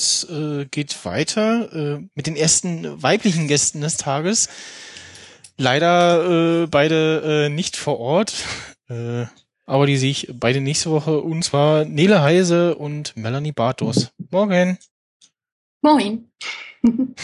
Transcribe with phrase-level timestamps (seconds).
[0.00, 4.48] es äh, geht weiter äh, mit den ersten weiblichen Gästen des Tages.
[5.58, 8.44] Leider äh, beide äh, nicht vor Ort,
[8.88, 9.26] äh,
[9.66, 11.20] aber die sehe ich beide nächste Woche.
[11.20, 14.10] Und zwar Nele Heise und Melanie Bartos.
[14.30, 14.78] Morgen.
[15.82, 16.30] Moin.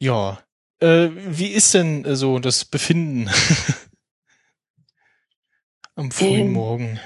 [0.00, 0.42] ja,
[0.80, 3.30] äh, wie ist denn so das Befinden
[5.94, 7.00] am frühen ähm, Morgen?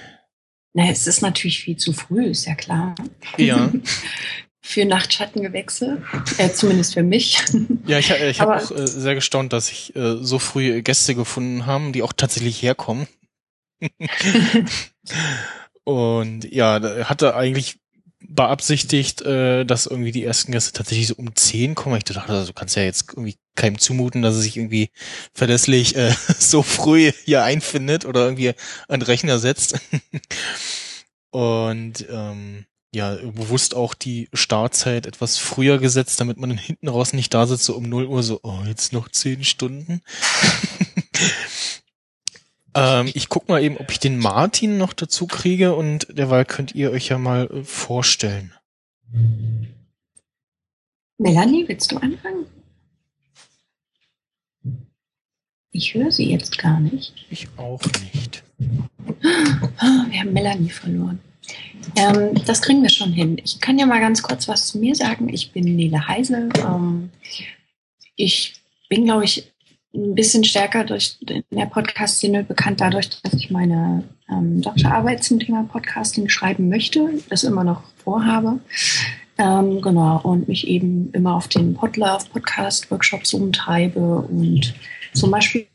[0.76, 2.94] Na, es ist natürlich viel zu früh, ist ja klar.
[3.38, 3.72] Ja.
[4.60, 6.02] für Nachtschattengewächse,
[6.36, 7.42] äh, zumindest für mich.
[7.86, 11.64] Ja, ich, ich habe auch äh, sehr gestaunt, dass ich äh, so früh Gäste gefunden
[11.64, 13.06] haben, die auch tatsächlich herkommen.
[15.84, 17.78] Und ja, hatte eigentlich
[18.28, 21.96] beabsichtigt, äh, dass irgendwie die ersten Gäste tatsächlich so um 10 kommen.
[21.96, 24.90] Ich dachte, also, du kannst ja jetzt irgendwie keinem zumuten, dass er sich irgendwie
[25.32, 28.52] verlässlich äh, so früh hier einfindet oder irgendwie
[28.88, 29.80] an Rechner setzt.
[31.30, 37.12] Und ähm, ja, bewusst auch die Startzeit etwas früher gesetzt, damit man dann hinten raus
[37.12, 40.00] nicht da sitzt, so um 0 Uhr, so, oh, jetzt noch 10 Stunden.
[42.76, 46.74] ähm, ich guck mal eben, ob ich den Martin noch dazu kriege und derweil könnt
[46.74, 48.52] ihr euch ja mal äh, vorstellen.
[51.18, 52.46] Melanie, willst du anfangen?
[55.70, 57.26] Ich höre sie jetzt gar nicht.
[57.30, 57.82] Ich auch
[58.14, 58.42] nicht.
[59.78, 61.18] Ah, wir haben Melanie verloren.
[61.94, 63.38] Ähm, das kriegen wir schon hin.
[63.44, 65.28] Ich kann ja mal ganz kurz was zu mir sagen.
[65.28, 66.48] Ich bin Nele Heise.
[66.56, 67.10] Ähm,
[68.16, 68.54] ich
[68.88, 69.52] bin, glaube ich,
[69.94, 75.38] ein bisschen stärker durch in der Podcast-Szene bekannt dadurch, dass ich meine ähm, Doktorarbeit zum
[75.38, 78.60] Thema Podcasting schreiben möchte, das immer noch vorhabe.
[79.38, 84.74] Ähm, genau, und mich eben immer auf den Podlove Podcast Workshops umtreibe und
[85.12, 85.66] zum Beispiel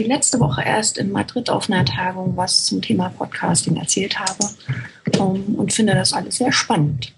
[0.00, 4.48] die letzte Woche erst in Madrid auf einer Tagung was zum Thema Podcasting erzählt habe
[5.18, 7.12] um, und finde das alles sehr spannend,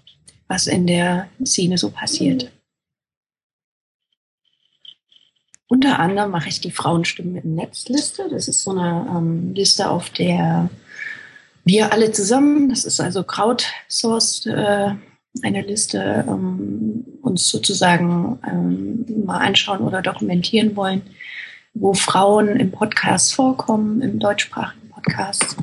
[0.47, 2.51] was in der Szene so passiert.
[5.73, 8.29] Unter anderem mache ich die Frauenstimmen im Netzliste.
[8.29, 10.69] Das ist so eine ähm, Liste, auf der
[11.65, 14.91] wir alle zusammen, das ist also crowdsourced, äh,
[15.41, 21.01] eine Liste ähm, uns sozusagen ähm, mal anschauen oder dokumentieren wollen,
[21.73, 25.57] wo Frauen im Podcast vorkommen, im deutschsprachigen Podcast.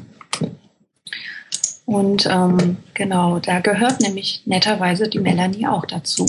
[1.87, 6.27] Und ähm, genau, da gehört nämlich netterweise die Melanie auch dazu.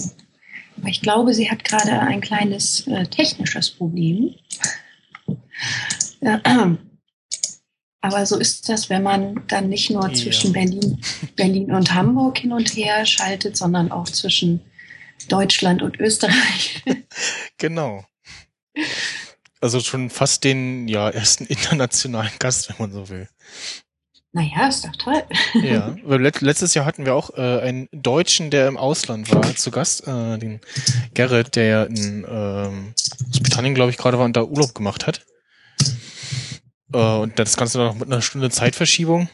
[0.86, 4.36] Ich glaube, sie hat gerade ein kleines äh, technisches Problem.
[6.22, 6.76] äh,
[8.02, 10.14] aber so ist das, wenn man dann nicht nur ja.
[10.14, 11.00] zwischen Berlin,
[11.36, 14.62] Berlin und Hamburg hin und her schaltet, sondern auch zwischen
[15.30, 16.84] Deutschland und Österreich.
[17.58, 18.04] genau.
[19.60, 23.30] Also schon fast den ja ersten internationalen Gast, wenn man so will.
[24.34, 25.24] Naja, ist doch toll.
[25.62, 29.72] Ja, weil letztes Jahr hatten wir auch äh, einen Deutschen, der im Ausland war, zu
[29.72, 30.62] Gast, äh, den
[31.14, 32.94] Gerrit, der ja in ähm,
[33.76, 35.26] glaube ich, gerade war und da Urlaub gemacht hat.
[36.94, 39.30] Äh, und das Ganze dann noch mit einer Stunde Zeitverschiebung.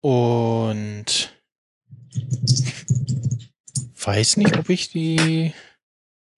[0.00, 1.32] Und
[4.04, 5.52] weiß nicht, ob ich die.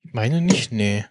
[0.03, 1.05] Meine nicht, nee.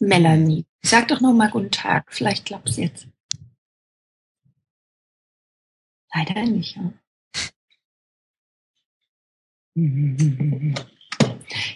[0.00, 2.06] Melanie, sag doch noch mal guten Tag.
[2.08, 3.06] Vielleicht klappt's jetzt.
[6.14, 6.76] Leider nicht.
[6.76, 6.92] Ja.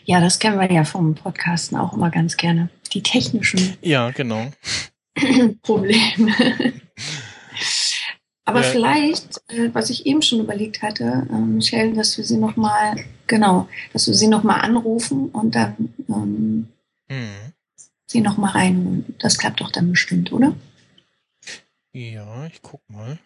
[0.05, 2.71] Ja, das kennen wir ja vom Podcasten auch immer ganz gerne.
[2.93, 3.77] Die technischen.
[3.81, 4.53] Ja, genau.
[5.63, 6.33] Probleme.
[8.45, 8.67] Aber ja.
[8.67, 12.97] vielleicht, äh, was ich eben schon überlegt hatte, äh, Michelle, dass wir sie nochmal,
[13.27, 16.69] genau, dass wir sie nochmal anrufen und dann ähm,
[17.09, 17.54] mhm.
[18.15, 19.15] Sie nochmal reinholen.
[19.19, 20.55] Das klappt doch dann bestimmt, oder?
[21.93, 23.19] Ja, ich guck mal.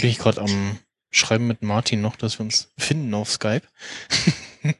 [0.00, 0.80] bin ich gerade am
[1.12, 3.62] Schreiben mit Martin noch, dass wir uns finden auf Skype.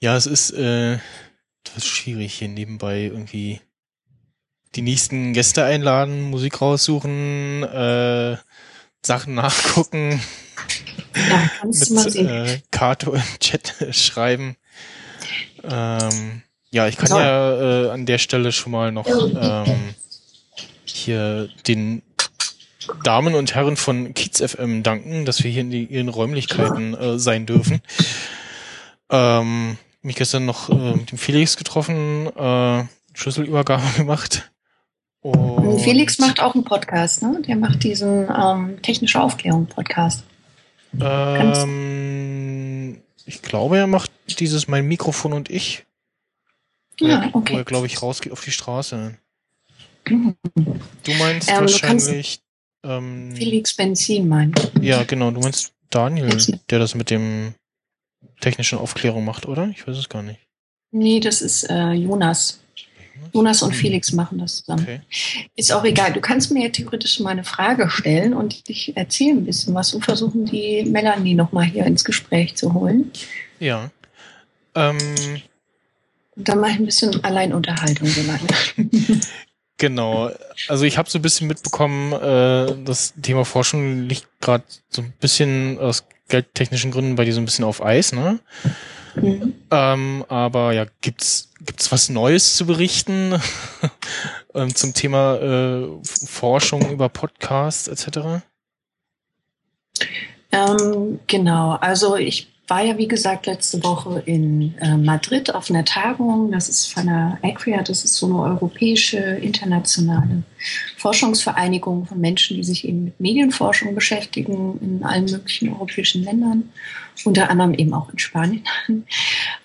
[0.00, 0.98] ja, es ist äh,
[1.64, 3.62] etwas schwierig hier nebenbei irgendwie
[4.74, 8.36] die nächsten Gäste einladen, Musik raussuchen, äh,
[9.02, 10.20] Sachen nachgucken.
[11.16, 12.16] Ja, mit.
[12.16, 14.56] Äh, Kato im Chat schreiben.
[15.62, 17.18] Ähm, ja, ich kann so.
[17.18, 19.94] ja äh, an der Stelle schon mal noch ähm,
[20.84, 22.02] hier den
[23.02, 27.18] Damen und Herren von Kiez FM danken, dass wir hier in die, ihren Räumlichkeiten äh,
[27.18, 27.80] sein dürfen.
[29.10, 32.84] Ähm, mich gestern noch äh, mit dem Felix getroffen, äh,
[33.14, 34.50] Schlüsselübergabe gemacht.
[35.24, 37.40] Und Felix macht auch einen Podcast, ne?
[37.48, 40.22] Der macht diesen ähm, technische Aufklärung Podcast.
[41.00, 41.82] Ähm,
[43.24, 45.86] ich glaube, er macht dieses mein Mikrofon und ich.
[47.00, 47.54] Ja, okay.
[47.54, 49.16] Wo er, glaube ich, rausgeht auf die Straße.
[50.06, 50.36] Mhm.
[51.04, 52.42] Du meinst ähm, wahrscheinlich.
[52.82, 54.72] Du ähm, Felix Benzin meint.
[54.82, 55.30] Ja, genau.
[55.30, 56.36] Du meinst Daniel,
[56.68, 57.54] der das mit dem
[58.42, 59.68] technischen Aufklärung macht, oder?
[59.68, 60.40] Ich weiß es gar nicht.
[60.90, 62.60] Nee, das ist äh, Jonas.
[63.32, 64.82] Jonas und Felix machen das zusammen.
[64.82, 65.00] Okay.
[65.56, 66.12] Ist auch egal.
[66.12, 69.92] Du kannst mir ja theoretisch mal eine Frage stellen und ich erzähle ein bisschen was
[69.94, 73.10] und versuchen, die Melanie nochmal hier ins Gespräch zu holen.
[73.58, 73.90] Ja.
[74.74, 74.98] Ähm,
[76.36, 78.08] und dann mache ich ein bisschen Alleinunterhaltung
[79.78, 80.30] genau.
[80.68, 85.12] Also ich habe so ein bisschen mitbekommen, äh, das Thema Forschung liegt gerade so ein
[85.20, 88.40] bisschen aus geldtechnischen Gründen bei dir so ein bisschen auf Eis, ne?
[89.16, 89.54] Mhm.
[89.70, 93.40] Ähm, aber ja, gibt's gibt's was Neues zu berichten
[94.54, 98.42] ähm, zum Thema äh, Forschung über Podcasts etc.?
[100.52, 105.84] Ähm, genau, also ich war ja, wie gesagt, letzte Woche in äh, Madrid auf einer
[105.84, 106.50] Tagung.
[106.50, 110.44] Das ist von der ACRIA, das ist so eine europäische, internationale
[110.96, 116.70] Forschungsvereinigung von Menschen, die sich eben mit Medienforschung beschäftigen in allen möglichen europäischen Ländern,
[117.24, 118.64] unter anderem eben auch in Spanien.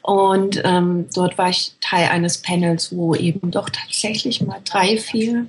[0.02, 5.48] Und ähm, dort war ich Teil eines Panels, wo eben doch tatsächlich mal drei, vier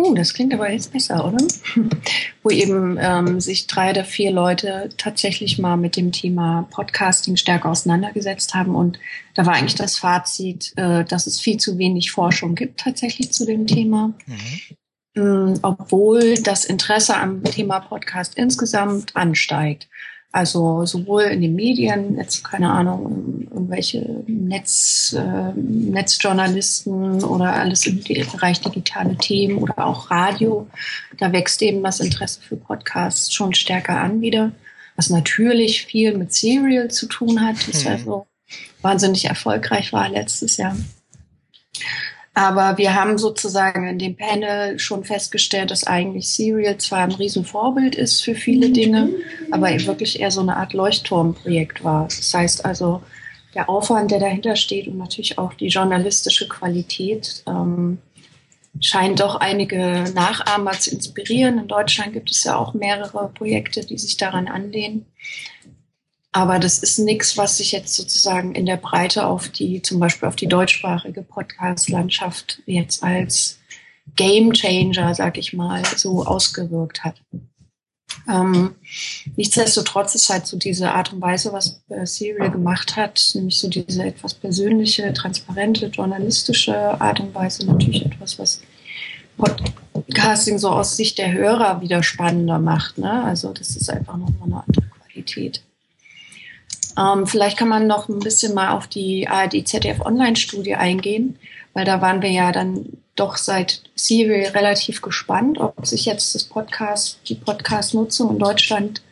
[0.00, 1.44] Oh, das klingt aber jetzt besser, oder?
[2.44, 7.68] Wo eben ähm, sich drei oder vier Leute tatsächlich mal mit dem Thema Podcasting stärker
[7.68, 8.76] auseinandergesetzt haben.
[8.76, 9.00] Und
[9.34, 13.44] da war eigentlich das Fazit, äh, dass es viel zu wenig Forschung gibt tatsächlich zu
[13.44, 14.14] dem Thema.
[14.26, 14.76] Mhm.
[15.18, 19.88] Ähm, obwohl das Interesse am Thema Podcast insgesamt ansteigt.
[20.30, 28.02] Also sowohl in den Medien, jetzt keine Ahnung, irgendwelche Netz, äh, Netzjournalisten oder alles im
[28.04, 30.68] Bereich digitale Themen oder auch Radio.
[31.18, 34.52] Da wächst eben das Interesse für Podcasts schon stärker an wieder,
[34.96, 37.90] was natürlich viel mit Serial zu tun hat, das mhm.
[37.90, 38.26] also
[38.82, 40.76] wahnsinnig erfolgreich war letztes Jahr.
[42.38, 47.96] Aber wir haben sozusagen in dem Panel schon festgestellt, dass eigentlich Serial zwar ein Riesenvorbild
[47.96, 49.10] ist für viele Dinge,
[49.50, 52.04] aber wirklich eher so eine Art Leuchtturmprojekt war.
[52.04, 53.02] Das heißt also,
[53.56, 57.98] der Aufwand, der dahinter steht und natürlich auch die journalistische Qualität ähm,
[58.80, 61.58] scheint doch einige Nachahmer zu inspirieren.
[61.58, 65.06] In Deutschland gibt es ja auch mehrere Projekte, die sich daran anlehnen.
[66.32, 70.28] Aber das ist nichts, was sich jetzt sozusagen in der Breite auf die, zum Beispiel
[70.28, 73.58] auf die deutschsprachige Podcast-Landschaft jetzt als
[74.16, 77.16] Game Changer, sag ich mal, so ausgewirkt hat.
[78.28, 78.74] Ähm,
[79.36, 83.68] nichtsdestotrotz ist halt so diese Art und Weise, was äh, Serial gemacht hat, nämlich so
[83.68, 88.60] diese etwas persönliche, transparente, journalistische Art und Weise natürlich etwas, was
[89.92, 92.98] Podcasting so aus Sicht der Hörer wieder spannender macht.
[92.98, 93.24] Ne?
[93.24, 95.62] Also das ist einfach nochmal eine andere Qualität.
[96.98, 101.38] Ähm, vielleicht kann man noch ein bisschen mal auf die ARD-ZDF-Online-Studie eingehen,
[101.72, 106.44] weil da waren wir ja dann doch seit Serial relativ gespannt, ob sich jetzt das
[106.44, 109.02] Podcast, die Podcast-Nutzung in Deutschland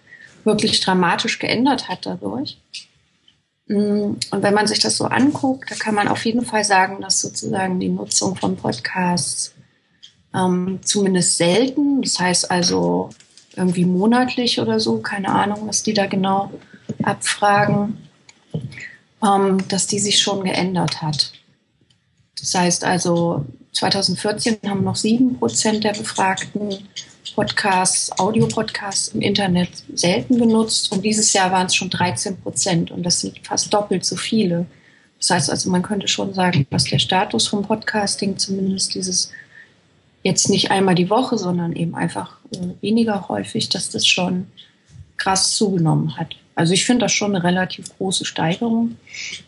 [0.45, 2.59] wirklich dramatisch geändert hat dadurch.
[3.69, 7.00] Mm, und wenn man sich das so anguckt, da kann man auf jeden Fall sagen,
[7.00, 9.55] dass sozusagen die Nutzung von Podcasts
[10.35, 13.11] ähm, zumindest selten, das heißt also
[13.55, 16.50] irgendwie monatlich oder so, keine Ahnung, was die da genau
[17.07, 17.97] abfragen,
[19.23, 21.33] ähm, dass die sich schon geändert hat.
[22.39, 26.89] Das heißt also, 2014 haben noch sieben Prozent der Befragten
[27.35, 33.03] Podcasts, Audiopodcasts im Internet selten genutzt und dieses Jahr waren es schon 13 Prozent und
[33.03, 34.67] das sind fast doppelt so viele.
[35.19, 39.33] Das heißt also, man könnte schon sagen, dass der Status vom Podcasting zumindest dieses
[40.23, 44.47] jetzt nicht einmal die Woche, sondern eben einfach äh, weniger häufig, dass das schon
[45.17, 46.37] krass zugenommen hat.
[46.57, 48.97] Also ich finde das schon eine relativ große Steigerung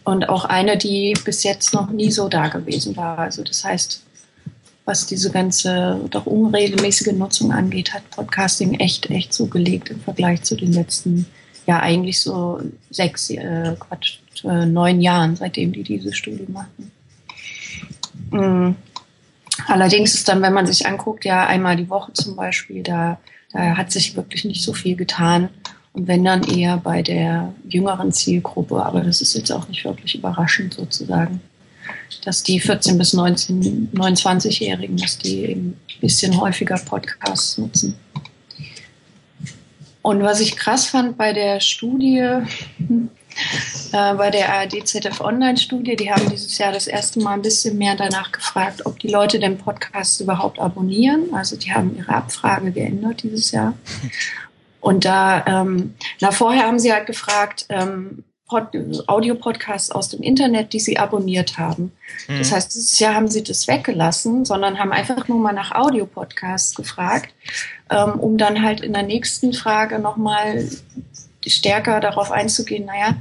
[0.05, 3.19] und auch eine, die bis jetzt noch nie so da gewesen war.
[3.19, 4.03] Also das heißt,
[4.85, 10.55] was diese ganze doch unregelmäßige Nutzung angeht, hat Podcasting echt, echt zugelegt im Vergleich zu
[10.55, 11.27] den letzten,
[11.67, 12.61] ja eigentlich so
[12.91, 16.91] sechs, äh, Quatsch, äh, neun Jahren, seitdem die diese Studie machen.
[18.31, 18.77] Mhm.
[19.67, 23.19] Allerdings ist dann, wenn man sich anguckt, ja einmal die Woche zum Beispiel, da,
[23.53, 25.49] da hat sich wirklich nicht so viel getan.
[25.99, 30.15] Und wenn dann eher bei der jüngeren Zielgruppe, aber das ist jetzt auch nicht wirklich
[30.15, 31.41] überraschend sozusagen,
[32.25, 37.97] dass die 14 bis 19, 29-Jährigen, dass die ein bisschen häufiger Podcasts nutzen.
[40.01, 42.19] Und was ich krass fand bei der Studie,
[43.93, 45.97] äh, bei der ARD ZF Online-Studie.
[45.97, 49.41] Die haben dieses Jahr das erste Mal ein bisschen mehr danach gefragt, ob die Leute
[49.41, 51.35] den Podcast überhaupt abonnieren.
[51.35, 53.75] Also die haben ihre Abfrage geändert dieses Jahr.
[54.89, 60.81] Und da, ähm, na vorher haben sie halt gefragt, ähm, Audio-Podcasts aus dem Internet, die
[60.81, 61.93] sie abonniert haben.
[62.27, 62.39] Mhm.
[62.39, 66.75] Das heißt, dieses Jahr haben sie das weggelassen, sondern haben einfach nur mal nach Audio-Podcasts
[66.75, 67.35] gefragt,
[67.91, 70.67] ähm, um dann halt in der nächsten Frage nochmal
[71.47, 73.19] stärker darauf einzugehen, naja,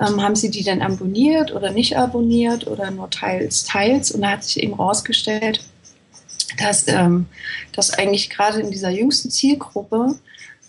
[0.00, 4.12] ähm, haben sie die denn abonniert oder nicht abonniert oder nur teils, teils?
[4.12, 5.62] Und da hat sich eben rausgestellt,
[6.56, 7.26] dass, ähm,
[7.72, 10.14] dass eigentlich gerade in dieser jüngsten Zielgruppe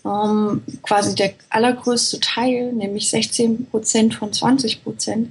[0.04, 5.30] ähm, quasi der allergrößte Teil, nämlich 16 Prozent von 20 Prozent,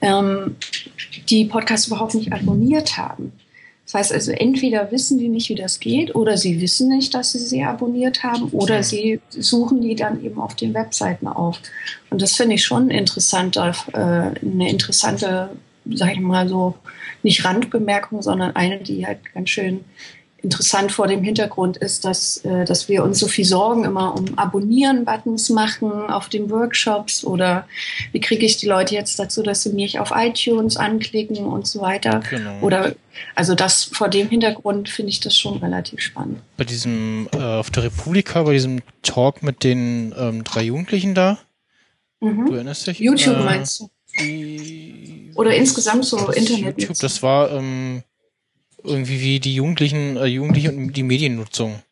[0.00, 0.56] ähm,
[1.28, 3.32] die Podcasts überhaupt nicht abonniert haben.
[3.84, 7.32] Das heißt also, entweder wissen die nicht, wie das geht, oder sie wissen nicht, dass
[7.32, 11.60] sie sie abonniert haben, oder sie suchen die dann eben auf den Webseiten auf.
[12.08, 15.50] Und das finde ich schon interessant, äh, eine interessante,
[15.90, 16.74] sag ich mal so,
[17.22, 19.84] nicht Randbemerkung, sondern eine, die halt ganz schön
[20.44, 24.38] interessant vor dem Hintergrund ist, dass, äh, dass wir uns so viel Sorgen immer um
[24.38, 27.66] Abonnieren-Buttons machen auf den Workshops oder
[28.12, 31.80] wie kriege ich die Leute jetzt dazu, dass sie mich auf iTunes anklicken und so
[31.80, 32.20] weiter.
[32.30, 32.60] Genau.
[32.60, 32.94] Oder
[33.34, 36.40] also das vor dem Hintergrund finde ich das schon relativ spannend.
[36.56, 41.38] Bei diesem äh, auf der Republika, bei diesem Talk mit den ähm, drei Jugendlichen da,
[42.20, 42.46] mhm.
[42.46, 43.00] du erinnerst dich?
[43.00, 43.90] YouTube äh, meinst du?
[45.34, 46.80] Oder insgesamt so Internet.
[46.80, 48.04] YouTube, das war ähm,
[48.84, 51.82] irgendwie wie die Jugendlichen, äh, Jugendliche und die Mediennutzung.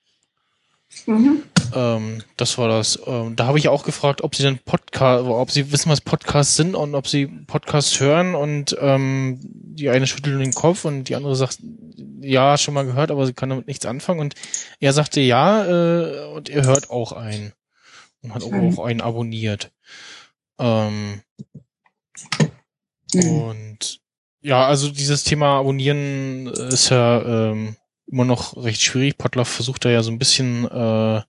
[1.06, 1.42] Mhm.
[1.75, 3.00] Ähm, das war das.
[3.06, 6.56] Ähm, da habe ich auch gefragt, ob sie denn Podcast, ob sie wissen, was Podcasts
[6.56, 11.16] sind und ob sie Podcasts hören und ähm, die eine schüttelt den Kopf und die
[11.16, 11.58] andere sagt,
[12.20, 14.34] ja, schon mal gehört, aber sie kann damit nichts anfangen und
[14.80, 17.52] er sagte ja äh, und er hört auch einen
[18.22, 18.76] und hat mhm.
[18.78, 19.72] auch einen abonniert.
[20.58, 21.22] Ähm,
[23.14, 23.30] mhm.
[23.30, 24.01] Und
[24.42, 27.76] ja, also dieses Thema Abonnieren ist ja ähm,
[28.11, 29.16] immer noch recht schwierig.
[29.16, 31.22] Potluck versucht da ja so ein bisschen äh,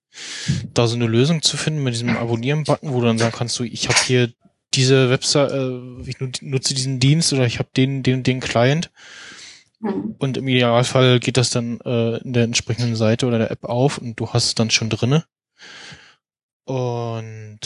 [0.73, 3.63] da so eine Lösung zu finden mit diesem Abonnieren-Button, wo du dann sagen kannst, du,
[3.63, 4.31] ich habe hier
[4.73, 8.91] diese Website, äh, ich nutze diesen Dienst oder ich habe den, den, den Client.
[9.79, 10.15] Mhm.
[10.17, 13.97] Und im Idealfall geht das dann äh, in der entsprechenden Seite oder der App auf
[13.99, 15.25] und du hast es dann schon drinne.
[16.65, 17.59] Und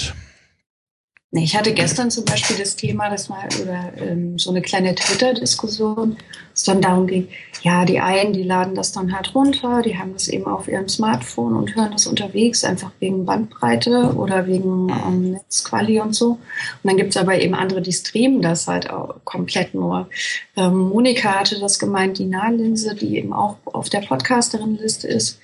[1.31, 6.15] ich hatte gestern zum Beispiel das Thema, das mal oder ähm, so eine kleine Twitter-Diskussion,
[6.53, 7.27] es dann darum ging,
[7.63, 10.87] ja, die einen, die laden das dann halt runter, die haben das eben auf ihrem
[10.87, 16.29] Smartphone und hören das unterwegs, einfach wegen Bandbreite oder wegen ähm, Netzquali und so.
[16.29, 16.39] Und
[16.83, 20.09] dann gibt's aber eben andere, die streamen das halt auch komplett nur.
[20.55, 25.39] Ähm, Monika hatte das gemeint, die Nahlinse, die eben auch auf der Podcasterin-Liste ist,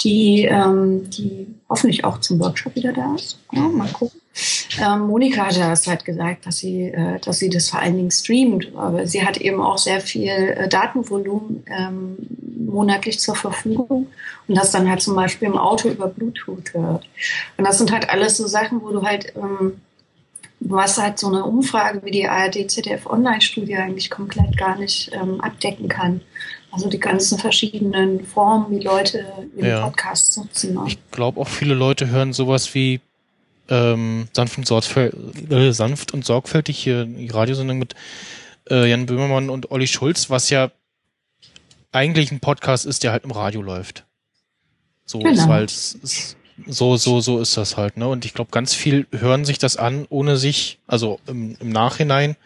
[0.00, 3.38] die, ähm, die hoffentlich auch zum Workshop wieder da ist.
[3.52, 4.21] Ja, mal gucken.
[4.80, 8.10] Ähm, Monika hat das halt gesagt, dass sie, äh, dass sie das vor allen Dingen
[8.10, 12.16] streamt, aber sie hat eben auch sehr viel äh, Datenvolumen ähm,
[12.66, 14.06] monatlich zur Verfügung
[14.48, 17.06] und das dann halt zum Beispiel im Auto über Bluetooth hört.
[17.58, 19.80] Und das sind halt alles so Sachen, wo du halt, ähm,
[20.60, 25.40] was halt so eine Umfrage wie die ARD ZDF Online-Studie eigentlich komplett gar nicht ähm,
[25.40, 26.22] abdecken kann.
[26.70, 29.84] Also die ganzen verschiedenen Formen, wie Leute im ja.
[29.84, 30.78] Podcast nutzen.
[30.86, 33.00] Ich glaube auch viele Leute hören sowas wie
[33.68, 37.94] ähm, sanft, und äh, sanft und sorgfältig hier die Radiosendung mit
[38.70, 40.70] äh, Jan Böhmermann und Olli Schulz, was ja
[41.92, 44.04] eigentlich ein Podcast ist, der halt im Radio läuft.
[45.04, 45.32] So genau.
[45.32, 48.08] ist halt, ist, so, so, so ist das halt, ne?
[48.08, 52.36] Und ich glaube, ganz viel hören sich das an, ohne sich, also im, im Nachhinein,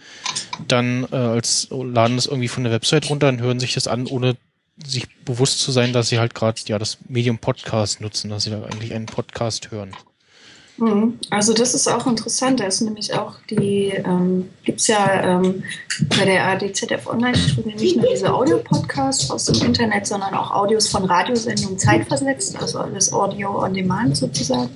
[0.66, 4.06] dann äh, als laden das irgendwie von der Website runter und hören sich das an,
[4.06, 4.36] ohne
[4.84, 8.50] sich bewusst zu sein, dass sie halt gerade ja das Medium Podcast nutzen, dass sie
[8.50, 9.92] da eigentlich einen Podcast hören.
[10.78, 11.18] Mhm.
[11.30, 12.60] Also das ist auch interessant.
[12.60, 15.64] Da ist nämlich auch die, ähm, gibt es ja ähm,
[16.10, 21.04] bei der ADZF Online-Studie nicht nur diese Audio-Podcasts aus dem Internet, sondern auch Audios von
[21.04, 24.70] Radiosendungen zeitversetzt, also alles Audio on Demand sozusagen.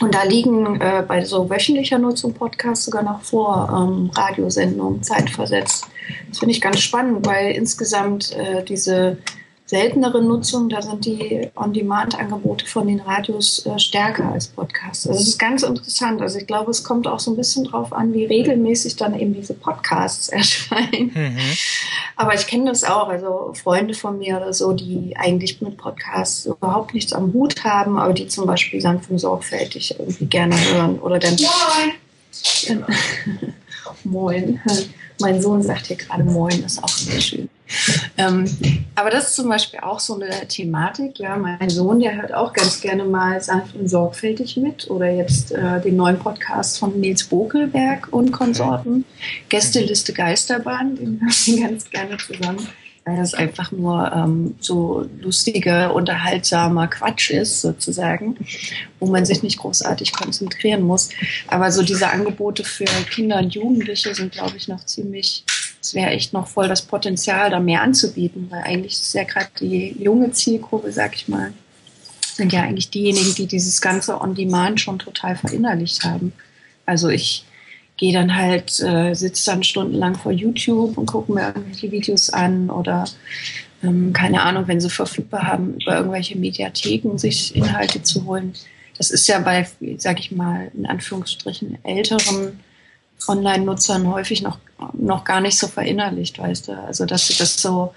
[0.00, 5.86] Und da liegen äh, bei so wöchentlicher Nutzung Podcasts sogar noch vor ähm, Radiosendungen zeitversetzt.
[6.28, 9.16] Das finde ich ganz spannend, weil insgesamt äh, diese
[9.66, 15.08] seltenere Nutzung, da sind die On-Demand-Angebote von den Radios äh, stärker als Podcasts.
[15.08, 16.22] Also es ist ganz interessant.
[16.22, 19.34] Also ich glaube, es kommt auch so ein bisschen drauf an, wie regelmäßig dann eben
[19.34, 21.10] diese Podcasts erscheinen.
[21.12, 21.38] Mhm.
[22.14, 26.46] Aber ich kenne das auch, also Freunde von mir oder so, die eigentlich mit Podcasts
[26.46, 30.98] überhaupt nichts am Hut haben, aber die zum Beispiel sanft und sorgfältig irgendwie gerne hören
[31.00, 31.36] oder dann
[32.64, 32.84] Moin.
[34.04, 34.60] Moin.
[35.20, 37.48] Mein Sohn sagt hier gerade Moin, ist auch sehr schön.
[38.16, 38.46] Ähm,
[38.94, 41.18] aber das ist zum Beispiel auch so eine Thematik.
[41.18, 45.52] Ja, mein Sohn, der hört auch ganz gerne mal sanft und sorgfältig mit oder jetzt
[45.52, 49.04] äh, den neuen Podcast von Nils Bokelberg und Konsorten,
[49.48, 52.68] Gästeliste Geisterbahn, den hören wir ganz gerne zusammen
[53.06, 58.36] weil das einfach nur ähm, so lustiger, unterhaltsamer Quatsch ist, sozusagen,
[58.98, 61.10] wo man sich nicht großartig konzentrieren muss.
[61.46, 65.44] Aber so diese Angebote für Kinder und Jugendliche sind, glaube ich, noch ziemlich,
[65.86, 69.50] es wäre echt noch voll das Potenzial, da mehr anzubieten, weil eigentlich ist ja gerade
[69.60, 71.52] die junge Zielgruppe, sag ich mal,
[72.34, 76.32] sind ja eigentlich diejenigen, die dieses ganze On-Demand schon total verinnerlicht haben.
[76.86, 77.44] Also ich
[77.96, 82.68] gehe dann halt, äh, sitze dann stundenlang vor YouTube und gucke mir irgendwelche Videos an
[82.68, 83.04] oder
[83.84, 88.54] ähm, keine Ahnung, wenn sie verfügbar haben, über irgendwelche Mediatheken sich Inhalte zu holen.
[88.98, 92.58] Das ist ja bei, sag ich mal, in Anführungsstrichen älteren
[93.28, 94.58] Online-Nutzern häufig noch,
[94.92, 96.72] noch gar nicht so verinnerlicht, weißt du.
[96.72, 97.94] Also, dass sie das so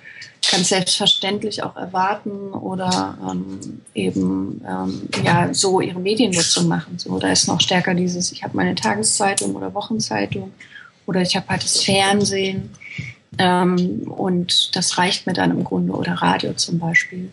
[0.51, 6.97] ganz selbstverständlich auch erwarten oder ähm, eben ähm, ja so ihre Mediennutzung machen.
[6.97, 10.51] So, da ist noch stärker dieses, ich habe meine Tageszeitung oder Wochenzeitung
[11.05, 12.69] oder ich habe halt das Fernsehen
[13.38, 17.31] ähm, und das reicht mir dann im Grunde oder Radio zum Beispiel.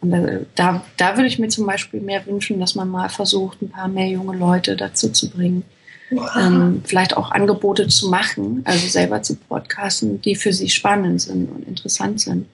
[0.00, 3.68] Und da, da würde ich mir zum Beispiel mehr wünschen, dass man mal versucht, ein
[3.68, 5.62] paar mehr junge Leute dazu zu bringen,
[6.10, 11.50] ähm, vielleicht auch Angebote zu machen, also selber zu podcasten, die für sie spannend sind
[11.50, 12.46] und interessant sind.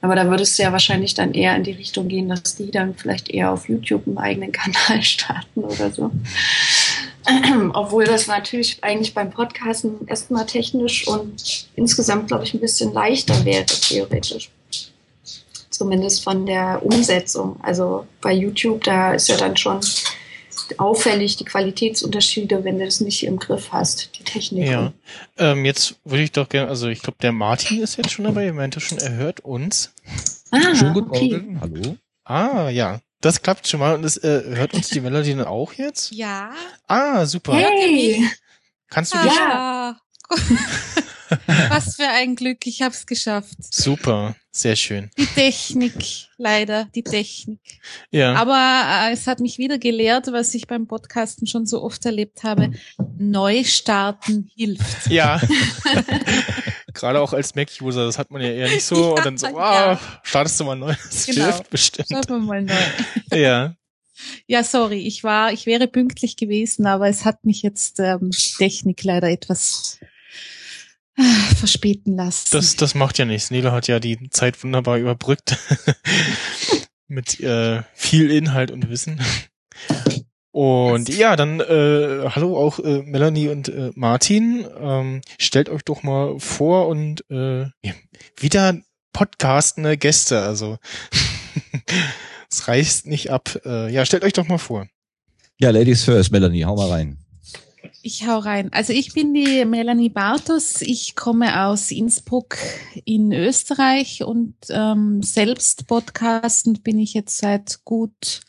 [0.00, 2.94] Aber da würde es ja wahrscheinlich dann eher in die Richtung gehen, dass die dann
[2.94, 6.10] vielleicht eher auf YouTube einen eigenen Kanal starten oder so.
[7.74, 13.44] Obwohl das natürlich eigentlich beim Podcasten erstmal technisch und insgesamt, glaube ich, ein bisschen leichter
[13.44, 14.50] wäre, theoretisch.
[15.68, 17.58] Zumindest von der Umsetzung.
[17.62, 19.80] Also bei YouTube, da ist ja dann schon
[20.78, 24.68] auffällig, die Qualitätsunterschiede, wenn du das nicht im Griff hast, die Technik.
[24.68, 24.92] Ja,
[25.38, 28.46] ähm, jetzt würde ich doch gerne, also ich glaube, der Martin ist jetzt schon dabei,
[28.46, 29.92] er meinte schon, er hört uns.
[30.50, 31.30] Ah, Schönen guten okay.
[31.30, 31.96] Morgen, hallo.
[32.24, 33.94] Ah, ja, das klappt schon mal.
[33.94, 36.12] Und es, äh, hört uns die Melodie dann auch jetzt?
[36.12, 36.52] Ja.
[36.86, 37.54] Ah, super.
[37.54, 38.28] Hey.
[38.88, 39.34] Kannst du dich...
[39.34, 39.98] Ja.
[41.68, 43.56] Was für ein Glück, ich habe es geschafft.
[43.60, 45.10] Super, sehr schön.
[45.18, 45.94] Die Technik,
[46.36, 47.60] leider, die Technik.
[48.10, 48.34] Ja.
[48.34, 52.42] Aber äh, es hat mich wieder gelehrt, was ich beim Podcasten schon so oft erlebt
[52.42, 52.72] habe.
[53.18, 55.08] Neustarten hilft.
[55.08, 55.40] Ja.
[56.94, 58.96] Gerade auch als Mac-User, das hat man ja eher nicht so.
[58.96, 60.00] Ja, und dann so, wow, ja.
[60.22, 60.94] startest du mal neu.
[61.10, 61.44] Das genau.
[61.44, 62.08] hilft bestimmt.
[62.08, 62.74] Starten wir mal neu.
[63.38, 63.74] Ja.
[64.46, 69.04] Ja, sorry, ich war, ich wäre pünktlich gewesen, aber es hat mich jetzt ähm, Technik
[69.04, 70.00] leider etwas
[71.56, 72.48] verspäten lassen.
[72.52, 73.50] Das, das macht ja nichts.
[73.50, 75.56] Nela hat ja die Zeit wunderbar überbrückt
[77.08, 79.20] mit äh, viel Inhalt und Wissen.
[80.50, 84.66] Und ja, dann äh, hallo auch äh, Melanie und äh, Martin.
[84.80, 87.66] Ähm, stellt euch doch mal vor und äh,
[88.36, 88.76] wieder
[89.12, 90.42] podcastende Gäste.
[90.42, 90.78] Also
[92.50, 93.60] es reißt nicht ab.
[93.64, 94.86] Äh, ja, stellt euch doch mal vor.
[95.60, 97.18] Ja, Ladies first, Melanie, hau mal rein.
[98.10, 98.72] Ich hau rein.
[98.72, 100.80] Also ich bin die Melanie Bartos.
[100.80, 102.56] Ich komme aus Innsbruck
[103.04, 108.40] in Österreich und ähm, selbst podcastend bin ich jetzt seit gut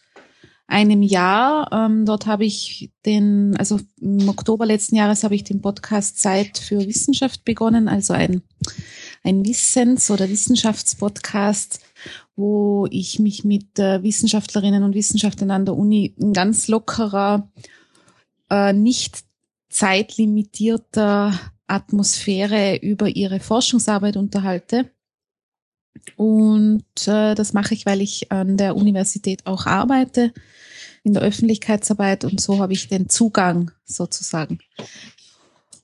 [0.66, 1.74] einem Jahr.
[1.74, 6.58] Ähm, dort habe ich den, also im Oktober letzten Jahres habe ich den Podcast Zeit
[6.58, 8.42] für Wissenschaft begonnen, also ein,
[9.26, 11.82] ein Wissens- oder Wissenschaftspodcast,
[12.38, 17.52] wo ich mich mit äh, Wissenschaftlerinnen und Wissenschaftlern an der Uni in ganz lockerer,
[18.50, 19.28] äh, nicht
[19.70, 24.90] zeitlimitierter Atmosphäre über ihre Forschungsarbeit unterhalte.
[26.16, 30.34] Und äh, das mache ich, weil ich an der Universität auch arbeite,
[31.04, 34.60] in der Öffentlichkeitsarbeit und so habe ich den Zugang sozusagen.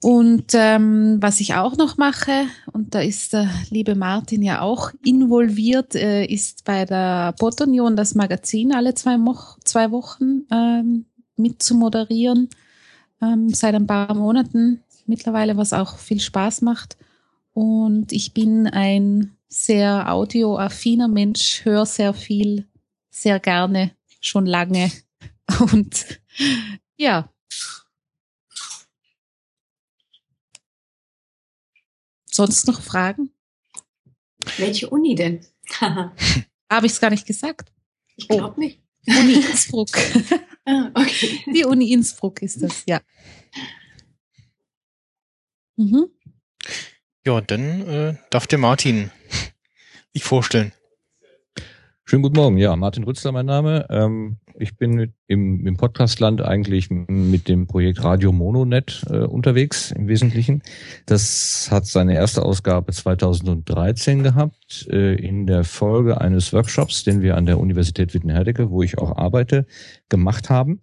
[0.02, 4.91] Und ähm, was ich auch noch mache, und da ist der liebe Martin ja auch
[5.04, 11.06] involviert, äh, ist bei der Botonion das Magazin alle zwei, Mo zwei Wochen ähm,
[11.38, 12.50] mit zu moderieren
[13.21, 16.97] ähm, seit ein paar Monaten mittlerweile, was auch viel Spaß macht.
[17.54, 22.67] Und ich bin ein sehr audioaffiner Mensch, höre sehr viel,
[23.10, 24.91] sehr gerne, schon lange.
[25.71, 26.19] Und
[26.97, 27.30] ja.
[32.30, 33.32] Sonst noch Fragen?
[34.58, 35.45] Welche Uni denn?
[35.80, 37.71] Habe ich es gar nicht gesagt?
[38.17, 38.60] Ich glaube oh.
[38.60, 38.82] nicht.
[39.08, 39.89] Uni Innsbruck.
[40.65, 41.39] ah, okay.
[41.54, 43.01] Die Uni Innsbruck ist das, ja.
[45.78, 46.08] Mhm.
[47.25, 49.12] Ja, dann äh, darf der Martin
[50.13, 50.71] sich vorstellen.
[52.06, 52.58] Schönen guten Morgen.
[52.58, 53.88] Ja, Martin Rützler mein Name.
[53.89, 60.08] Ähm, ich bin im, im Podcastland eigentlich mit dem Projekt Radio Mononet äh, unterwegs im
[60.08, 60.62] Wesentlichen.
[61.06, 67.38] Das hat seine erste Ausgabe 2013 gehabt, äh, in der Folge eines Workshops, den wir
[67.38, 69.65] an der Universität Wittenherdecke, wo ich auch arbeite,
[70.10, 70.82] gemacht haben.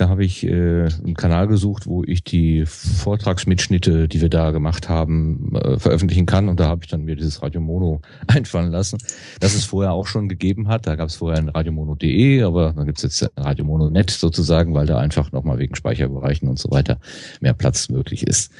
[0.00, 4.88] Da habe ich äh, einen Kanal gesucht, wo ich die Vortragsmitschnitte, die wir da gemacht
[4.88, 6.48] haben, äh, veröffentlichen kann.
[6.48, 8.96] Und da habe ich dann mir dieses Radio Mono einfallen lassen,
[9.40, 10.86] das es vorher auch schon gegeben hat.
[10.86, 14.86] Da gab es vorher ein radiomono.de, aber dann gibt es jetzt Radio Mono.net sozusagen, weil
[14.86, 16.98] da einfach nochmal wegen Speicherbereichen und so weiter
[17.42, 18.50] mehr Platz möglich ist.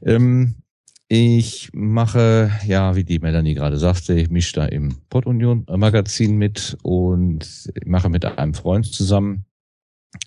[0.00, 0.54] Ähm,
[1.08, 6.78] ich mache, ja, wie die Melanie gerade sagte, ich mische da im Podunion Magazin mit
[6.82, 9.44] und mache mit einem Freund zusammen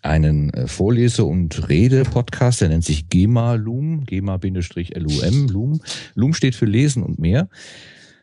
[0.02, 5.82] einen äh, Vorlese- und Rede-Podcast, der nennt sich GEMA Loom, GEMA-LUM, Loom.
[6.16, 7.50] Loom steht für Lesen und mehr.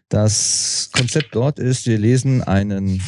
[0.09, 3.03] Das Konzept dort ist, wir lesen einen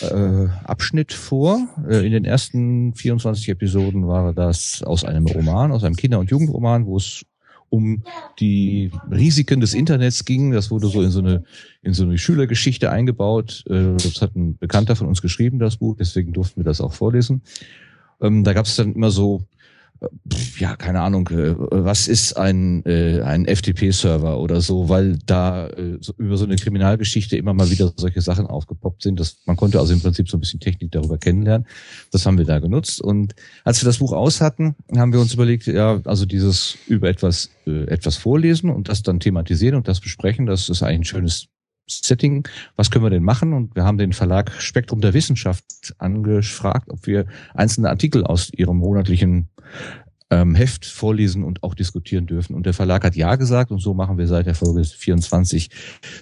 [0.00, 1.68] äh, Abschnitt vor.
[1.88, 6.30] Äh, in den ersten 24 Episoden war das aus einem Roman, aus einem Kinder- und
[6.30, 7.24] Jugendroman, wo es
[7.68, 8.04] um
[8.38, 10.52] die Risiken des Internets ging.
[10.52, 11.44] Das wurde so in so eine,
[11.82, 13.64] in so eine Schülergeschichte eingebaut.
[13.68, 16.92] Äh, das hat ein Bekannter von uns geschrieben, das Buch, deswegen durften wir das auch
[16.92, 17.42] vorlesen.
[18.20, 19.46] Ähm, da gab es dann immer so
[20.58, 25.98] ja, keine Ahnung, äh, was ist ein, äh, ein FTP-Server oder so, weil da äh,
[26.00, 29.18] so, über so eine Kriminalgeschichte immer mal wieder solche Sachen aufgepoppt sind.
[29.18, 31.66] Dass man konnte also im Prinzip so ein bisschen Technik darüber kennenlernen.
[32.12, 33.00] Das haben wir da genutzt.
[33.00, 37.08] Und als wir das Buch aus hatten, haben wir uns überlegt, ja, also dieses über
[37.08, 41.04] etwas, äh, etwas vorlesen und das dann thematisieren und das besprechen, das ist eigentlich ein
[41.04, 41.48] schönes
[41.88, 42.46] Setting,
[42.76, 43.52] was können wir denn machen?
[43.52, 45.64] Und wir haben den Verlag Spektrum der Wissenschaft
[45.98, 49.48] angefragt, ob wir einzelne Artikel aus ihrem monatlichen
[50.30, 52.54] ähm, Heft vorlesen und auch diskutieren dürfen.
[52.54, 55.70] Und der Verlag hat ja gesagt und so machen wir seit der Folge 24,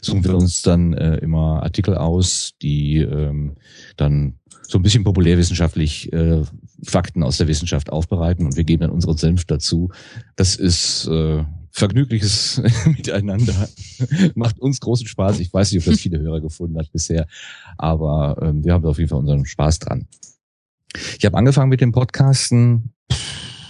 [0.03, 3.55] suchen wir uns dann äh, immer Artikel aus, die ähm,
[3.97, 6.43] dann so ein bisschen populärwissenschaftlich äh,
[6.83, 9.91] Fakten aus der Wissenschaft aufbereiten und wir geben dann unseren Senf dazu.
[10.37, 11.45] Das ist äh,
[11.75, 13.69] vergnügliches Miteinander.
[14.37, 15.41] Macht uns großen Spaß.
[15.41, 17.27] Ich weiß nicht, ob das viele Hörer gefunden hat bisher,
[17.77, 20.07] aber ähm, wir haben auf jeden Fall unseren Spaß dran.
[21.19, 23.67] Ich habe angefangen mit dem Podcasten, pff,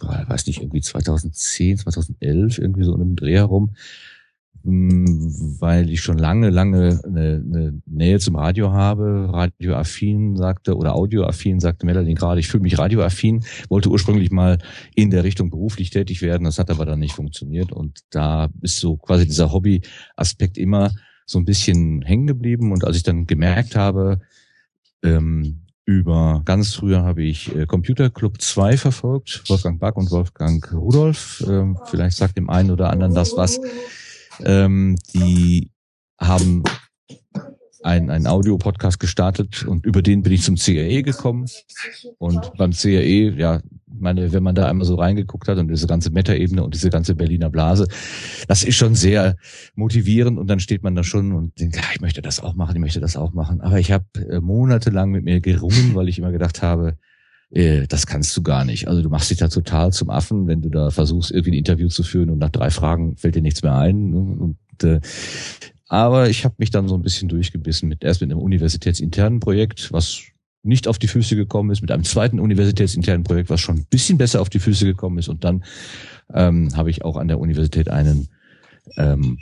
[0.00, 3.76] weiß nicht, irgendwie 2010, 2011, irgendwie so in einem Dreh herum.
[4.66, 9.28] Weil ich schon lange, lange eine, eine Nähe zum Radio habe.
[9.30, 14.58] Radioaffin sagte oder Audioaffin sagte Melanie gerade, ich fühle mich radioaffin, wollte ursprünglich mal
[14.94, 18.80] in der Richtung beruflich tätig werden, das hat aber dann nicht funktioniert und da ist
[18.80, 20.92] so quasi dieser Hobby-Aspekt immer
[21.26, 24.20] so ein bisschen hängen geblieben und als ich dann gemerkt habe,
[25.02, 30.72] ähm, über ganz früher habe ich äh, Computer Club 2 verfolgt, Wolfgang Back und Wolfgang
[30.72, 31.44] Rudolf.
[31.46, 33.60] Ähm, vielleicht sagt dem einen oder anderen das was.
[34.42, 35.70] Ähm, die
[36.18, 36.62] haben
[37.82, 41.46] ein, ein Audio-Podcast gestartet und über den bin ich zum CRE gekommen.
[42.18, 46.10] Und beim CRE, ja, meine, wenn man da einmal so reingeguckt hat und diese ganze
[46.10, 47.86] Meta-Ebene und diese ganze Berliner Blase,
[48.48, 49.36] das ist schon sehr
[49.74, 52.76] motivierend und dann steht man da schon und denkt, ja, ich möchte das auch machen,
[52.76, 53.60] ich möchte das auch machen.
[53.60, 56.96] Aber ich habe äh, monatelang mit mir gerungen, weil ich immer gedacht habe,
[57.54, 58.88] äh, das kannst du gar nicht.
[58.88, 61.88] Also du machst dich da total zum Affen, wenn du da versuchst, irgendwie ein Interview
[61.88, 64.10] zu führen und nach drei Fragen fällt dir nichts mehr ein.
[64.10, 64.18] Ne?
[64.18, 65.00] Und, äh,
[65.88, 69.92] aber ich habe mich dann so ein bisschen durchgebissen mit erst mit einem universitätsinternen Projekt,
[69.92, 70.22] was
[70.64, 74.18] nicht auf die Füße gekommen ist, mit einem zweiten universitätsinternen Projekt, was schon ein bisschen
[74.18, 75.28] besser auf die Füße gekommen ist.
[75.28, 75.62] Und dann
[76.32, 78.28] ähm, habe ich auch an der Universität einen
[78.96, 79.38] ähm,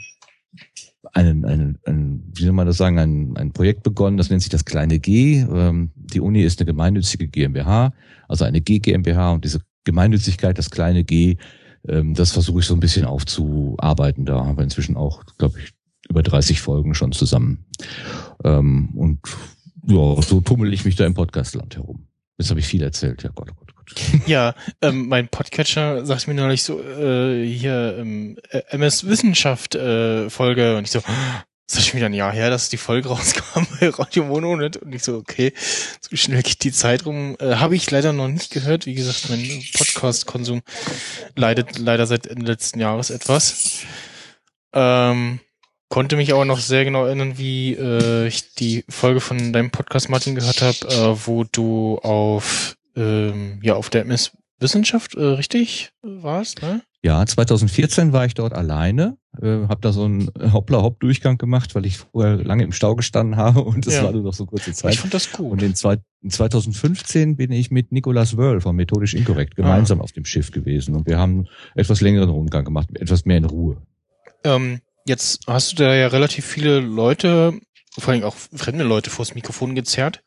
[1.13, 4.49] einen, einen, einen, wie soll man das sagen, ein, ein Projekt begonnen, das nennt sich
[4.49, 5.41] das kleine G.
[5.41, 7.93] Ähm, die Uni ist eine gemeinnützige GmbH,
[8.27, 11.37] also eine G GmbH und diese Gemeinnützigkeit, das kleine G,
[11.87, 14.25] ähm, das versuche ich so ein bisschen aufzuarbeiten.
[14.25, 15.71] Da haben wir inzwischen auch, glaube ich,
[16.09, 17.65] über 30 Folgen schon zusammen.
[18.43, 19.19] Ähm, und
[19.87, 22.07] ja, so tummel ich mich da im Podcastland herum.
[22.37, 23.62] Jetzt habe ich viel erzählt, ja Gott, Gott.
[24.25, 30.29] Ja, ähm, mein Podcatcher sagt mir neulich so, äh, hier ähm, äh, MS Wissenschaft äh,
[30.29, 31.01] Folge und ich so,
[31.67, 34.77] das ist schon wieder ein Jahr her, dass die Folge rauskam bei Radio Mono nicht?
[34.77, 35.53] und ich so, okay,
[36.01, 37.35] so schnell geht die Zeit rum.
[37.39, 38.85] Äh, Habe ich leider noch nicht gehört.
[38.85, 40.61] Wie gesagt, mein Podcast-Konsum
[41.35, 43.81] leidet leider seit Ende letzten Jahres etwas.
[44.73, 45.39] Ähm,
[45.89, 50.09] konnte mich aber noch sehr genau erinnern, wie äh, ich die Folge von deinem Podcast,
[50.09, 55.91] Martin, gehört habe, äh, wo du auf ähm, ja auf der MS Wissenschaft äh, richtig
[56.01, 56.81] warst, ne?
[57.05, 61.97] Ja, 2014 war ich dort alleine, äh, habe da so einen Hoppla-Hopp-Durchgang gemacht, weil ich
[61.97, 64.03] vorher lange im Stau gestanden habe und das ja.
[64.05, 64.93] war nur noch so kurze Zeit.
[64.93, 65.51] Ich fand das gut.
[65.51, 70.03] Und in, zwei, in 2015 bin ich mit Nicolas Wörl von Methodisch Inkorrekt gemeinsam ah.
[70.03, 73.81] auf dem Schiff gewesen und wir haben etwas längeren Rundgang gemacht, etwas mehr in Ruhe.
[74.45, 77.59] Ähm, jetzt hast du da ja relativ viele Leute
[77.99, 80.23] vor allem auch fremde Leute vors Mikrofon gezerrt.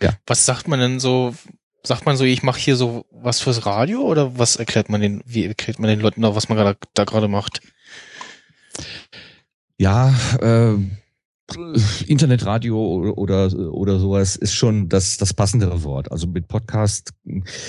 [0.00, 0.14] Ja.
[0.26, 1.34] Was sagt man denn so?
[1.82, 5.22] Sagt man so, ich mache hier so was fürs Radio oder was erklärt man den,
[5.24, 7.60] wie erklärt man den Leuten da, was man da, da gerade macht?
[9.78, 10.76] Ja, äh,
[12.06, 16.12] Internetradio oder oder sowas ist schon das das passendere Wort.
[16.12, 17.12] Also mit Podcast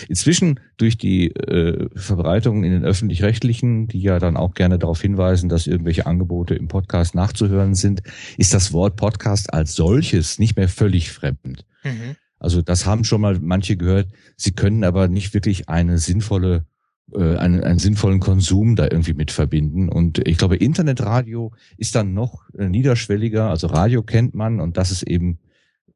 [0.08, 5.50] inzwischen durch die äh, Verbreitung in den öffentlich-rechtlichen, die ja dann auch gerne darauf hinweisen,
[5.50, 8.02] dass irgendwelche Angebote im Podcast nachzuhören sind,
[8.38, 11.66] ist das Wort Podcast als solches nicht mehr völlig fremd.
[11.84, 12.16] Mhm.
[12.42, 14.10] Also das haben schon mal manche gehört.
[14.36, 16.66] Sie können aber nicht wirklich eine sinnvolle
[17.14, 19.90] äh, einen, einen sinnvollen Konsum da irgendwie mit verbinden.
[19.90, 23.50] Und ich glaube, Internetradio ist dann noch äh, niederschwelliger.
[23.50, 25.40] Also Radio kennt man und dass es eben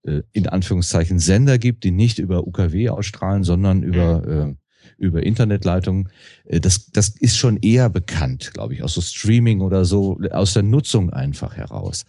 [0.04, 4.52] äh, in Anführungszeichen Sender gibt, die nicht über UKW ausstrahlen, sondern über mhm.
[4.52, 4.56] äh,
[4.98, 6.10] über Internetleitungen.
[6.48, 10.62] Das, das ist schon eher bekannt, glaube ich, aus so Streaming oder so, aus der
[10.64, 12.06] Nutzung einfach heraus.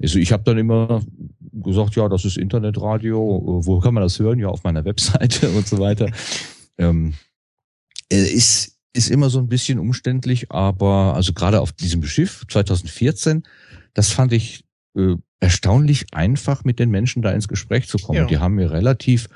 [0.00, 1.02] Also ich habe dann immer
[1.52, 3.60] gesagt, ja, das ist Internetradio.
[3.64, 4.38] Wo kann man das hören?
[4.38, 6.10] Ja, auf meiner Webseite und so weiter.
[6.78, 7.14] Ähm,
[8.10, 13.42] äh, ist, ist immer so ein bisschen umständlich, aber also gerade auf diesem Schiff 2014,
[13.94, 14.64] das fand ich
[14.96, 18.18] äh, erstaunlich einfach, mit den Menschen da ins Gespräch zu kommen.
[18.18, 18.26] Ja.
[18.26, 19.28] Die haben mir relativ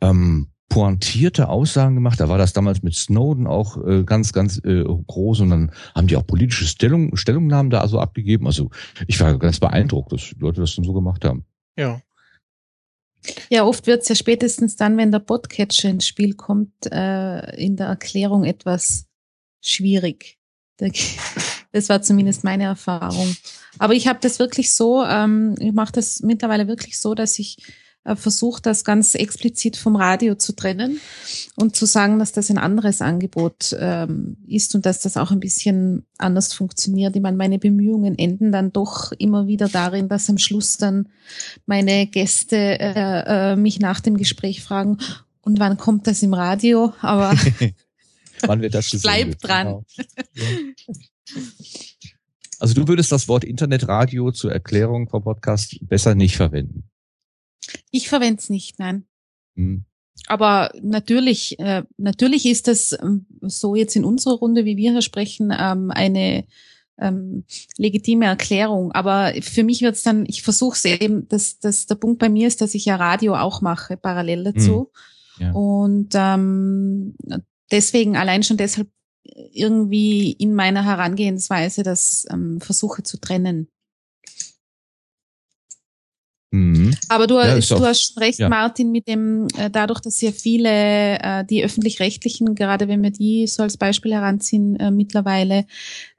[0.00, 2.20] ähm, pointierte Aussagen gemacht.
[2.20, 6.06] Da war das damals mit Snowden auch äh, ganz, ganz äh, groß und dann haben
[6.06, 8.46] die auch politische Stellung, Stellungnahmen da also abgegeben.
[8.46, 8.70] Also
[9.06, 11.44] ich war ganz beeindruckt, dass die Leute das dann so gemacht haben.
[11.76, 12.00] Ja.
[13.48, 17.76] Ja, oft wird es ja spätestens dann, wenn der Podcatcher ins Spiel kommt, äh, in
[17.76, 19.06] der Erklärung etwas
[19.60, 20.38] schwierig.
[21.72, 23.34] Das war zumindest meine Erfahrung.
[23.80, 27.58] Aber ich habe das wirklich so, ähm, ich mache das mittlerweile wirklich so, dass ich
[27.58, 31.00] äh, versucht, das ganz explizit vom Radio zu trennen
[31.56, 35.40] und zu sagen, dass das ein anderes Angebot ähm, ist und dass das auch ein
[35.40, 37.16] bisschen anders funktioniert.
[37.16, 41.08] Ich meine, meine Bemühungen enden dann doch immer wieder darin, dass am Schluss dann
[41.66, 44.98] meine Gäste äh, äh, mich nach dem Gespräch fragen,
[45.44, 46.94] und wann kommt das im Radio?
[47.00, 47.34] Aber
[48.40, 49.66] wann wird das Bleib dran.
[49.66, 49.84] Genau.
[52.58, 56.88] Also du würdest das Wort Internetradio zur Erklärung vom Podcast besser nicht verwenden.
[57.90, 59.04] Ich verwende es nicht, nein.
[59.56, 59.84] Hm.
[60.26, 65.02] Aber natürlich, äh, natürlich ist das ähm, so jetzt in unserer Runde, wie wir hier
[65.02, 66.44] sprechen, ähm, eine
[66.98, 67.44] ähm,
[67.76, 68.92] legitime Erklärung.
[68.92, 72.28] Aber für mich wird es dann, ich versuche es eben, dass, dass der Punkt bei
[72.28, 74.90] mir ist, dass ich ja Radio auch mache, parallel dazu.
[75.36, 75.46] Hm.
[75.46, 75.52] Ja.
[75.52, 77.14] Und ähm,
[77.70, 78.88] deswegen, allein schon deshalb
[79.52, 83.68] irgendwie in meiner Herangehensweise das ähm, versuche zu trennen.
[86.54, 86.94] Mhm.
[87.08, 88.48] Aber du, ja, du hast recht, ja.
[88.48, 93.48] Martin, mit dem, äh, dadurch, dass ja viele, äh, die öffentlich-rechtlichen, gerade wenn wir die
[93.48, 95.66] so als Beispiel heranziehen, äh, mittlerweile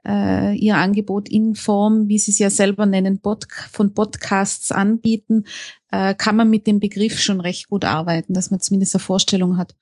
[0.08, 5.42] ihr Angebot in Form, wie sie es ja selber nennen, Pod von Podcasts anbieten,
[5.90, 9.74] kann man mit dem Begriff schon recht gut arbeiten, dass man zumindest eine Vorstellung hat,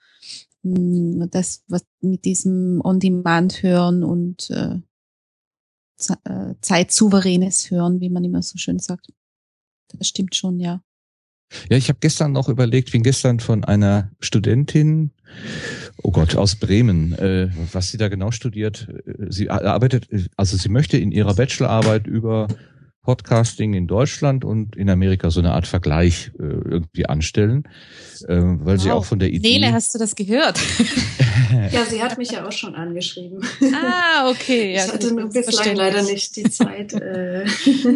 [0.62, 4.50] mh, hm, das, was mit diesem On-Demand hören und
[6.62, 9.10] zeitsouveränes Hören, wie man immer so schön sagt
[9.98, 10.80] das stimmt schon, ja.
[11.68, 15.12] Ja, ich habe gestern noch überlegt, bin gestern von einer Studentin,
[16.02, 18.88] oh Gott, aus Bremen, äh, was sie da genau studiert.
[19.06, 22.48] Äh, sie arbeitet, also sie möchte in ihrer Bachelorarbeit über
[23.04, 27.64] Podcasting in Deutschland und in Amerika so eine Art Vergleich äh, irgendwie anstellen,
[28.26, 28.82] äh, weil wow.
[28.82, 29.58] sie auch von der Idee.
[29.58, 30.58] Nele, hast du das gehört?
[31.72, 33.44] ja, sie hat mich ja auch schon angeschrieben.
[33.74, 34.74] Ah, okay.
[34.74, 37.44] Ja, ich hatte nur bislang leider nicht die Zeit, äh,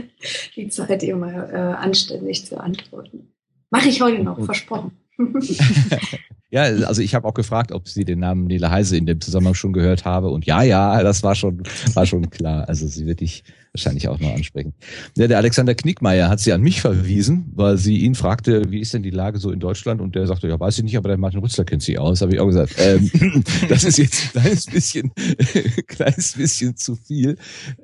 [0.56, 3.32] die Zeit, ihr mal äh, anständig zu antworten.
[3.70, 4.92] Mache ich heute noch, versprochen.
[6.50, 9.52] Ja, also ich habe auch gefragt, ob sie den Namen Nele Heise in dem Zusammenhang
[9.52, 10.30] schon gehört habe.
[10.30, 12.66] Und ja, ja, das war schon, war schon klar.
[12.66, 14.72] Also sie wird dich wahrscheinlich auch noch ansprechen.
[15.18, 18.94] Ja, der Alexander Knickmeier hat sie an mich verwiesen, weil sie ihn fragte, wie ist
[18.94, 20.00] denn die Lage so in Deutschland?
[20.00, 22.22] Und der sagte, ja, weiß ich nicht, aber der Martin Rützler kennt sie aus.
[22.22, 23.10] Habe ich auch gesagt, ähm,
[23.68, 25.12] das ist jetzt ein kleines bisschen,
[25.86, 27.36] kleines bisschen zu viel.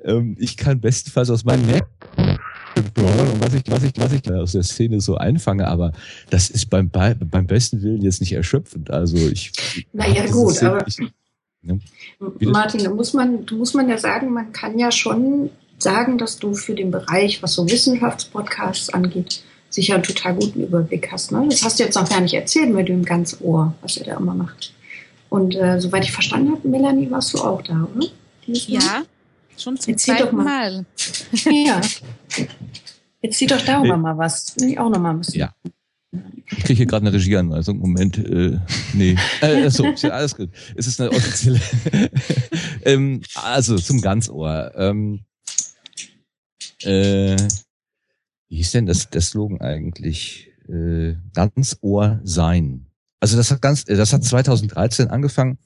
[0.03, 1.87] Ähm, ich kann bestenfalls aus meinem Mac
[2.75, 2.95] und
[3.41, 5.91] was ich, was ich, was ich aus der Szene so einfange, aber
[6.29, 8.91] das ist beim, beim besten Willen jetzt nicht erschöpfend.
[8.91, 9.51] Also ich.
[9.93, 10.85] Naja, gut, aber.
[10.87, 10.99] Ich,
[11.61, 11.79] ne?
[12.39, 16.53] Martin, da muss man, muss man ja sagen, man kann ja schon sagen, dass du
[16.53, 21.31] für den Bereich, was so Wissenschaftspodcasts angeht, sicher einen total guten Überblick hast.
[21.31, 21.45] Ne?
[21.49, 24.17] Das hast du jetzt noch gar nicht erzählt mit dem ganz Ohr, was er da
[24.17, 24.73] immer macht.
[25.29, 28.07] Und äh, soweit ich verstanden habe, Melanie, warst du auch da, oder?
[28.45, 29.03] Ja,
[29.57, 30.43] schon zum Erzähl zweiten mal.
[30.43, 30.85] mal.
[31.51, 31.81] ja.
[33.21, 34.55] Jetzt zieh doch darüber äh, mal was.
[34.59, 35.39] Will ich auch noch mal ein bisschen.
[35.39, 35.55] Ja.
[36.47, 37.79] Ich kriege hier gerade eine Regieanweisung.
[37.79, 38.59] Moment, äh,
[38.93, 39.17] nee.
[39.41, 40.49] Äh, so, alles gut.
[40.75, 41.59] Es ist eine offizielle.
[42.83, 44.71] ähm, also zum Ganzohr.
[44.75, 45.21] Ähm,
[46.83, 47.37] äh,
[48.47, 50.51] wie hieß denn das, der Slogan eigentlich?
[50.69, 52.85] Äh, ganz Ohr sein.
[53.19, 55.57] Also das hat ganz, das hat 2013 angefangen.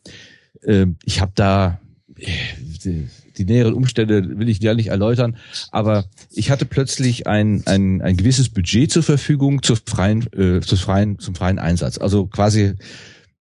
[0.62, 1.82] Äh, ich habe da
[2.16, 3.06] äh,
[3.40, 5.38] die, näheren Umstände will ich ja nicht erläutern,
[5.72, 10.78] aber ich hatte plötzlich ein, ein, ein gewisses Budget zur Verfügung zur freien, äh, zur
[10.78, 11.98] freien, zum freien Einsatz.
[11.98, 12.76] Also quasi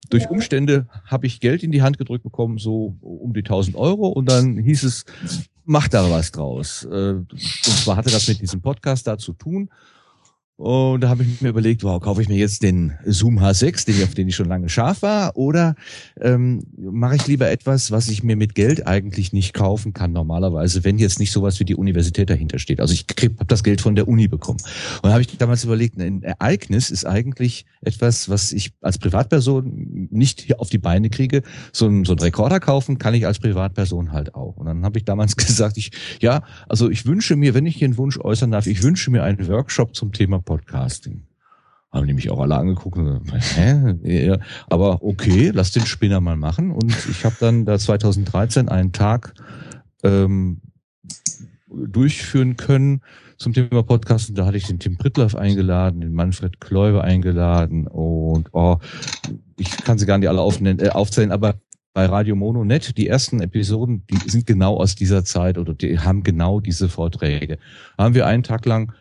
[0.10, 4.08] durch Umstände habe ich Geld in die Hand gedrückt bekommen, so um die 1000 Euro
[4.08, 5.06] und dann hieß es,
[5.66, 6.86] mach da was draus.
[6.86, 9.70] Äh, und zwar hatte das mit diesem Podcast da zu tun
[10.62, 14.04] und da habe ich mir überlegt, wow, kaufe ich mir jetzt den Zoom H6, den,
[14.04, 15.74] auf den ich schon lange scharf war, oder
[16.20, 20.84] ähm, mache ich lieber etwas, was ich mir mit Geld eigentlich nicht kaufen kann normalerweise,
[20.84, 22.80] wenn jetzt nicht sowas wie die Universität dahinter steht.
[22.80, 24.60] Also ich habe das Geld von der Uni bekommen.
[25.02, 30.10] Und da habe ich damals überlegt, ein Ereignis ist eigentlich etwas, was ich als Privatperson
[30.12, 31.42] nicht auf die Beine kriege.
[31.74, 34.58] So ein, so ein Rekorder kaufen kann ich als Privatperson halt auch.
[34.58, 37.88] Und dann habe ich damals gesagt, ich ja, also ich wünsche mir, wenn ich hier
[37.88, 41.24] einen Wunsch äußern darf, ich wünsche mir einen Workshop zum Thema Podcasting.
[41.94, 44.38] Haben die mich auch alle angeguckt und gesagt, hä?
[44.70, 46.72] Aber okay, lass den Spinner mal machen.
[46.72, 49.34] Und ich habe dann da 2013 einen Tag
[50.04, 50.60] ähm,
[51.70, 53.00] durchführen können
[53.38, 54.36] zum Thema Podcasten.
[54.36, 58.80] Da hatte ich den Tim Prittlaff eingeladen, den Manfred Kläuber eingeladen und oh,
[59.58, 61.62] ich kann sie gar nicht alle äh, aufzählen, aber
[61.94, 65.98] bei Radio Mono Net, die ersten Episoden, die sind genau aus dieser Zeit oder die
[66.00, 67.58] haben genau diese Vorträge.
[67.98, 68.92] Haben wir einen Tag lang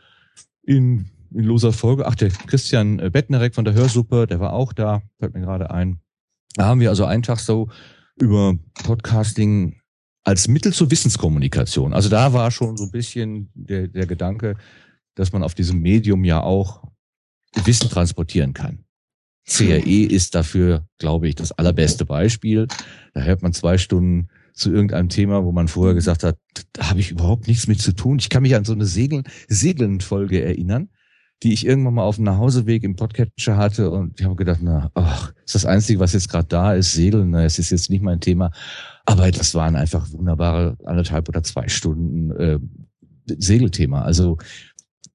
[0.63, 2.07] in in loser Folge.
[2.07, 5.71] Ach, der Christian äh, Bettnerek von der Hörsuppe, der war auch da, fällt mir gerade
[5.71, 6.01] ein.
[6.55, 7.69] Da haben wir also einen Tag so
[8.17, 9.81] über Podcasting
[10.25, 11.95] als Mittel zur Wissenskommunikation.
[11.95, 14.57] Also da war schon so ein bisschen der, der Gedanke,
[15.15, 16.85] dass man auf diesem Medium ja auch
[17.65, 18.85] Wissen transportieren kann.
[19.49, 22.69] CRE ist dafür, glaube ich, das allerbeste Beispiel.
[23.15, 26.37] Da hört man zwei Stunden zu irgendeinem Thema, wo man vorher gesagt hat,
[26.73, 28.19] da habe ich überhaupt nichts mit zu tun.
[28.19, 30.91] Ich kann mich an so eine Segeln, Segeln-Folge erinnern
[31.43, 34.91] die ich irgendwann mal auf dem Nachhauseweg im Podcatcher hatte und ich habe gedacht, na,
[34.95, 38.03] ach, ist das Einzige, was jetzt gerade da ist, Segeln, na, es ist jetzt nicht
[38.03, 38.51] mein Thema.
[39.07, 42.59] Aber das waren einfach wunderbare anderthalb oder zwei Stunden äh,
[43.27, 44.03] Segelthema.
[44.03, 44.37] Also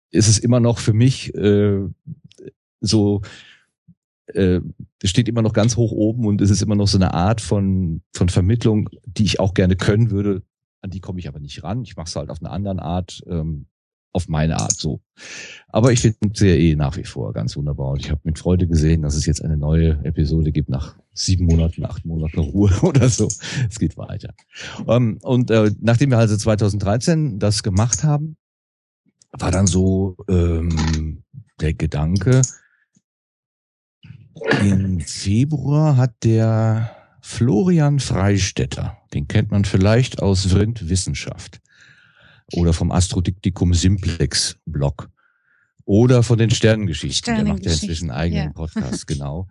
[0.10, 1.82] ist es immer noch für mich äh,
[2.82, 3.22] so,
[4.28, 4.62] äh,
[5.04, 8.02] steht immer noch ganz hoch oben und es ist immer noch so eine Art von,
[8.14, 10.42] von Vermittlung, die ich auch gerne können würde.
[10.82, 11.84] An die komme ich aber nicht ran.
[11.84, 13.22] Ich mache es halt auf eine andere Art.
[13.28, 13.68] Ähm,
[14.16, 15.02] auf meine Art so.
[15.68, 19.02] Aber ich finde CRE nach wie vor ganz wunderbar und ich habe mit Freude gesehen,
[19.02, 23.28] dass es jetzt eine neue Episode gibt nach sieben Monaten, acht Monaten Ruhe oder so.
[23.70, 24.34] Es geht weiter.
[24.86, 28.38] Um, ähm, und äh, nachdem wir also 2013 das gemacht haben,
[29.32, 31.24] war dann so ähm,
[31.60, 32.42] der Gedanke,
[34.62, 41.62] im Februar hat der Florian Freistetter, den kennt man vielleicht aus Vrind Wissenschaft,
[42.54, 45.10] oder vom Astrodiktikum Simplex Blog
[45.86, 47.36] oder von den Sternengeschichten.
[47.36, 48.54] Der macht ja inzwischen einen eigenen ja.
[48.54, 49.48] Podcast, genau.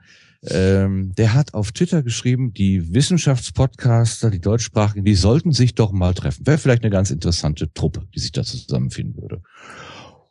[0.46, 6.12] Ähm, der hat auf Twitter geschrieben, die Wissenschaftspodcaster, die deutschsprachigen, die sollten sich doch mal
[6.12, 6.46] treffen.
[6.46, 9.42] Wäre vielleicht eine ganz interessante Truppe, die sich da zusammenfinden würde.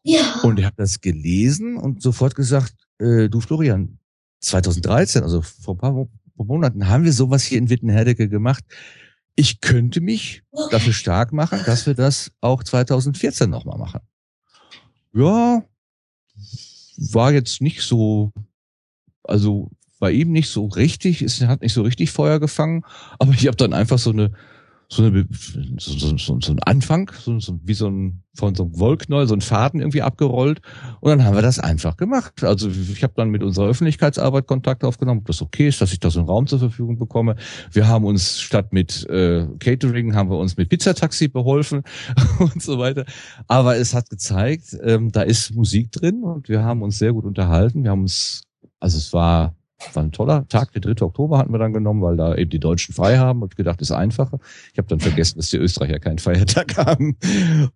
[0.04, 0.42] Ja.
[0.44, 3.98] Und er hat das gelesen und sofort gesagt, äh, du Florian,
[4.42, 8.66] 2013, also vor ein paar Monaten, haben wir sowas hier in Wittenherdecke gemacht
[9.36, 14.02] ich könnte mich dafür stark machen, dass wir das auch 2014 nochmal machen.
[15.14, 15.64] Ja,
[17.12, 18.32] war jetzt nicht so,
[19.24, 22.84] also bei ihm nicht so richtig, es hat nicht so richtig Feuer gefangen,
[23.20, 24.34] aber ich habe dann einfach so eine
[24.88, 25.28] so, eine,
[25.78, 29.36] so, so, so, ein Anfang, so, so, wie so ein von so einem Wollknäuel, so
[29.36, 30.60] ein Faden irgendwie abgerollt.
[31.02, 32.44] Und dann haben wir das einfach gemacht.
[32.44, 36.00] Also ich habe dann mit unserer Öffentlichkeitsarbeit Kontakt aufgenommen, ob das okay ist, dass ich
[36.00, 37.36] da so einen Raum zur Verfügung bekomme.
[37.72, 41.84] Wir haben uns statt mit äh, Catering, haben wir uns mit Pizzataxi beholfen
[42.40, 43.06] und so weiter.
[43.48, 47.26] Aber es hat gezeigt, ähm, da ist Musik drin und wir haben uns sehr gut
[47.26, 47.84] unterhalten.
[47.84, 48.44] Wir haben uns,
[48.80, 49.56] also es war
[49.94, 51.04] war ein toller Tag, der 3.
[51.04, 53.92] Oktober hatten wir dann genommen, weil da eben die Deutschen frei haben und gedacht, ist
[53.92, 54.40] einfacher.
[54.72, 57.18] Ich habe dann vergessen, dass die Österreicher keinen Feiertag haben.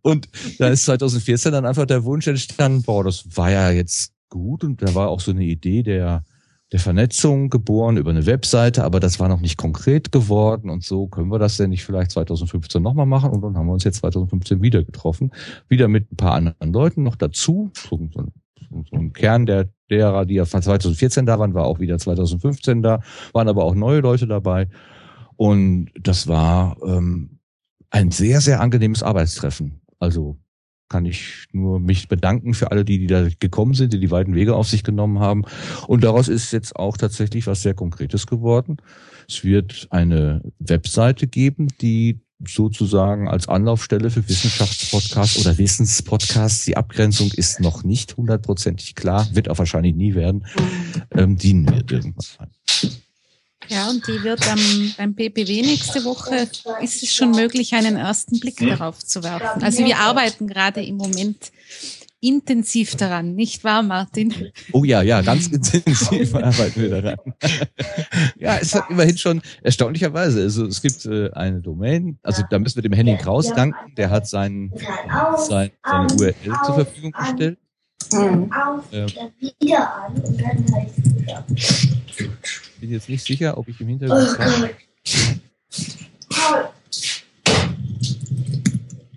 [0.01, 0.27] Und
[0.59, 4.81] da ist 2014 dann einfach der Wunsch entstanden, boah, das war ja jetzt gut und
[4.81, 6.23] da war auch so eine Idee der
[6.71, 11.07] der Vernetzung geboren über eine Webseite, aber das war noch nicht konkret geworden und so
[11.07, 13.99] können wir das denn nicht vielleicht 2015 nochmal machen und dann haben wir uns jetzt
[13.99, 15.31] 2015 wieder getroffen,
[15.69, 20.35] wieder mit ein paar anderen Leuten noch dazu, so, so ein Kern der derer, die
[20.35, 23.01] ja 2014 da waren, war auch wieder 2015 da,
[23.33, 24.67] waren aber auch neue Leute dabei.
[25.35, 27.39] Und das war ähm,
[27.89, 29.81] ein sehr, sehr angenehmes Arbeitstreffen.
[29.99, 30.37] Also
[30.89, 34.35] kann ich nur mich bedanken für alle, die, die da gekommen sind, die die weiten
[34.35, 35.43] Wege auf sich genommen haben.
[35.87, 38.77] Und daraus ist jetzt auch tatsächlich was sehr Konkretes geworden.
[39.27, 46.65] Es wird eine Webseite geben, die sozusagen als Anlaufstelle für Wissenschaftspodcasts oder Wissenspodcasts.
[46.65, 50.45] Die Abgrenzung ist noch nicht hundertprozentig klar, wird auch wahrscheinlich nie werden.
[51.11, 52.51] Ähm, dienen wir irgendwann.
[53.69, 54.59] Ja, und die wird am,
[54.97, 56.47] beim PPW nächste Woche,
[56.81, 59.61] ist es schon möglich, einen ersten Blick darauf zu werfen.
[59.61, 61.51] Also wir arbeiten gerade im Moment
[62.27, 64.33] intensiv daran, nicht wahr, Martin?
[64.71, 67.17] Oh ja, ja, ganz intensiv arbeiten wir daran.
[68.37, 72.75] ja, es hat immerhin schon erstaunlicherweise, also es gibt äh, eine Domain, also da müssen
[72.75, 74.73] wir dem Henning Kraus danken, der hat seinen,
[75.37, 77.57] sein, seine URL zur Verfügung gestellt.
[78.13, 78.51] Mhm.
[78.91, 79.07] Ähm,
[82.79, 84.69] bin jetzt nicht sicher, ob ich im Hintergrund habe.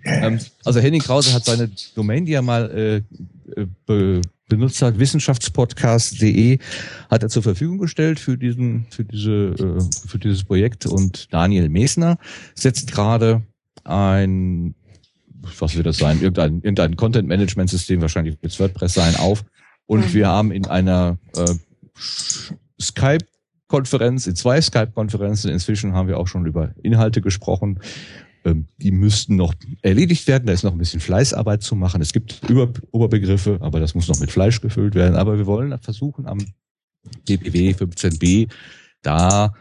[0.03, 3.03] Ähm, also Henning Krause hat seine Domain, die er mal
[3.55, 6.59] äh, be benutzt hat, wissenschaftspodcast.de,
[7.09, 11.69] hat er zur Verfügung gestellt für diesen, für diese, äh, für dieses Projekt und Daniel
[11.69, 12.17] Mesner
[12.53, 13.43] setzt gerade
[13.85, 14.75] ein,
[15.57, 19.45] was wird das sein, irgendein, irgendein Content-Management-System, wahrscheinlich wird WordPress sein, auf
[19.85, 21.53] und wir haben in einer äh,
[22.81, 23.25] Skype
[23.71, 25.49] Konferenz, in zwei Skype-Konferenzen.
[25.49, 27.79] Inzwischen haben wir auch schon über Inhalte gesprochen.
[28.43, 30.47] Ähm, die müssten noch erledigt werden.
[30.47, 32.01] Da ist noch ein bisschen Fleißarbeit zu machen.
[32.01, 35.15] Es gibt Über Oberbegriffe, aber das muss noch mit Fleisch gefüllt werden.
[35.15, 36.39] Aber wir wollen versuchen, am
[37.27, 38.49] DPW 15b
[39.01, 39.53] da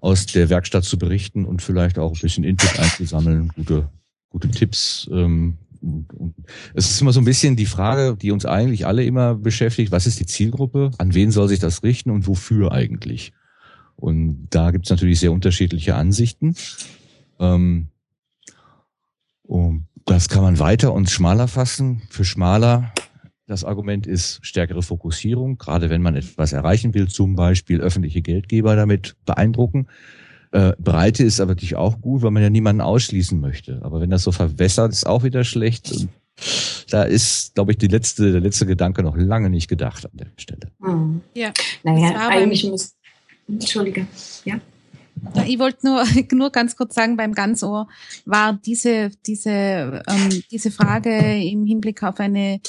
[0.00, 3.88] aus der Werkstatt zu berichten und vielleicht auch ein bisschen Input einzusammeln, gute,
[4.28, 5.08] gute Tipps.
[5.10, 5.56] Ähm,
[6.74, 10.06] es ist immer so ein bisschen die Frage, die uns eigentlich alle immer beschäftigt, was
[10.06, 13.32] ist die Zielgruppe, an wen soll sich das richten und wofür eigentlich?
[13.96, 16.54] Und da gibt es natürlich sehr unterschiedliche Ansichten.
[17.38, 17.88] Ähm,
[19.46, 22.02] und das kann man weiter und schmaler fassen.
[22.10, 22.92] Für schmaler,
[23.46, 28.76] das Argument ist stärkere Fokussierung, gerade wenn man etwas erreichen will, zum Beispiel öffentliche Geldgeber
[28.76, 29.88] damit beeindrucken.
[30.52, 33.80] Äh, Breite ist aber natürlich auch gut, weil man ja niemanden ausschließen möchte.
[33.82, 35.92] Aber wenn das so verwässert, ist auch wieder schlecht.
[35.92, 36.08] Und
[36.90, 40.28] da ist, glaube ich, die letzte, der letzte Gedanke noch lange nicht gedacht an der
[40.36, 40.70] Stelle.
[40.78, 41.20] Mhm.
[41.34, 41.52] Ja.
[41.82, 42.94] Naja, eigentlich muss,
[43.48, 44.06] Entschuldige,
[44.44, 44.60] ja.
[45.46, 47.88] Ich wollte nur, nur ganz kurz sagen, beim Ganzohr
[48.24, 52.60] war diese, diese, ähm, diese Frage im Hinblick auf eine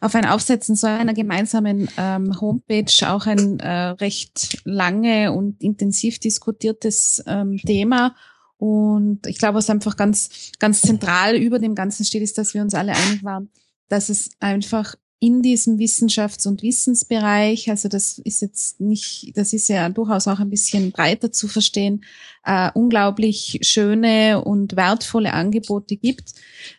[0.00, 6.20] auf ein Aufsetzen so einer gemeinsamen ähm, Homepage auch ein äh, recht lange und intensiv
[6.20, 8.14] diskutiertes ähm, Thema.
[8.58, 12.62] Und ich glaube, was einfach ganz, ganz zentral über dem Ganzen steht, ist, dass wir
[12.62, 13.50] uns alle einig waren,
[13.88, 19.68] dass es einfach in diesem Wissenschafts- und Wissensbereich, also das ist jetzt nicht, das ist
[19.68, 22.04] ja durchaus auch ein bisschen breiter zu verstehen,
[22.48, 26.32] äh, unglaublich schöne und wertvolle Angebote gibt,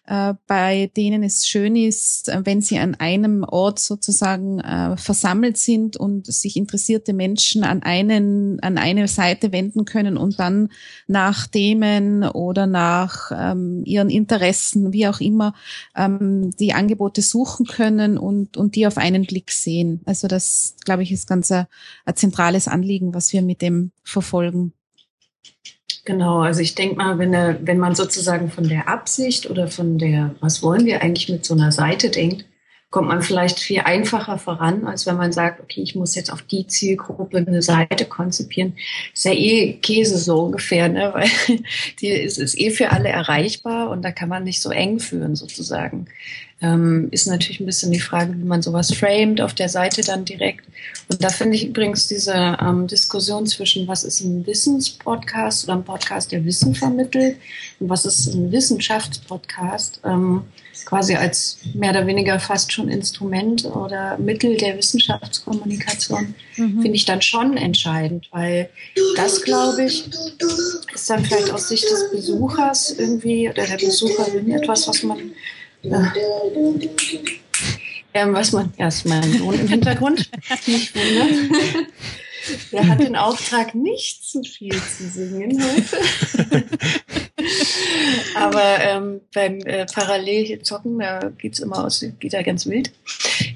[0.08, 5.96] äh, bei denen es schön ist, wenn sie an einem Ort sozusagen äh, versammelt sind
[5.96, 10.70] und sich interessierte Menschen an einen, an eine Seite wenden können und dann
[11.06, 15.54] nach Themen oder nach ähm, ihren Interessen, wie auch immer,
[15.96, 20.02] ähm, die Angebote suchen können und, und die auf einen Blick sehen.
[20.06, 21.68] Also das, glaube ich, ist ganz ein,
[22.06, 24.74] ein zentrales Anliegen, was wir mit dem verfolgen.
[26.10, 30.00] Genau, also ich denke mal, wenn, er, wenn man sozusagen von der Absicht oder von
[30.00, 32.46] der, was wollen wir eigentlich mit so einer Seite denkt,
[32.90, 36.42] kommt man vielleicht viel einfacher voran, als wenn man sagt, okay, ich muss jetzt auf
[36.42, 38.74] die Zielgruppe eine Seite konzipieren.
[39.14, 41.12] Ist ja eh Käse so ungefähr, ne?
[41.14, 41.30] weil
[42.02, 45.36] die ist, ist eh für alle erreichbar und da kann man nicht so eng führen
[45.36, 46.08] sozusagen.
[46.62, 50.26] Ähm, ist natürlich ein bisschen die Frage, wie man sowas framed auf der Seite dann
[50.26, 50.66] direkt.
[51.08, 55.86] Und da finde ich übrigens diese ähm, Diskussion zwischen, was ist ein Wissenspodcast oder ein
[55.86, 57.38] Podcast, der Wissen vermittelt
[57.80, 60.44] und was ist ein Wissenschaftspodcast, ähm,
[60.86, 66.82] quasi als mehr oder weniger fast schon Instrument oder Mittel der Wissenschaftskommunikation, mhm.
[66.82, 68.70] finde ich dann schon entscheidend, weil
[69.16, 70.10] das, glaube ich,
[70.94, 75.32] ist dann vielleicht aus Sicht des Besuchers irgendwie oder der Besucherin etwas, was man
[78.14, 80.30] Ähm, was man, ist mein Sohn im Hintergrund,
[80.66, 81.88] nicht wundert.
[82.72, 86.66] Der hat den Auftrag, nicht zu viel zu singen heute.
[88.36, 92.92] Aber ähm, beim äh, Parallel zocken, da geht's immer aus, geht er ganz wild.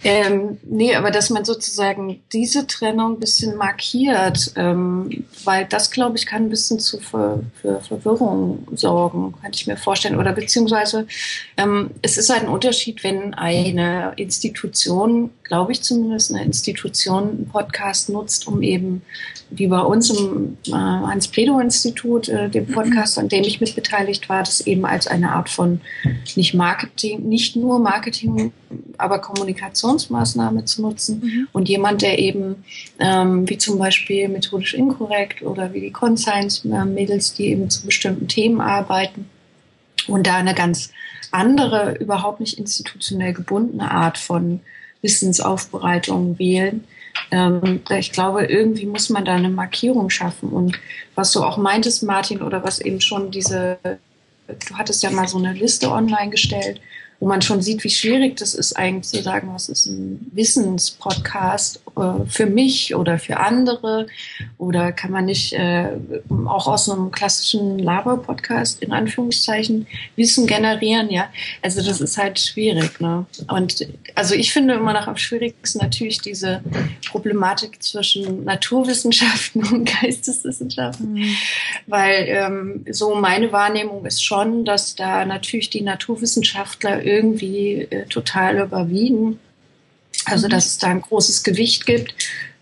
[0.06, 6.18] Ähm, nee, aber dass man sozusagen diese Trennung ein bisschen markiert, ähm, weil das, glaube
[6.18, 10.20] ich, kann ein bisschen zu für, für Verwirrung sorgen, kann ich mir vorstellen.
[10.20, 11.08] Oder beziehungsweise
[11.56, 17.50] ähm, es ist halt ein Unterschied, wenn eine Institution, glaube ich zumindest, eine Institution einen
[17.50, 19.04] Podcast nutzt, um eben,
[19.52, 24.40] wie bei uns im äh, Hans-Pledo-Institut, äh, dem Podcast, an dem ich mit beteiligt war,
[24.40, 25.80] das eben als eine Art von
[26.36, 28.52] nicht Marketing, nicht nur Marketing,
[28.98, 29.20] aber
[29.94, 31.22] Kommunikationsmaßnahme zu nutzen.
[31.24, 31.48] Mhm.
[31.52, 32.64] Und jemand, der eben,
[33.00, 38.62] ähm, wie zum Beispiel methodisch inkorrekt oder wie die Conscience-Mädels, die eben zu bestimmten Themen
[38.62, 39.30] arbeiten,
[40.08, 40.92] und da eine ganz
[41.32, 44.60] andere, überhaupt nicht institutionell gebundene Art von
[45.02, 46.84] Wissensaufbereitung wählen.
[47.32, 50.50] Ähm, ich glaube, irgendwie muss man da eine Markierung schaffen.
[50.50, 50.78] Und
[51.16, 53.78] was du auch meintest, Martin, oder was eben schon diese,
[54.48, 56.82] du hattest ja mal so eine Liste online gestellt,
[57.24, 61.82] wo man schon sieht, wie schwierig das ist, eigentlich zu sagen, was ist ein Wissenspodcast
[61.96, 64.08] äh, für mich oder für andere?
[64.58, 65.92] Oder kann man nicht äh,
[66.46, 71.10] auch aus einem klassischen Laber-Podcast in Anführungszeichen Wissen generieren?
[71.12, 71.30] Ja,
[71.62, 73.00] also das ist halt schwierig.
[73.00, 73.26] Ne?
[73.48, 76.62] Und also ich finde immer noch am schwierigsten natürlich diese
[77.10, 81.36] Problematik zwischen Naturwissenschaften und Geisteswissenschaften, mhm.
[81.88, 88.60] weil ähm, so meine Wahrnehmung ist schon, dass da natürlich die Naturwissenschaftler irgendwie äh, total
[88.60, 89.40] überwiegen.
[90.26, 90.52] Also, mhm.
[90.52, 92.16] dass es da ein großes Gewicht gibt.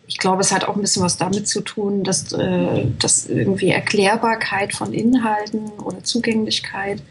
[0.08, 3.70] Ich glaube, es hat auch ein bisschen was damit zu tun, dass, äh, dass irgendwie
[3.70, 7.02] Erklärbarkeit von Inhalten oder Zugänglichkeit,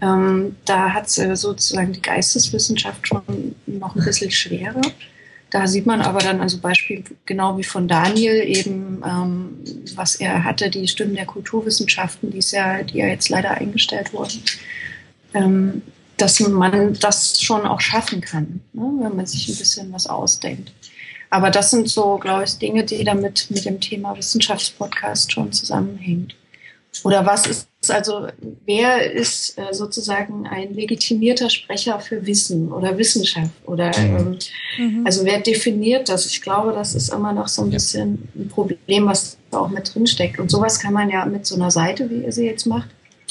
[0.00, 4.80] ähm, da hat äh, sozusagen die Geisteswissenschaft schon noch ein bisschen schwerer.
[5.50, 9.58] Da sieht man aber dann also Beispiel genau wie von Daniel eben, ähm,
[9.94, 14.12] was er hatte, die Stimmen der Kulturwissenschaften, die ist ja, die ja jetzt leider eingestellt
[14.12, 14.42] wurden.
[15.32, 15.82] Ähm,
[16.18, 20.72] dass man das schon auch schaffen kann, ne, wenn man sich ein bisschen was ausdenkt.
[21.30, 26.34] Aber das sind so, glaube ich, Dinge, die damit mit dem Thema Wissenschaftspodcast schon zusammenhängt.
[27.04, 28.26] Oder was ist also,
[28.66, 33.52] wer ist äh, sozusagen ein legitimierter Sprecher für Wissen oder Wissenschaft?
[33.66, 34.16] Oder mhm.
[34.16, 34.38] ähm,
[34.78, 35.06] mhm.
[35.06, 36.26] also wer definiert das?
[36.26, 39.94] Ich glaube, das ist immer noch so ein bisschen ein Problem, was da auch mit
[39.94, 40.40] drinsteckt.
[40.40, 42.88] Und sowas kann man ja mit so einer Seite, wie ihr sie jetzt macht,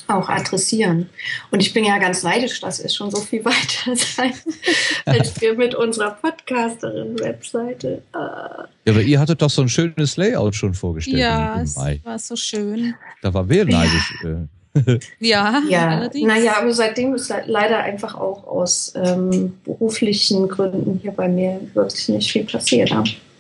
[0.08, 1.10] auch adressieren.
[1.52, 4.36] Und ich bin ja ganz neidisch, dass ihr schon so viel weiter seid,
[5.06, 8.02] als wir mit unserer Podcasterin-Webseite.
[8.14, 11.18] Ja, aber ihr hattet doch so ein schönes Layout schon vorgestellt.
[11.18, 12.96] Ja, es war so schön.
[13.22, 14.14] Da war wer neidisch.
[14.24, 14.30] Ja.
[14.30, 14.48] Äh.
[15.20, 15.88] Ja, ja.
[15.90, 16.28] allerdings.
[16.28, 22.10] Naja, aber seitdem ist leider einfach auch aus ähm, beruflichen Gründen hier bei mir wirklich
[22.10, 22.92] nicht viel passiert.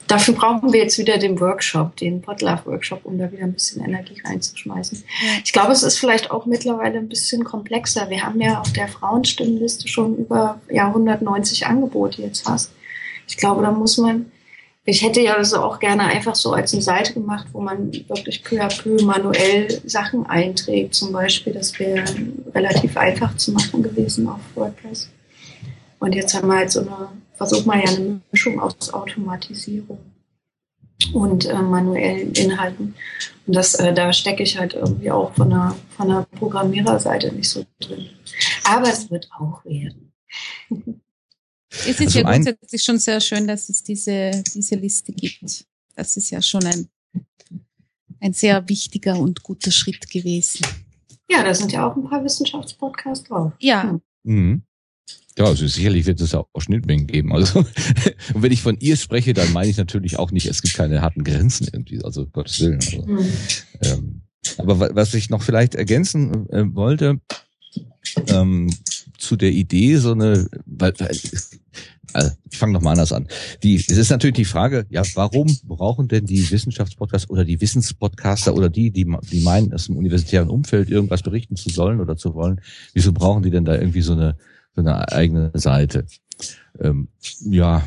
[0.07, 4.21] Dafür brauchen wir jetzt wieder den Workshop, den Podlove-Workshop, um da wieder ein bisschen Energie
[4.23, 5.03] reinzuschmeißen.
[5.43, 8.09] Ich glaube, es ist vielleicht auch mittlerweile ein bisschen komplexer.
[8.09, 12.71] Wir haben ja auf der Frauenstimmenliste schon über ja, 190 Angebote jetzt fast.
[13.27, 14.31] Ich glaube, da muss man,
[14.85, 18.43] ich hätte ja also auch gerne einfach so als eine Seite gemacht, wo man wirklich
[18.45, 20.95] peu à peu manuell Sachen einträgt.
[20.95, 22.05] Zum Beispiel, das wäre
[22.55, 25.09] relativ einfach zu machen gewesen auf WordPress.
[25.99, 29.99] Und jetzt haben wir halt so eine versucht man ja eine Mischung aus Automatisierung
[31.13, 32.95] und äh, manuellen Inhalten.
[33.45, 37.49] Und das, äh, da stecke ich halt irgendwie auch von der, von der Programmiererseite nicht
[37.49, 38.09] so drin.
[38.63, 40.11] Aber es wird auch werden.
[41.69, 45.65] Es ist also ja grundsätzlich schon sehr schön, dass es diese, diese Liste gibt.
[45.95, 46.89] Das ist ja schon ein,
[48.19, 50.65] ein sehr wichtiger und guter Schritt gewesen.
[51.29, 53.53] Ja, da sind ja auch ein paar Wissenschaftspodcasts drauf.
[53.59, 53.83] Ja.
[53.83, 54.01] Hm.
[54.23, 54.63] Mhm.
[55.37, 57.33] Ja, also sicherlich wird es auch Schnittmengen geben.
[57.33, 57.59] Also,
[58.33, 61.01] und wenn ich von ihr spreche, dann meine ich natürlich auch nicht, es gibt keine
[61.01, 62.79] harten Grenzen irgendwie, also Gottes Willen.
[62.79, 63.27] Also, mhm.
[63.83, 64.21] ähm,
[64.57, 67.19] aber was ich noch vielleicht ergänzen äh, wollte,
[68.27, 68.73] ähm,
[69.17, 70.93] zu der Idee, so eine, weil,
[72.13, 73.27] also ich fange nochmal anders an.
[73.63, 78.55] Die, es ist natürlich die Frage, ja, warum brauchen denn die Wissenschaftspodcasts oder die Wissenspodcaster
[78.55, 82.33] oder die, die, die meinen, aus dem universitären Umfeld irgendwas berichten zu sollen oder zu
[82.33, 82.61] wollen,
[82.93, 84.35] wieso brauchen die denn da irgendwie so eine
[84.77, 86.05] für eine eigene Seite?
[86.79, 87.07] Ähm,
[87.41, 87.81] ja,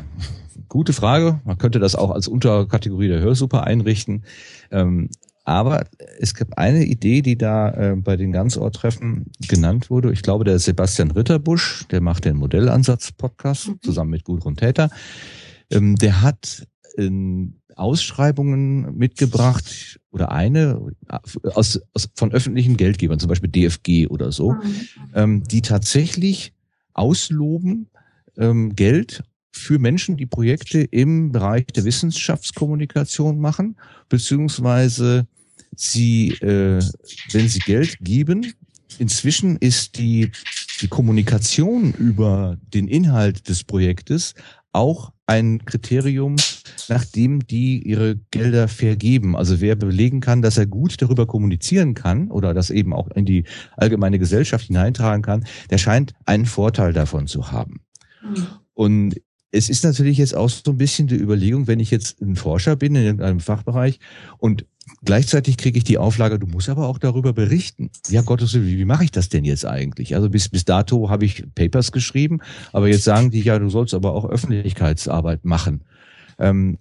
[0.67, 1.39] gute Frage.
[1.45, 4.25] Man könnte das auch als Unterkategorie der Hörsuppe einrichten.
[4.71, 5.09] Ähm,
[5.45, 5.85] aber
[6.19, 10.11] es gibt eine Idee, die da äh, bei den Ganzort-Treffen genannt wurde.
[10.11, 13.79] Ich glaube, der Sebastian Ritterbusch, der macht den Modellansatz-Podcast mhm.
[13.81, 14.89] zusammen mit Gudrun Täter.
[15.71, 16.67] Ähm, der hat
[16.97, 20.81] in Ausschreibungen mitgebracht oder eine
[21.53, 24.59] aus, aus von öffentlichen Geldgebern, zum Beispiel DFG oder so, mhm.
[25.15, 26.53] ähm, die tatsächlich
[26.93, 27.87] ausloben
[28.37, 33.75] ähm, Geld für Menschen, die Projekte im Bereich der Wissenschaftskommunikation machen,
[34.09, 35.27] beziehungsweise
[35.75, 36.81] sie, äh,
[37.31, 38.53] wenn sie Geld geben,
[38.97, 40.31] inzwischen ist die,
[40.81, 44.33] die Kommunikation über den Inhalt des Projektes
[44.73, 46.35] auch ein Kriterium,
[46.89, 49.35] nachdem die ihre Gelder vergeben.
[49.35, 53.25] Also wer belegen kann, dass er gut darüber kommunizieren kann oder das eben auch in
[53.25, 53.45] die
[53.77, 57.81] allgemeine Gesellschaft hineintragen kann, der scheint einen Vorteil davon zu haben.
[58.21, 58.47] Mhm.
[58.73, 62.35] Und es ist natürlich jetzt auch so ein bisschen die Überlegung, wenn ich jetzt ein
[62.35, 63.99] Forscher bin in einem Fachbereich
[64.37, 64.65] und
[65.03, 67.89] Gleichzeitig kriege ich die Auflage, du musst aber auch darüber berichten.
[68.09, 70.13] Ja, Gottes Willen, wie, wie mache ich das denn jetzt eigentlich?
[70.15, 72.39] Also bis, bis dato habe ich Papers geschrieben,
[72.71, 75.81] aber jetzt sagen die, ja, du sollst aber auch Öffentlichkeitsarbeit machen.
[76.37, 76.77] Ähm,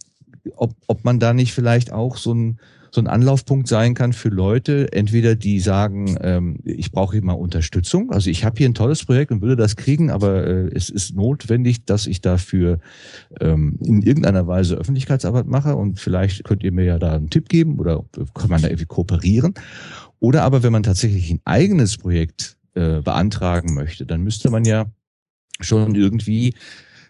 [0.57, 2.61] ob, ob man da nicht vielleicht auch so ein,
[2.91, 7.35] so ein Anlaufpunkt sein kann für Leute, entweder die sagen, ähm, ich brauche hier mal
[7.35, 10.91] Unterstützung, also ich habe hier ein tolles Projekt und würde das kriegen, aber äh, es
[10.91, 12.81] ist notwendig, dass ich dafür
[13.41, 17.49] ähm, in irgendeiner Weise Öffentlichkeitsarbeit mache und vielleicht könnt ihr mir ja da einen Tipp
[17.49, 19.55] geben oder kann man da irgendwie kooperieren.
[20.19, 24.87] Oder aber wenn man tatsächlich ein eigenes Projekt äh, beantragen möchte, dann müsste man ja
[25.61, 26.55] schon irgendwie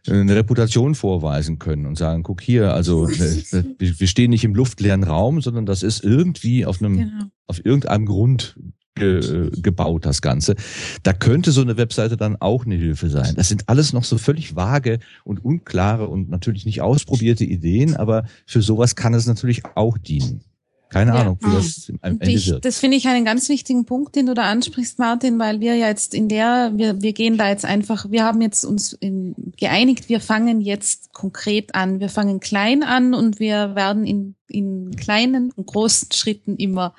[0.09, 5.05] eine Reputation vorweisen können und sagen, guck hier, also äh, wir stehen nicht im luftleeren
[5.05, 7.25] Raum, sondern das ist irgendwie auf einem, genau.
[7.47, 8.57] auf irgendeinem Grund
[8.95, 10.55] ge, gebaut, das Ganze.
[11.03, 13.35] Da könnte so eine Webseite dann auch eine Hilfe sein.
[13.37, 18.25] Das sind alles noch so völlig vage und unklare und natürlich nicht ausprobierte Ideen, aber
[18.47, 20.43] für sowas kann es natürlich auch dienen.
[20.91, 21.21] Keine ja.
[21.21, 22.65] Ahnung, wie das am Ende ich, wird.
[22.65, 25.87] Das finde ich einen ganz wichtigen Punkt, den du da ansprichst, Martin, weil wir ja
[25.87, 30.09] jetzt in der, wir, wir gehen da jetzt einfach, wir haben jetzt uns in, geeinigt,
[30.09, 32.01] wir fangen jetzt konkret an.
[32.01, 36.95] Wir fangen klein an und wir werden in, in kleinen und großen Schritten immer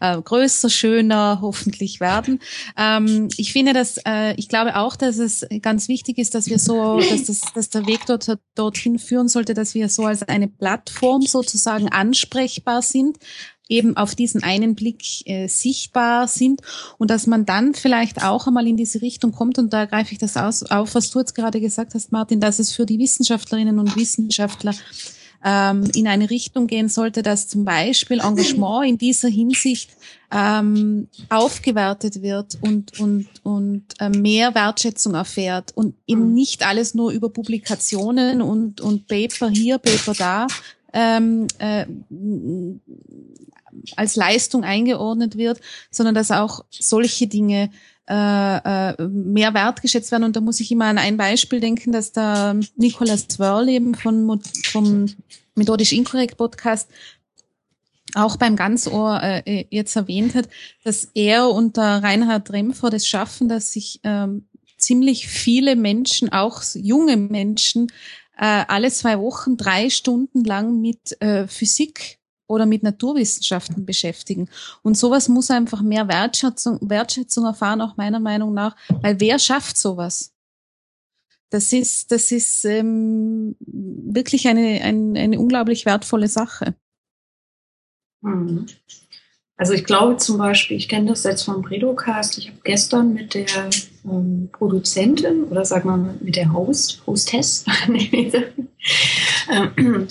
[0.00, 2.40] äh, größer, schöner hoffentlich werden.
[2.76, 6.58] Ähm, ich finde, dass äh, ich glaube auch, dass es ganz wichtig ist, dass wir
[6.58, 10.48] so, dass, das, dass der Weg dort dorthin führen sollte, dass wir so als eine
[10.48, 13.18] Plattform sozusagen ansprechbar sind
[13.68, 16.60] eben auf diesen einen Blick äh, sichtbar sind
[16.98, 20.18] und dass man dann vielleicht auch einmal in diese Richtung kommt und da greife ich
[20.18, 23.78] das aus, auf, was du jetzt gerade gesagt hast, Martin, dass es für die Wissenschaftlerinnen
[23.78, 24.74] und Wissenschaftler
[25.46, 29.90] ähm, in eine Richtung gehen sollte, dass zum Beispiel Engagement in dieser Hinsicht
[30.32, 37.12] ähm, aufgewertet wird und, und, und äh, mehr Wertschätzung erfährt und eben nicht alles nur
[37.12, 40.46] über Publikationen und, und Paper hier, Paper da
[40.92, 41.86] ähm, äh,
[43.94, 45.60] als Leistung eingeordnet wird,
[45.92, 47.70] sondern dass auch solche Dinge
[48.08, 50.24] äh, äh, mehr wertgeschätzt werden.
[50.24, 54.40] Und da muss ich immer an ein Beispiel denken, dass der Nicolas Zwörl eben von,
[54.64, 55.06] vom
[55.54, 56.88] Methodisch Inkorrekt Podcast
[58.14, 60.48] auch beim Ganzohr äh, jetzt erwähnt hat,
[60.84, 64.46] dass er unter Reinhard Remfer das schaffen, dass sich ähm,
[64.78, 67.88] ziemlich viele Menschen, auch junge Menschen,
[68.38, 74.48] äh, alle zwei Wochen drei Stunden lang mit äh, Physik oder mit Naturwissenschaften beschäftigen.
[74.82, 79.76] Und sowas muss einfach mehr Wertschätzung, Wertschätzung erfahren, auch meiner Meinung nach, weil wer schafft
[79.76, 80.32] sowas?
[81.50, 86.74] Das ist, das ist ähm, wirklich eine, eine, eine unglaublich wertvolle Sache.
[88.22, 88.66] Hm.
[89.58, 93.32] Also ich glaube zum Beispiel, ich kenne das jetzt vom Bredocast, ich habe gestern mit
[93.32, 93.46] der
[94.04, 97.64] ähm, Produzentin oder sagen wir mal mit der Host, Hostess,
[99.50, 100.08] ähm,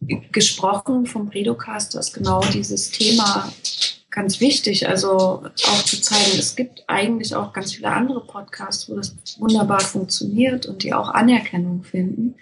[0.00, 3.52] gesprochen vom Predocast, dass genau dieses Thema
[4.10, 8.94] ganz wichtig, also auch zu zeigen, es gibt eigentlich auch ganz viele andere Podcasts, wo
[8.94, 12.34] das wunderbar funktioniert und die auch Anerkennung finden,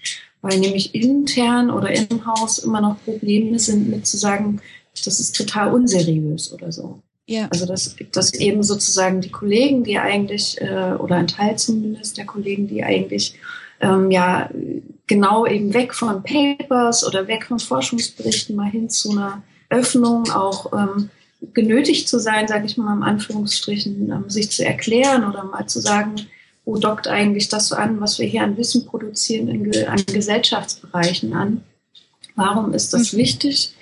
[0.43, 4.61] weil nämlich intern oder im Haus immer noch Probleme sind mit zu sagen,
[5.05, 7.01] das ist total unseriös oder so.
[7.27, 7.49] Ja.
[7.51, 12.25] Also dass, dass eben sozusagen die Kollegen, die eigentlich, äh, oder ein Teil zumindest der
[12.25, 13.35] Kollegen, die eigentlich
[13.81, 14.51] ähm, ja
[15.07, 20.72] genau eben weg von Papers oder weg von Forschungsberichten mal hin zu einer Öffnung auch
[20.72, 21.11] ähm,
[21.53, 25.81] genötigt zu sein, sage ich mal in Anführungsstrichen, ähm, sich zu erklären oder mal zu
[25.81, 26.16] sagen,
[26.64, 31.33] wo dockt eigentlich das so an, was wir hier an Wissen produzieren in, an Gesellschaftsbereichen
[31.33, 31.62] an.
[32.35, 33.18] Warum ist das mhm.
[33.18, 33.74] wichtig?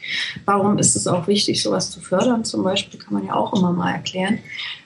[0.44, 2.44] Warum ist es auch wichtig, sowas zu fördern?
[2.44, 4.38] Zum Beispiel kann man ja auch immer mal erklären,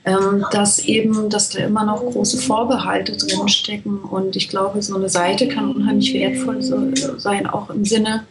[0.05, 4.01] ähm, dass eben, dass da immer noch große Vorbehalte drinstecken.
[4.01, 8.25] Und ich glaube, so eine Seite kann unheimlich wertvoll sein, auch im Sinne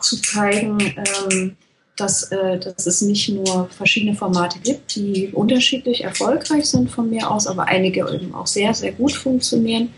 [0.00, 0.78] zu zeigen,
[1.30, 1.56] ähm,
[1.96, 7.30] dass, äh, dass es nicht nur verschiedene Formate gibt, die unterschiedlich erfolgreich sind von mir
[7.30, 9.90] aus, aber einige eben auch sehr, sehr gut funktionieren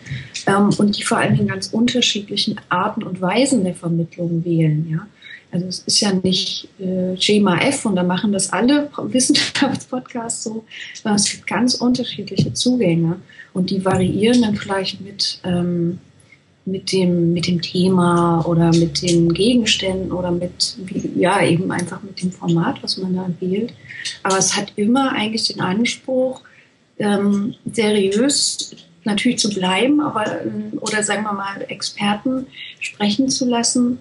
[0.46, 5.00] ähm, und die vor allen Dingen ganz unterschiedlichen Arten und Weisen der Vermittlung wählen.
[5.52, 10.64] Also es ist ja nicht äh, Schema F und da machen das alle Wissenschaftspodcasts so,
[10.94, 13.20] sondern es gibt ganz unterschiedliche Zugänge
[13.52, 15.98] und die variieren dann vielleicht mit ähm,
[16.64, 20.76] mit dem, mit dem Thema oder mit den Gegenständen oder mit,
[21.16, 23.74] ja, eben einfach mit dem Format, was man da wählt.
[24.22, 26.42] Aber es hat immer eigentlich den Anspruch,
[26.98, 32.46] ähm, seriös natürlich zu bleiben, aber, ähm, oder sagen wir mal, Experten
[32.78, 33.98] sprechen zu lassen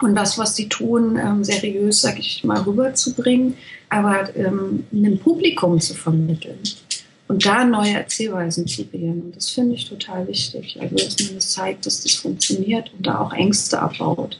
[0.00, 3.54] und das, was sie tun, ähm, seriös, sag ich mal, rüberzubringen,
[3.88, 6.58] aber ähm, einem Publikum zu vermitteln
[7.28, 9.22] und da neue Erzählweisen zu wählen.
[9.22, 10.76] Und das finde ich total wichtig.
[10.80, 14.38] Also, dass man das zeigt, dass das funktioniert und da auch Ängste abbaut.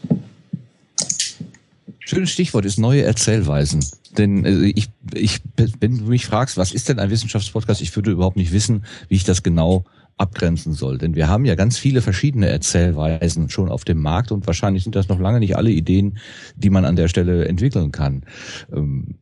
[2.01, 3.85] Schönes Stichwort ist neue Erzählweisen.
[4.19, 5.41] Denn äh, ich, ich,
[5.81, 9.17] wenn du mich fragst, was ist denn ein Wissenschaftspodcast, ich würde überhaupt nicht wissen, wie
[9.17, 9.85] ich das genau
[10.17, 10.99] abgrenzen soll.
[10.99, 14.95] Denn wir haben ja ganz viele verschiedene Erzählweisen schon auf dem Markt und wahrscheinlich sind
[14.95, 16.19] das noch lange nicht alle Ideen,
[16.57, 18.25] die man an der Stelle entwickeln kann.
[18.73, 19.19] Ähm,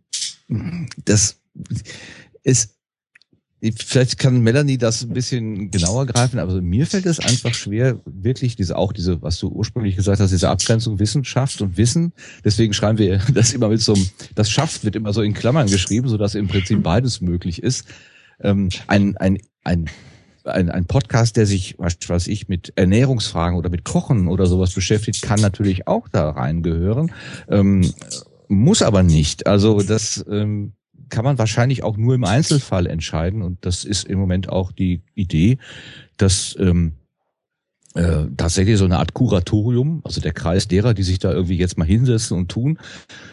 [1.05, 1.41] das
[2.43, 2.77] ist
[3.77, 8.57] Vielleicht kann Melanie das ein bisschen genauer greifen, aber mir fällt es einfach schwer, wirklich
[8.57, 12.13] diese, auch diese, was du ursprünglich gesagt hast, diese Abgrenzung Wissenschaft und Wissen.
[12.45, 15.69] Deswegen schreiben wir das immer mit so einem, das schafft wird immer so in Klammern
[15.69, 17.87] geschrieben, so dass im Prinzip beides möglich ist.
[18.41, 19.89] Ähm, ein, ein, ein
[20.45, 24.73] ein, ein Podcast, der sich, was weiß ich, mit Ernährungsfragen oder mit Kochen oder sowas
[24.73, 27.13] beschäftigt, kann natürlich auch da reingehören,
[27.49, 27.93] ähm,
[28.49, 29.47] muss aber nicht.
[29.47, 30.73] Also das ähm,
[31.09, 35.03] kann man wahrscheinlich auch nur im Einzelfall entscheiden und das ist im Moment auch die
[35.15, 35.59] Idee,
[36.17, 36.93] dass ähm,
[37.95, 41.77] äh, tatsächlich so eine Art Kuratorium, also der Kreis derer, die sich da irgendwie jetzt
[41.77, 42.79] mal hinsetzen und tun,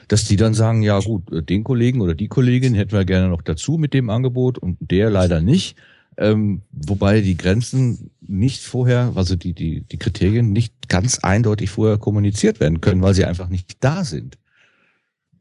[0.09, 3.41] dass die dann sagen, ja gut, den Kollegen oder die Kollegin hätten wir gerne noch
[3.41, 5.77] dazu mit dem Angebot und der leider nicht.
[6.17, 11.97] Ähm, wobei die Grenzen nicht vorher, also die, die, die Kriterien nicht ganz eindeutig vorher
[11.97, 14.37] kommuniziert werden können, weil sie einfach nicht da sind.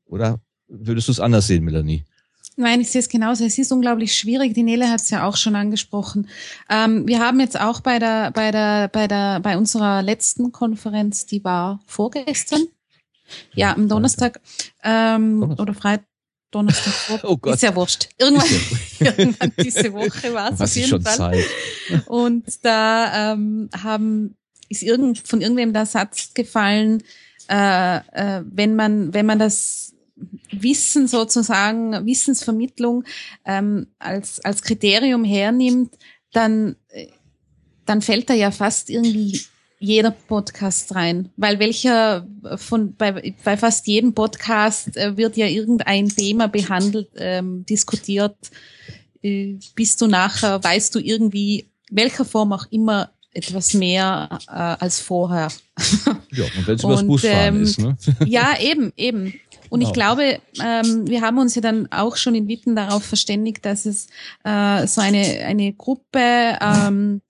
[0.06, 2.04] Oder würdest du es anders sehen, Melanie?
[2.56, 3.44] Nein, ich sehe es genauso.
[3.44, 4.52] Es ist unglaublich schwierig.
[4.54, 6.28] Die Nele hat es ja auch schon angesprochen.
[6.68, 11.24] Ähm, wir haben jetzt auch bei der, bei der, bei der, bei unserer letzten Konferenz,
[11.26, 12.62] die war vorgestern.
[13.54, 14.40] Ja, am Donnerstag
[14.82, 15.62] ähm, Donnerstag.
[15.62, 16.06] oder Freitag.
[16.50, 17.22] Donnerstag.
[17.24, 17.56] Oh Gott.
[17.56, 18.08] Ist ja wurscht.
[18.18, 18.48] Irgendwann,
[19.00, 21.16] irgendwann diese Woche war es auf jeden Fall.
[21.16, 21.44] Zeit.
[22.06, 24.36] Und da ähm, haben
[24.68, 27.02] ist irgend, von irgendwem der Satz gefallen,
[27.48, 29.94] äh, äh, wenn man wenn man das
[30.50, 33.04] Wissen sozusagen, Wissensvermittlung
[33.44, 35.96] ähm, als, als Kriterium hernimmt,
[36.32, 36.76] dann,
[37.86, 39.40] dann fällt da ja fast irgendwie
[39.78, 42.26] jeder Podcast rein, weil welcher
[42.56, 48.36] von bei, bei fast jedem Podcast äh, wird ja irgendein Thema behandelt, ähm, diskutiert.
[49.22, 55.00] Äh, bist du nachher, weißt du irgendwie, welcher Form auch immer etwas mehr äh, als
[55.00, 55.48] vorher.
[56.30, 57.96] Ja, und wenn es übers Busfahren ähm, ist, ne?
[58.26, 59.32] Ja, eben, eben.
[59.70, 59.88] Und genau.
[59.88, 63.86] ich glaube, ähm, wir haben uns ja dann auch schon in Witten darauf verständigt, dass
[63.86, 64.08] es
[64.44, 67.22] äh, so eine, eine Gruppe ähm,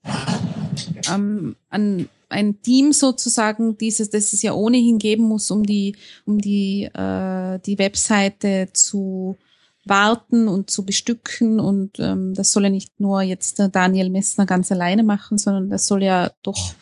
[1.09, 6.39] ähm, an ein Team sozusagen, dieses, das es ja ohnehin geben muss, um die, um
[6.39, 9.37] die, äh, die Webseite zu
[9.85, 11.59] warten und zu bestücken.
[11.59, 15.87] Und ähm, das soll ja nicht nur jetzt Daniel Messner ganz alleine machen, sondern das
[15.87, 16.75] soll ja doch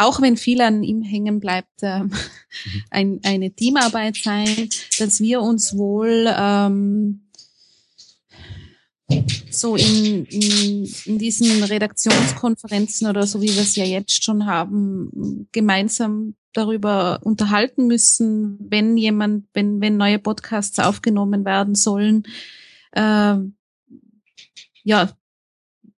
[0.00, 2.00] auch wenn viel an ihm hängen bleibt, äh,
[2.90, 7.29] ein, eine Teamarbeit sein, dass wir uns wohl ähm,
[9.50, 15.48] so in, in, in diesen Redaktionskonferenzen oder so, wie wir es ja jetzt schon haben,
[15.52, 22.24] gemeinsam darüber unterhalten müssen, wenn jemand, wenn, wenn neue Podcasts aufgenommen werden sollen.
[22.92, 23.36] Äh,
[24.82, 25.12] ja,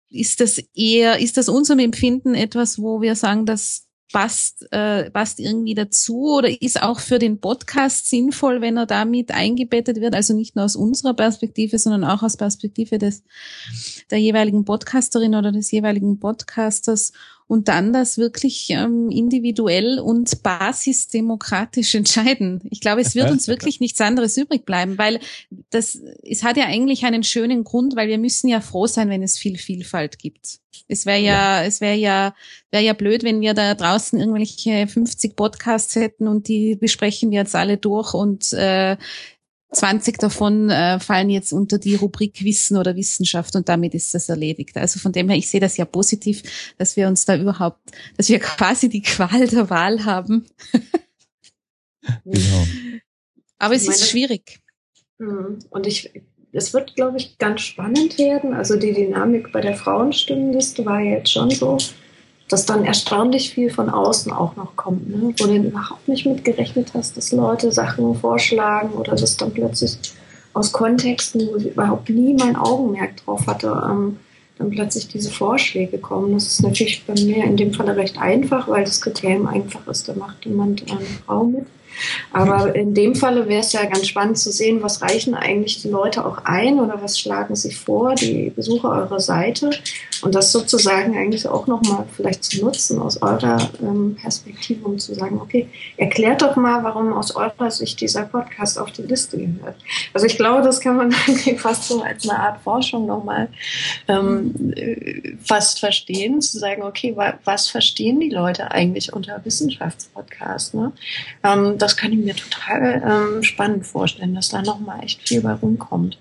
[0.09, 5.39] ist das eher, ist das unserem Empfinden etwas, wo wir sagen, dass passt, äh, passt
[5.39, 10.33] irgendwie dazu oder ist auch für den Podcast sinnvoll, wenn er damit eingebettet wird, also
[10.33, 13.23] nicht nur aus unserer Perspektive, sondern auch aus Perspektive des
[14.11, 17.11] der jeweiligen Podcasterin oder des jeweiligen Podcasters
[17.53, 22.61] und dann das wirklich ähm, individuell und basisdemokratisch entscheiden.
[22.71, 25.19] Ich glaube, es wird uns wirklich nichts anderes übrig bleiben, weil
[25.69, 29.21] das, es hat ja eigentlich einen schönen Grund, weil wir müssen ja froh sein, wenn
[29.21, 30.61] es viel Vielfalt gibt.
[30.87, 32.33] Es wäre ja, ja, es wäre ja,
[32.71, 37.37] wäre ja blöd, wenn wir da draußen irgendwelche 50 Podcasts hätten und die besprechen wir
[37.37, 38.97] jetzt alle durch und äh,
[39.73, 44.29] 20 davon äh, fallen jetzt unter die Rubrik Wissen oder Wissenschaft und damit ist das
[44.29, 44.77] erledigt.
[44.77, 46.43] Also von dem her, ich sehe das ja positiv,
[46.77, 47.79] dass wir uns da überhaupt,
[48.17, 50.45] dass wir quasi die Qual der Wahl haben.
[52.23, 52.67] genau.
[53.59, 54.59] Aber es meine, ist schwierig.
[55.19, 56.11] Hm, und ich,
[56.51, 58.53] es wird, glaube ich, ganz spannend werden.
[58.53, 61.77] Also die Dynamik bei der Frauenstimmenliste war jetzt schon so,
[62.49, 65.33] dass dann erstaunlich viel von außen auch noch kommt, ne?
[65.37, 69.97] wo du überhaupt nicht mitgerechnet hast, dass Leute Sachen vorschlagen oder dass dann plötzlich
[70.53, 74.17] aus Kontexten, wo ich überhaupt nie mein Augenmerk drauf hatte, ähm,
[74.57, 76.33] dann plötzlich diese Vorschläge kommen.
[76.33, 80.07] Das ist natürlich bei mir in dem Falle recht einfach, weil das Kriterium einfach ist,
[80.07, 81.65] da macht jemand eine Frau mit.
[82.31, 85.89] Aber in dem Falle wäre es ja ganz spannend zu sehen, was reichen eigentlich die
[85.89, 89.71] Leute auch ein oder was schlagen sie vor, die Besucher eurer Seite.
[90.21, 95.13] Und das sozusagen eigentlich auch nochmal vielleicht zu nutzen aus eurer ähm, Perspektive, um zu
[95.13, 95.67] sagen, okay,
[95.97, 99.75] erklärt doch mal, warum aus eurer Sicht dieser Podcast auf die Liste gehört.
[100.13, 101.11] Also ich glaube, das kann man
[101.57, 103.49] fast so als eine Art Forschung nochmal
[104.07, 110.73] ähm, äh, fast verstehen, zu sagen, okay, wa was verstehen die Leute eigentlich unter Wissenschaftspodcast?
[110.75, 110.91] Ne?
[111.43, 115.53] Ähm, das kann ich mir total ähm, spannend vorstellen, dass da nochmal echt viel bei
[115.53, 116.17] rumkommt.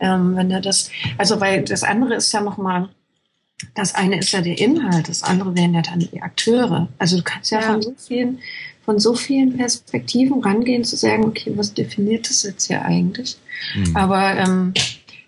[0.00, 2.88] Ähm, wenn er das, also weil das andere ist ja nochmal
[3.74, 6.88] das eine ist ja der Inhalt, das andere wären ja dann die Akteure.
[6.98, 7.72] Also du kannst ja, ja.
[7.72, 8.40] von so vielen,
[8.84, 13.36] von so vielen Perspektiven rangehen, zu sagen, okay, was definiert das jetzt hier eigentlich?
[13.74, 13.96] Mhm.
[13.96, 14.74] Aber ähm,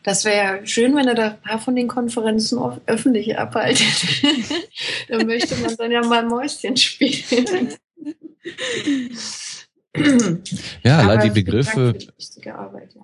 [0.02, 3.86] das wäre schön, wenn er da ein paar von den Konferenzen öffentlich abhaltet.
[5.08, 7.68] da möchte man dann ja mal Mäuschen spielen.
[10.84, 11.94] ja, allein die Begriffe.
[11.94, 13.02] Die Arbeit, ja.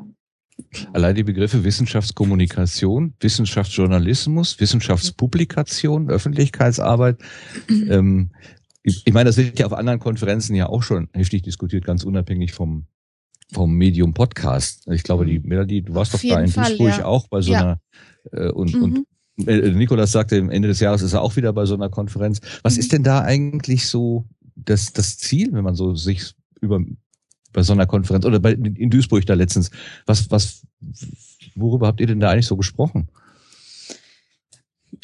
[0.93, 7.19] Allein die Begriffe Wissenschaftskommunikation, Wissenschaftsjournalismus, Wissenschaftspublikation, Öffentlichkeitsarbeit.
[7.69, 7.91] Mhm.
[7.91, 8.31] Ähm,
[8.83, 12.05] ich, ich meine, das wird ja auf anderen Konferenzen ja auch schon heftig diskutiert, ganz
[12.05, 12.87] unabhängig vom
[13.53, 14.87] vom Medium Podcast.
[14.91, 15.49] Ich glaube, die mhm.
[15.49, 17.05] Melanie, du warst auf doch da in Fall, Duisburg ja.
[17.05, 17.61] auch bei so ja.
[17.61, 17.81] einer
[18.33, 18.83] äh, und, mhm.
[19.37, 21.89] und äh, Nikolas sagte, am Ende des Jahres ist er auch wieder bei so einer
[21.89, 22.41] Konferenz.
[22.63, 22.81] Was mhm.
[22.81, 26.81] ist denn da eigentlich so das, das Ziel, wenn man so sich über
[27.53, 29.71] bei so einer Konferenz oder bei, in Duisburg da letztens,
[30.07, 30.63] was, was,
[31.55, 33.09] worüber habt ihr denn da eigentlich so gesprochen?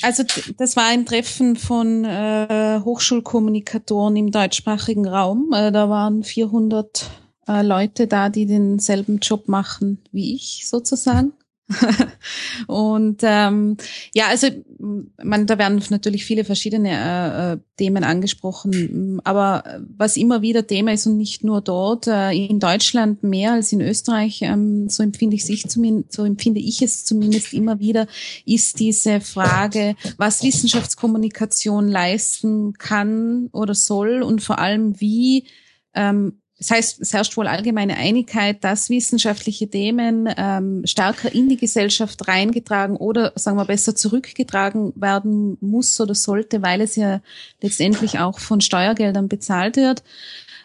[0.03, 0.25] Also
[0.59, 5.53] das war ein Treffen von äh, Hochschulkommunikatoren im deutschsprachigen Raum.
[5.53, 7.11] Äh, da waren 400
[7.49, 11.33] äh, Leute da, die denselben Job machen wie ich sozusagen.
[12.69, 13.77] und ähm,
[14.15, 14.49] ja, also
[14.79, 19.65] man, da werden natürlich viele verschiedene äh, äh, Themen angesprochen, aber
[19.97, 23.81] was immer wieder Thema ist und nicht nur dort, äh, in Deutschland mehr als in
[23.81, 28.07] Österreich, ähm, so empfinde ich sich zumindest, so empfinde ich es zumindest immer wieder,
[28.45, 35.47] ist diese Frage, was Wissenschaftskommunikation leisten kann oder soll und vor allem wie
[35.95, 41.59] ähm, das heißt, es herrscht wohl allgemeine Einigkeit, dass wissenschaftliche Themen ähm, stärker in die
[41.59, 47.21] Gesellschaft reingetragen oder, sagen wir besser, zurückgetragen werden muss oder sollte, weil es ja
[47.61, 50.03] letztendlich auch von Steuergeldern bezahlt wird.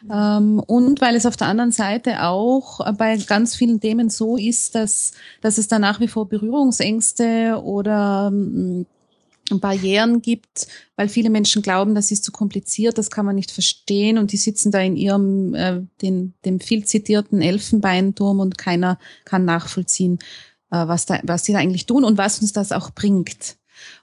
[0.10, 4.76] Ähm, und weil es auf der anderen Seite auch bei ganz vielen Themen so ist,
[4.76, 5.12] dass,
[5.42, 8.86] dass es da nach wie vor Berührungsängste oder ähm,
[9.60, 14.18] Barrieren gibt, weil viele Menschen glauben, das ist zu kompliziert, das kann man nicht verstehen
[14.18, 19.46] und die sitzen da in ihrem, äh, den, dem viel zitierten Elfenbeinturm und keiner kann
[19.46, 20.20] nachvollziehen,
[20.72, 23.58] äh, was, da, was sie da eigentlich tun und was uns das auch bringt.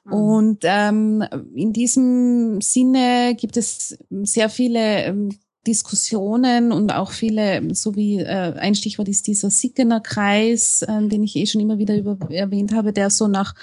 [0.05, 0.13] Mhm.
[0.13, 1.25] Und ähm,
[1.55, 5.31] in diesem Sinne gibt es sehr viele ähm,
[5.69, 11.23] Diskussionen und auch viele, so wie äh, ein Stichwort ist dieser Sickener Kreis, äh, den
[11.23, 13.55] ich eh schon immer wieder über, erwähnt habe, der so nach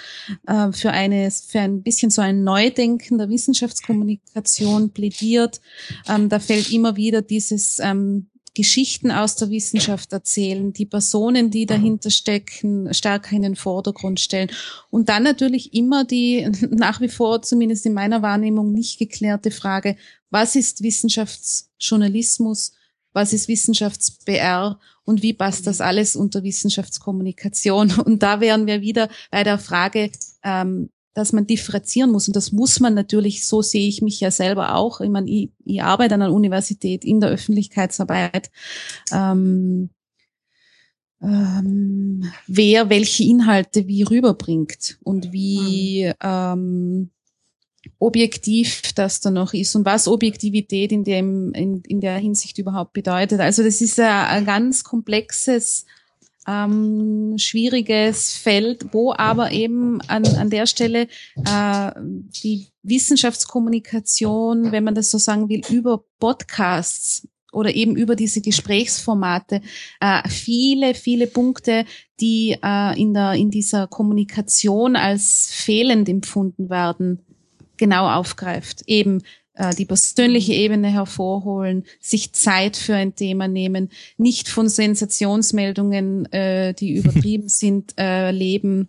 [0.46, 5.60] äh, für eine für ein bisschen so ein Neudenken der Wissenschaftskommunikation plädiert.
[6.08, 11.66] Ähm, da fällt immer wieder dieses ähm, Geschichten aus der Wissenschaft erzählen, die Personen, die
[11.66, 14.50] dahinter stecken, stärker in den Vordergrund stellen.
[14.90, 19.96] Und dann natürlich immer die nach wie vor, zumindest in meiner Wahrnehmung, nicht geklärte Frage,
[20.36, 22.74] was ist Wissenschaftsjournalismus,
[23.14, 27.90] was ist Wissenschafts-BR und wie passt das alles unter Wissenschaftskommunikation?
[28.04, 30.10] Und da wären wir wieder bei der Frage,
[30.44, 32.28] ähm, dass man differenzieren muss.
[32.28, 35.00] Und das muss man natürlich, so sehe ich mich ja selber auch.
[35.00, 38.50] Ich meine, ich, ich arbeite an einer Universität in der Öffentlichkeitsarbeit.
[39.12, 39.88] Ähm,
[41.22, 47.10] ähm, wer welche Inhalte wie rüberbringt und wie ähm,
[47.98, 52.92] objektiv das dann noch ist und was Objektivität in dem in, in der Hinsicht überhaupt
[52.92, 53.40] bedeutet.
[53.40, 55.86] Also das ist ein, ein ganz komplexes
[56.46, 61.08] ähm, schwieriges Feld, wo aber eben an, an der Stelle
[61.44, 61.90] äh,
[62.42, 69.60] die Wissenschaftskommunikation, wenn man das so sagen will, über Podcasts oder eben über diese Gesprächsformate
[70.00, 71.84] äh, viele, viele Punkte,
[72.20, 77.25] die äh, in, der, in dieser Kommunikation als fehlend empfunden werden,
[77.76, 78.82] genau aufgreift.
[78.86, 79.22] Eben
[79.54, 86.74] äh, die persönliche Ebene hervorholen, sich Zeit für ein Thema nehmen, nicht von Sensationsmeldungen, äh,
[86.74, 88.88] die übertrieben sind, äh, leben,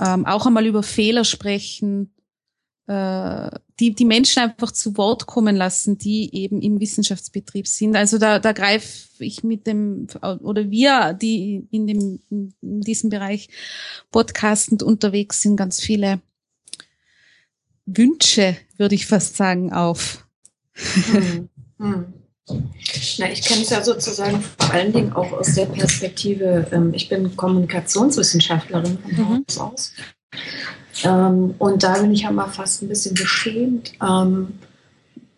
[0.00, 2.12] ähm, auch einmal über Fehler sprechen,
[2.86, 3.50] äh,
[3.80, 7.96] die, die Menschen einfach zu Wort kommen lassen, die eben im Wissenschaftsbetrieb sind.
[7.96, 13.48] Also da, da greife ich mit dem, oder wir, die in, dem, in diesem Bereich
[14.10, 16.20] podcastend unterwegs sind, ganz viele
[17.96, 20.26] Wünsche, würde ich fast sagen, auf.
[20.74, 21.48] Hm.
[21.78, 22.06] Hm.
[23.18, 27.08] Na, ich kenne es ja sozusagen vor allen Dingen auch aus der Perspektive, ähm, ich
[27.08, 29.44] bin Kommunikationswissenschaftlerin von mhm.
[29.46, 29.92] Haus aus.
[31.04, 33.92] Ähm, und da bin ich ja mal fast ein bisschen beschämt.
[34.02, 34.58] Ähm,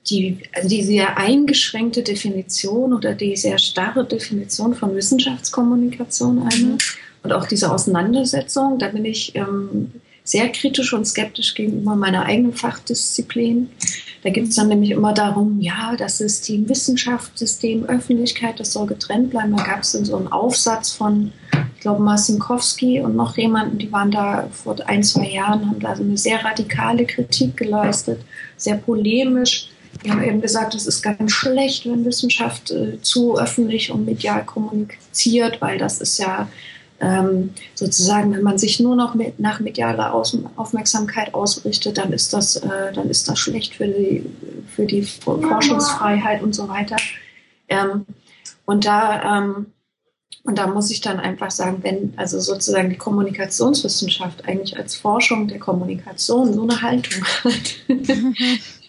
[0.09, 6.79] die, also die sehr eingeschränkte Definition oder die sehr starre Definition von Wissenschaftskommunikation eine mhm.
[7.23, 9.93] und auch diese Auseinandersetzung, da bin ich ähm,
[10.31, 13.69] sehr kritisch und skeptisch gegenüber meiner eigenen Fachdisziplin.
[14.23, 18.87] Da geht es dann nämlich immer darum, ja, das System Wissenschaft, System Öffentlichkeit, das soll
[18.87, 19.57] getrennt bleiben.
[19.57, 21.33] Da gab es dann so einen Aufsatz von,
[21.75, 25.97] ich glaube Marcinkowski und noch jemanden, die waren da vor ein, zwei Jahren, haben da
[25.97, 28.21] so eine sehr radikale Kritik geleistet,
[28.57, 29.71] sehr polemisch.
[30.05, 34.45] Die haben eben gesagt, es ist ganz schlecht, wenn Wissenschaft äh, zu öffentlich und medial
[34.45, 36.49] kommuniziert, weil das ist ja
[37.01, 42.33] ähm, sozusagen, wenn man sich nur noch mit, nach medialer Aus Aufmerksamkeit ausrichtet, dann ist
[42.33, 44.27] das, äh, dann ist das schlecht für die,
[44.69, 46.97] für die Forschungsfreiheit und so weiter.
[47.69, 48.07] Ähm,
[48.67, 49.67] und da, ähm,
[50.45, 55.49] und da muss ich dann einfach sagen, wenn also sozusagen die Kommunikationswissenschaft eigentlich als Forschung
[55.49, 57.75] der Kommunikation so eine Haltung hat,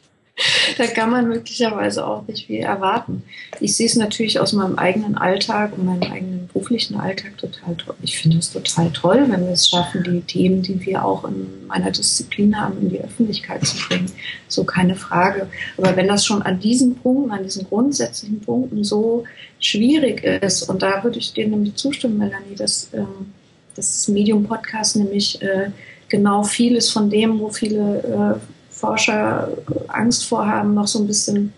[0.78, 3.24] da kann man möglicherweise auch nicht viel erwarten.
[3.60, 7.96] Ich sehe es natürlich aus meinem eigenen Alltag und meinem eigenen beruflichen Alltag total toll.
[8.02, 11.68] Ich finde es total toll, wenn wir es schaffen, die Themen, die wir auch in
[11.68, 14.12] meiner Disziplin haben, in die Öffentlichkeit zu bringen.
[14.48, 15.48] So keine Frage.
[15.78, 19.24] Aber wenn das schon an diesen Punkten, an diesen grundsätzlichen Punkten so
[19.60, 23.34] schwierig ist, und da würde ich dir nämlich zustimmen, Melanie, dass, ähm,
[23.76, 25.72] das Medium Podcast nämlich äh,
[26.10, 28.51] genau vieles von dem, wo viele äh,
[28.82, 29.50] Forscher
[29.88, 31.54] Angst vorhaben, noch so ein bisschen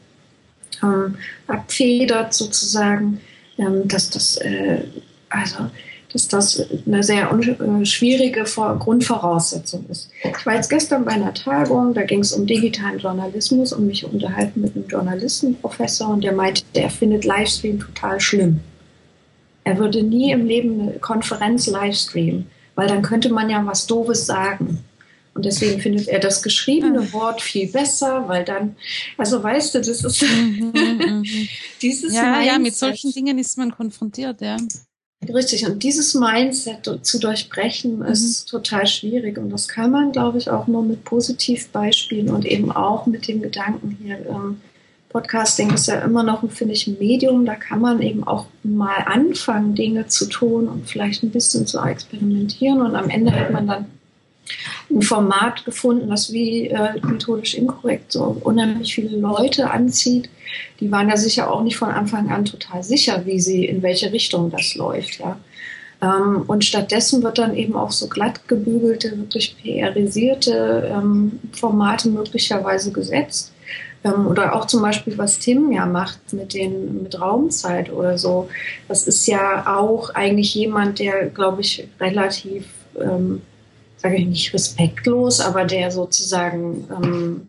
[0.83, 1.15] ähm,
[1.47, 3.21] abfedert sozusagen,
[3.57, 4.83] ähm, dass das äh,
[5.29, 5.69] also
[6.13, 10.11] dass das eine sehr äh, schwierige Vor Grundvoraussetzung ist.
[10.23, 14.05] Ich war jetzt gestern bei einer Tagung, da ging es um digitalen Journalismus und mich
[14.05, 18.59] unterhalten mit einem Journalistenprofessor und der meinte, der findet Livestream total schlimm.
[19.63, 22.45] Er würde nie im Leben eine Konferenz livestreamen,
[22.75, 24.83] weil dann könnte man ja was Doofes sagen.
[25.35, 27.13] Und deswegen findet er das geschriebene ah.
[27.13, 28.75] Wort viel besser, weil dann,
[29.17, 31.23] also weißt du, das ist mhm, mhm.
[31.81, 32.47] dieses ja, Mindset.
[32.47, 34.57] Ja, mit solchen Dingen ist man konfrontiert, ja.
[35.27, 38.05] Richtig, und dieses Mindset zu durchbrechen mhm.
[38.05, 39.37] ist total schwierig.
[39.37, 43.41] Und das kann man, glaube ich, auch nur mit Positivbeispielen und eben auch mit dem
[43.41, 44.61] Gedanken hier, ähm,
[45.13, 49.03] Podcasting ist ja immer noch, finde ich, ein Medium, da kann man eben auch mal
[49.05, 53.67] anfangen, Dinge zu tun und vielleicht ein bisschen zu experimentieren und am Ende hat man
[53.67, 53.85] dann
[54.89, 60.29] ein Format gefunden, das wie äh, methodisch inkorrekt so unheimlich viele Leute anzieht.
[60.79, 64.11] Die waren ja sicher auch nicht von Anfang an total sicher, wie sie, in welche
[64.11, 65.37] Richtung das läuft, ja.
[66.01, 72.91] Ähm, und stattdessen wird dann eben auch so glatt gebügelte, wirklich PRisierte ähm, Formate möglicherweise
[72.91, 73.53] gesetzt.
[74.03, 78.49] Ähm, oder auch zum Beispiel, was Tim ja macht mit den, mit Raumzeit oder so.
[78.87, 82.65] Das ist ja auch eigentlich jemand, der, glaube ich, relativ,
[82.99, 83.41] ähm,
[84.03, 87.47] sage ich nicht respektlos, aber der sozusagen ähm,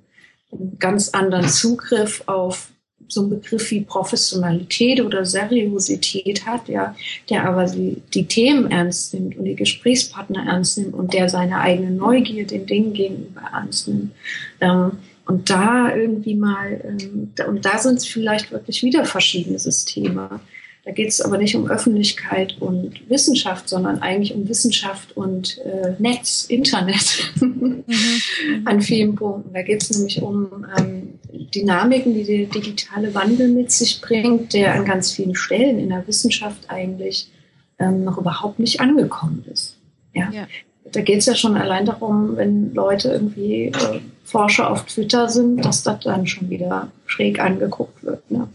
[0.52, 2.68] einen ganz anderen Zugriff auf
[3.08, 6.94] so einen Begriff wie Professionalität oder Seriosität hat, ja,
[7.28, 11.58] der aber die, die Themen ernst nimmt und die Gesprächspartner ernst nimmt und der seine
[11.58, 14.12] eigene Neugier den Dingen gegenüber ernst nimmt.
[14.60, 14.92] Ähm,
[15.26, 20.40] und da irgendwie mal, ähm, und da sind es vielleicht wirklich wieder verschiedene Systeme.
[20.84, 25.94] Da geht es aber nicht um Öffentlichkeit und Wissenschaft, sondern eigentlich um Wissenschaft und äh,
[25.98, 27.84] Netz, Internet mhm.
[28.66, 29.54] an vielen Punkten.
[29.54, 31.18] Da geht es nämlich um ähm,
[31.54, 36.06] Dynamiken, die der digitale Wandel mit sich bringt, der an ganz vielen Stellen in der
[36.06, 37.30] Wissenschaft eigentlich
[37.78, 39.78] ähm, noch überhaupt nicht angekommen ist.
[40.12, 40.30] Ja.
[40.30, 40.46] ja.
[40.92, 45.64] Da geht es ja schon allein darum, wenn Leute irgendwie äh, Forscher auf Twitter sind,
[45.64, 48.30] dass das dann schon wieder schräg angeguckt wird.
[48.30, 48.48] Ne?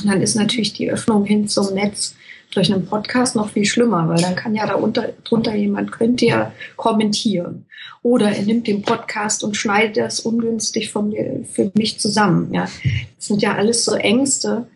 [0.00, 2.14] Und dann ist natürlich die Öffnung hin zum Netz
[2.54, 6.26] durch einen Podcast noch viel schlimmer, weil dann kann ja da unter, drunter jemand, könnte
[6.26, 7.66] ja kommentieren.
[8.02, 12.52] Oder er nimmt den Podcast und schneidet das ungünstig von mir, für mich zusammen.
[12.54, 14.66] Ja, das sind ja alles so Ängste.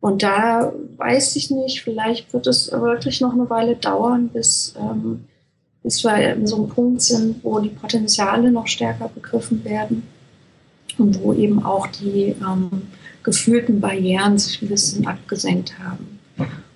[0.00, 5.24] Und da weiß ich nicht, vielleicht wird es wirklich noch eine Weile dauern, bis, ähm,
[5.84, 10.02] bis wir in so einem Punkt sind, wo die Potenziale noch stärker begriffen werden
[10.98, 12.82] und wo eben auch die ähm,
[13.22, 16.18] gefühlten Barrieren sich ein bisschen abgesenkt haben.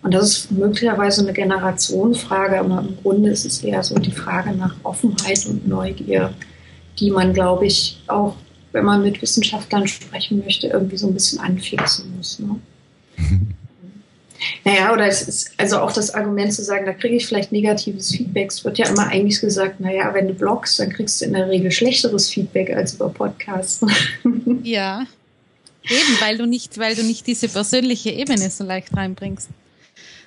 [0.02, 4.52] Und das ist möglicherweise eine Generationenfrage, aber im Grunde ist es eher so die Frage
[4.52, 6.32] nach Offenheit und Neugier,
[7.00, 8.36] die man, glaube ich, auch,
[8.70, 12.38] wenn man mit Wissenschaftlern sprechen möchte, irgendwie so ein bisschen anfixen muss.
[12.38, 12.60] Ne?
[14.64, 18.10] Naja, oder es ist also auch das Argument zu sagen, da kriege ich vielleicht negatives
[18.10, 18.50] Feedback.
[18.50, 21.48] Es wird ja immer eigentlich gesagt, naja, wenn du bloggst, dann kriegst du in der
[21.48, 23.84] Regel schlechteres Feedback als über Podcasts.
[24.62, 25.06] Ja,
[25.88, 29.48] Eben, weil du nicht, weil du nicht diese persönliche Ebene so leicht reinbringst.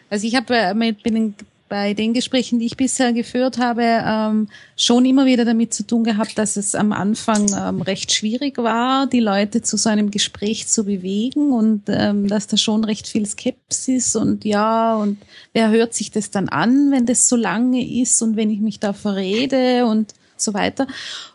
[0.09, 1.35] Also ich habe äh, mit, bin
[1.69, 6.03] bei den Gesprächen, die ich bisher geführt habe, ähm, schon immer wieder damit zu tun
[6.03, 10.67] gehabt, dass es am Anfang ähm, recht schwierig war, die Leute zu so einem Gespräch
[10.67, 15.19] zu bewegen und ähm, dass da schon recht viel Skepsis und ja, und
[15.53, 18.79] wer hört sich das dann an, wenn das so lange ist und wenn ich mich
[18.79, 20.87] da verrede und so weiter.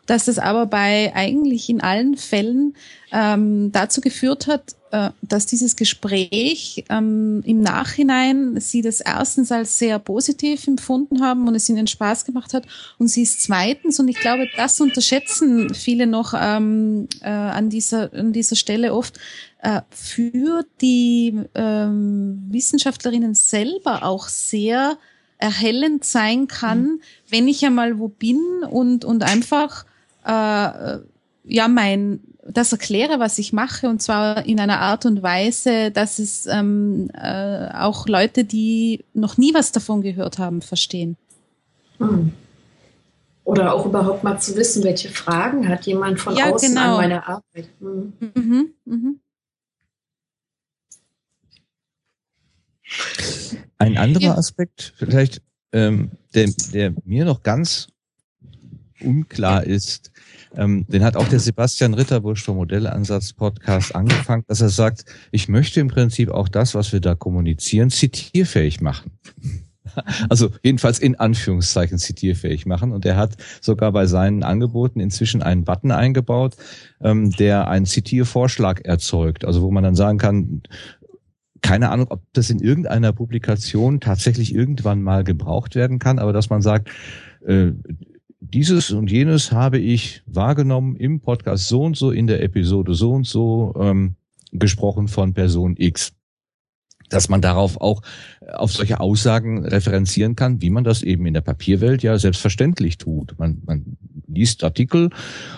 [0.07, 2.75] Dass das aber bei eigentlich in allen Fällen
[3.13, 9.79] ähm, dazu geführt hat, äh, dass dieses Gespräch ähm, im Nachhinein sie das erstens als
[9.79, 12.65] sehr positiv empfunden haben und es ihnen Spaß gemacht hat
[12.99, 18.13] und sie ist zweitens und ich glaube, das unterschätzen viele noch ähm, äh, an dieser
[18.15, 19.19] an dieser Stelle oft
[19.63, 24.97] äh, für die ähm, Wissenschaftlerinnen selber auch sehr
[25.39, 27.01] erhellend sein kann, mhm.
[27.29, 29.85] wenn ich einmal wo bin und und einfach
[30.25, 30.99] äh,
[31.45, 36.19] ja mein das erkläre, was ich mache, und zwar in einer Art und Weise, dass
[36.19, 41.17] es ähm, äh, auch Leute, die noch nie was davon gehört haben, verstehen.
[41.99, 42.33] Hm.
[43.45, 46.97] Oder auch überhaupt mal zu wissen, welche Fragen hat jemand von ja, außen genau.
[46.97, 47.69] an meine Arbeit.
[47.81, 48.13] Hm.
[48.35, 49.21] Mhm, mhm.
[53.79, 55.43] Ein anderer Aspekt, vielleicht,
[55.73, 57.89] ähm, der, der mir noch ganz
[59.01, 60.11] unklar ist,
[60.57, 65.49] ähm, den hat auch der Sebastian Ritterbusch vom Modellansatz Podcast angefangen, dass er sagt, ich
[65.49, 69.13] möchte im Prinzip auch das, was wir da kommunizieren, zitierfähig machen.
[70.29, 72.91] Also jedenfalls in Anführungszeichen zitierfähig machen.
[72.91, 76.57] Und er hat sogar bei seinen Angeboten inzwischen einen Button eingebaut,
[77.01, 79.45] ähm, der einen Zitiervorschlag erzeugt.
[79.45, 80.63] Also wo man dann sagen kann,
[81.65, 86.51] keine Ahnung, ob das in irgendeiner Publikation tatsächlich irgendwann mal gebraucht werden kann, aber dass
[86.51, 86.91] man sagt,
[87.47, 87.73] äh,
[88.39, 93.13] dieses und jenes habe ich wahrgenommen im Podcast so und so, in der Episode so
[93.13, 94.17] und so ähm,
[94.53, 96.13] gesprochen von Person X.
[97.09, 98.03] Dass man darauf auch
[98.43, 102.99] äh, auf solche Aussagen referenzieren kann, wie man das eben in der Papierwelt ja selbstverständlich
[102.99, 103.39] tut.
[103.39, 103.97] Man, man
[104.27, 105.09] liest Artikel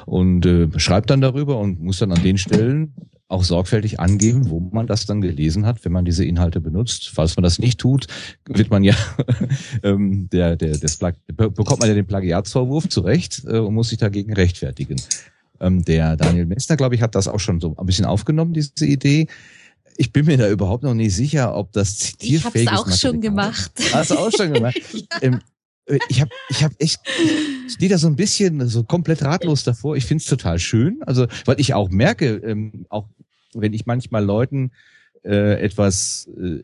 [0.05, 2.95] und äh, schreibt dann darüber und muss dann an den Stellen
[3.29, 7.11] auch sorgfältig angeben, wo man das dann gelesen hat, wenn man diese Inhalte benutzt.
[7.13, 8.07] Falls man das nicht tut,
[8.49, 8.95] wird man ja
[9.83, 13.99] ähm, der, der, des Plag bekommt man ja den Plagiatsvorwurf zurecht äh, und muss sich
[13.99, 14.97] dagegen rechtfertigen.
[15.61, 18.87] Ähm, der Daniel Mester, glaube ich, hat das auch schon so ein bisschen aufgenommen, diese
[18.87, 19.27] Idee.
[19.97, 22.73] Ich bin mir da überhaupt noch nicht sicher, ob das zitierfähig ist.
[22.73, 23.73] Ich habe es auch schon gemacht.
[23.93, 24.79] Hast du auch schon gemacht?
[24.93, 25.01] ja.
[25.23, 25.39] ähm, äh,
[26.09, 27.01] ich habe ich hab echt,
[27.67, 29.97] ich stehe da so ein bisschen so komplett ratlos davor.
[29.97, 31.01] Ich finde es total schön.
[31.07, 33.07] Also, weil ich auch merke, ähm, auch
[33.55, 34.73] wenn ich manchmal Leuten
[35.25, 36.61] äh, etwas äh,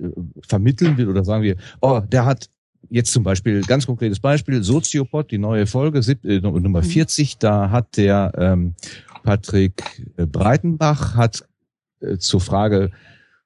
[0.46, 2.48] vermitteln will oder sagen wir, oh, der hat
[2.90, 7.38] jetzt zum Beispiel, ganz konkretes Beispiel, Soziopod, die neue Folge, sieb, äh, Nummer 40, mhm.
[7.40, 8.74] da hat der ähm,
[9.22, 9.82] Patrick
[10.16, 11.44] äh, Breitenbach hat
[12.00, 12.90] äh, zur Frage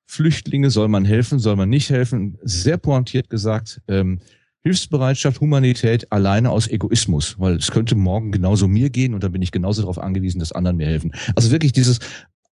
[0.07, 4.21] Flüchtlinge, soll man helfen, soll man nicht helfen, sehr pointiert gesagt, ähm,
[4.67, 9.41] Hilfsbereitschaft, Humanität alleine aus Egoismus, weil es könnte morgen genauso mir gehen und dann bin
[9.41, 11.13] ich genauso darauf angewiesen, dass anderen mir helfen.
[11.37, 12.01] Also wirklich dieses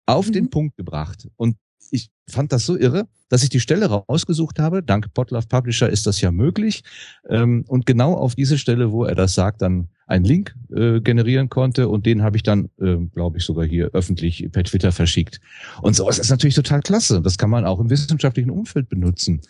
[0.07, 0.33] auf mhm.
[0.33, 1.29] den Punkt gebracht.
[1.37, 1.57] Und
[1.93, 4.83] ich fand das so irre, dass ich die Stelle rausgesucht habe.
[4.83, 6.83] Dank Podlove Publisher ist das ja möglich.
[7.29, 11.49] Ähm, und genau auf diese Stelle, wo er das sagt, dann einen Link äh, generieren
[11.49, 15.41] konnte und den habe ich dann, äh, glaube ich, sogar hier öffentlich per Twitter verschickt.
[15.81, 17.23] Und sowas ist natürlich total klasse.
[17.23, 19.43] Das kann man auch im wissenschaftlichen Umfeld benutzen.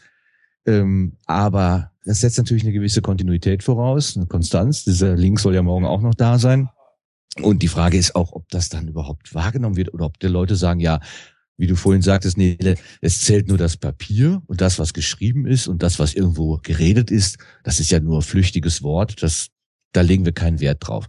[0.66, 4.84] Ähm, aber das setzt natürlich eine gewisse Kontinuität voraus, eine Konstanz.
[4.84, 6.68] Dieser Link soll ja morgen auch noch da sein.
[7.40, 10.56] Und die Frage ist auch, ob das dann überhaupt wahrgenommen wird oder ob die Leute
[10.56, 11.00] sagen, ja,
[11.56, 15.68] wie du vorhin sagtest, Nele, es zählt nur das Papier und das, was geschrieben ist
[15.68, 19.48] und das, was irgendwo geredet ist, das ist ja nur flüchtiges Wort, das,
[19.92, 21.06] da legen wir keinen Wert drauf.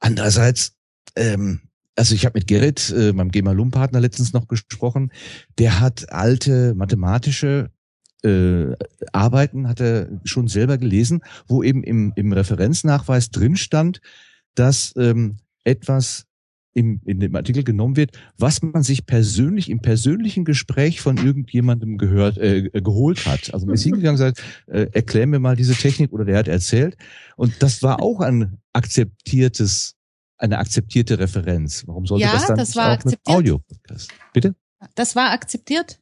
[0.00, 0.76] Andererseits,
[1.14, 1.60] ähm,
[1.94, 5.12] also ich habe mit Gerrit, äh, meinem GEMA-Lum-Partner, letztens noch gesprochen,
[5.58, 7.70] der hat alte mathematische
[8.24, 8.74] äh,
[9.12, 14.00] Arbeiten hat er schon selber gelesen, wo eben im, im Referenznachweis drin stand,
[14.54, 16.26] dass ähm, etwas
[16.72, 21.98] im, in dem Artikel genommen wird, was man sich persönlich im persönlichen Gespräch von irgendjemandem
[21.98, 23.52] gehört, äh, geholt hat.
[23.52, 26.48] Also man ist hingegangen und sagt, äh, erklär mir mal diese Technik oder der hat
[26.48, 26.96] erzählt.
[27.36, 29.96] Und das war auch ein akzeptiertes,
[30.38, 31.84] eine akzeptierte Referenz.
[31.86, 34.10] Warum sollte ja, das dann das war auch mit Audio-Podcast?
[34.32, 34.54] Bitte?
[34.94, 35.98] Das war akzeptiert?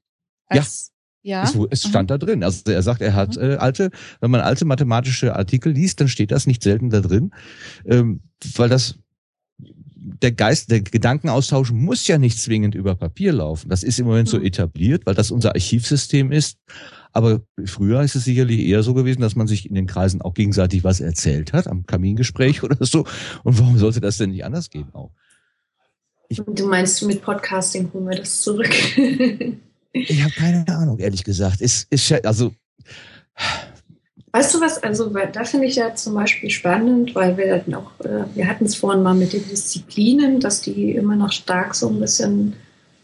[0.49, 0.98] Als, ja.
[1.29, 2.43] Es, es stand da drin.
[2.43, 3.43] Also er sagt, er hat mhm.
[3.43, 3.91] äh, alte,
[4.21, 7.33] wenn man alte mathematische Artikel liest, dann steht das nicht selten da drin,
[7.85, 8.21] ähm,
[8.57, 8.97] weil das
[10.23, 13.69] der Geist, der Gedankenaustausch muss ja nicht zwingend über Papier laufen.
[13.69, 14.47] Das ist im Moment so mhm.
[14.47, 16.59] etabliert, weil das unser Archivsystem ist.
[17.13, 20.35] Aber früher ist es sicherlich eher so gewesen, dass man sich in den Kreisen auch
[20.35, 23.05] gegenseitig was erzählt hat, am Kamingespräch oder so.
[23.45, 25.11] Und warum sollte das denn nicht anders gehen auch?
[26.29, 28.71] Ich, du meinst, mit Podcasting holen wir das zurück?
[30.07, 31.61] Ich habe keine Ahnung, ehrlich gesagt.
[31.61, 32.53] Ist, ist also.
[34.33, 37.91] Weißt du was, also da finde ich ja zum Beispiel spannend, weil wir hatten auch,
[38.01, 41.89] äh, wir hatten es vorhin mal mit den Disziplinen, dass die immer noch stark so
[41.89, 42.55] ein bisschen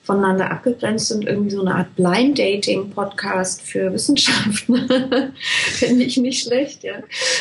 [0.05, 4.67] voneinander abgegrenzt sind, irgendwie so eine Art Blind Dating Podcast für Wissenschaft.
[5.73, 6.97] Finde ich nicht schlecht, ja.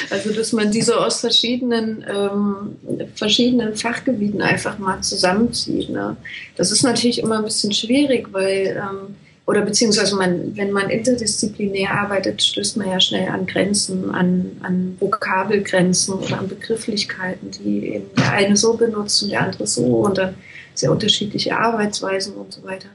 [0.10, 5.90] Also, dass man diese aus verschiedenen, ähm, verschiedenen Fachgebieten einfach mal zusammenzieht.
[5.90, 6.16] Ne?
[6.56, 11.92] Das ist natürlich immer ein bisschen schwierig, weil, ähm, oder beziehungsweise man, wenn man interdisziplinär
[11.92, 18.06] arbeitet, stößt man ja schnell an Grenzen, an, an Vokabelgrenzen oder an Begrifflichkeiten, die eben
[18.18, 20.36] der eine so benutzt und der andere so und dann
[20.74, 22.88] sehr unterschiedliche Arbeitsweisen und so weiter.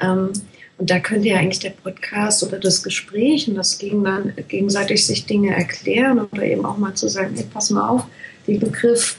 [0.00, 0.32] Ähm,
[0.76, 5.24] und da könnte ja eigentlich der Podcast oder das Gespräch und das dann gegenseitig sich
[5.24, 8.06] Dinge erklären oder eben auch mal zu sagen, hey, pass mal auf,
[8.46, 9.16] den Begriff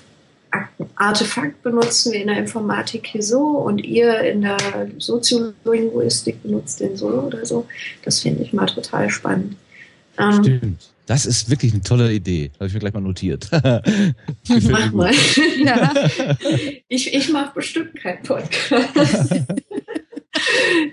[0.96, 4.58] Artefakt benutzen wir in der Informatik hier so und ihr in der
[4.98, 7.68] Soziolinguistik benutzt den so oder so.
[8.04, 9.56] Das finde ich mal total spannend.
[10.18, 10.90] Ähm, Stimmt.
[11.06, 12.52] Das ist wirklich eine tolle Idee.
[12.56, 13.50] Habe ich mir gleich mal notiert.
[13.52, 15.14] Mach mal.
[15.64, 15.94] ja.
[16.88, 19.36] Ich, ich mache bestimmt keinen Podcast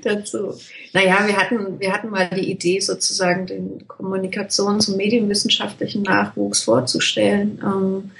[0.02, 0.54] dazu.
[0.92, 7.60] Naja, wir hatten, wir hatten mal die Idee, sozusagen den Kommunikations- und medienwissenschaftlichen Nachwuchs vorzustellen.
[7.62, 8.10] Ähm,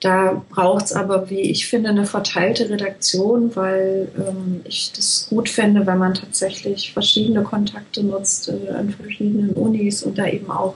[0.00, 5.48] da braucht es aber, wie ich finde, eine verteilte Redaktion, weil ähm, ich das gut
[5.48, 10.74] fände, wenn man tatsächlich verschiedene Kontakte nutzt äh, an verschiedenen Unis und da eben auch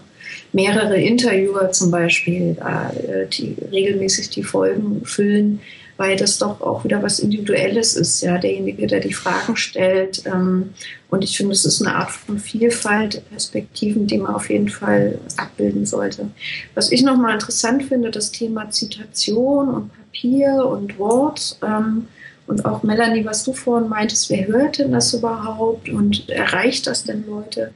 [0.52, 5.60] mehrere Interviewer zum Beispiel äh, die regelmäßig die Folgen füllen,
[5.98, 10.22] weil das doch auch wieder was Individuelles ist, ja, derjenige, der die Fragen stellt.
[10.24, 10.70] Ähm,
[11.10, 15.18] und ich finde, es ist eine Art von Vielfalt, Perspektiven, die man auf jeden Fall
[15.36, 16.30] abbilden sollte.
[16.74, 21.58] Was ich nochmal interessant finde, das Thema Zitation und Papier und Wort.
[21.62, 22.06] Ähm,
[22.46, 27.04] und auch Melanie, was du vorhin meintest, wer hört denn das überhaupt und erreicht das
[27.04, 27.72] denn Leute?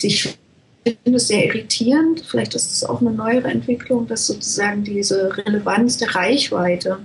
[0.00, 0.38] Ich
[0.84, 2.22] finde es sehr irritierend.
[2.26, 6.98] Vielleicht ist es auch eine neuere Entwicklung, dass sozusagen diese Relevanz der Reichweite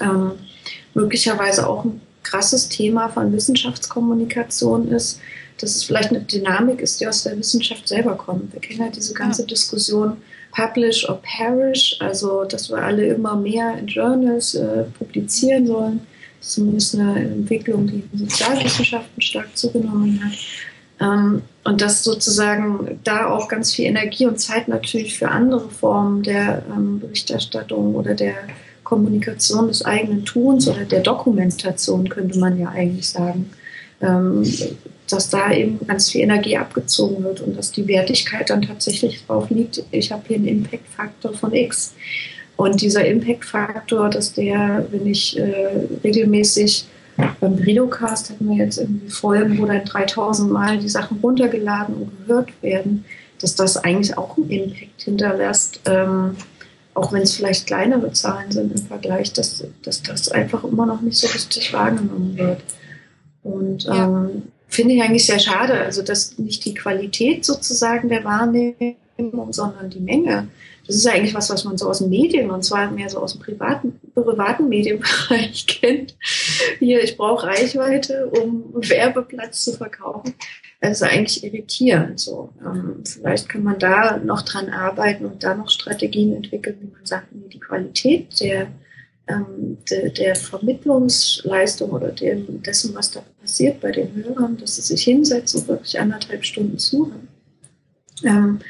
[0.00, 0.32] ähm,
[0.94, 5.20] möglicherweise auch ein krasses Thema von Wissenschaftskommunikation ist,
[5.58, 8.52] dass es vielleicht eine Dynamik ist, die aus der Wissenschaft selber kommt.
[8.52, 9.48] Wir kennen ja diese ganze ja.
[9.48, 10.18] Diskussion
[10.52, 16.00] Publish or Perish, also dass wir alle immer mehr in Journals äh, publizieren sollen.
[16.38, 20.38] Das ist zumindest eine Entwicklung, die in Sozialwissenschaften stark zugenommen hat.
[21.00, 26.22] Ähm, und dass sozusagen da auch ganz viel Energie und Zeit natürlich für andere Formen
[26.22, 28.34] der ähm, Berichterstattung oder der
[28.86, 33.50] Kommunikation des eigenen Tuns oder der Dokumentation, könnte man ja eigentlich sagen,
[34.00, 34.44] ähm,
[35.10, 39.50] dass da eben ganz viel Energie abgezogen wird und dass die Wertigkeit dann tatsächlich drauf
[39.50, 41.94] liegt, ich habe hier einen Impact-Faktor von X.
[42.56, 46.86] Und dieser Impact-Faktor, dass der, wenn ich äh, regelmäßig
[47.40, 52.26] beim Brilocast hatten wir jetzt irgendwie Folgen, wo dann 3000 Mal die Sachen runtergeladen und
[52.26, 53.04] gehört werden,
[53.40, 56.36] dass das eigentlich auch einen Impact hinterlässt, ähm,
[56.96, 61.02] auch wenn es vielleicht kleinere Zahlen sind im Vergleich, dass, dass das einfach immer noch
[61.02, 62.62] nicht so richtig wahrgenommen wird.
[63.42, 64.06] Und ja.
[64.06, 69.90] ähm, finde ich eigentlich sehr schade, also dass nicht die Qualität sozusagen der Wahrnehmung, sondern
[69.90, 70.48] die Menge
[70.86, 73.18] das ist ja eigentlich was, was man so aus den Medien und zwar mehr so
[73.18, 76.16] aus dem privaten, privaten Medienbereich kennt.
[76.78, 80.34] Hier, ich brauche Reichweite, um Werbeplatz zu verkaufen.
[80.80, 82.20] Das ist eigentlich irritierend.
[82.20, 86.92] So, ähm, vielleicht kann man da noch dran arbeiten und da noch Strategien entwickeln, wie
[86.92, 88.68] man sagt, die Qualität der,
[89.26, 94.82] ähm, de, der Vermittlungsleistung oder dem, dessen, was da passiert bei den Hörern, dass sie
[94.82, 97.28] sich hinsetzen und wirklich anderthalb Stunden zuhören.
[98.24, 98.60] Ähm,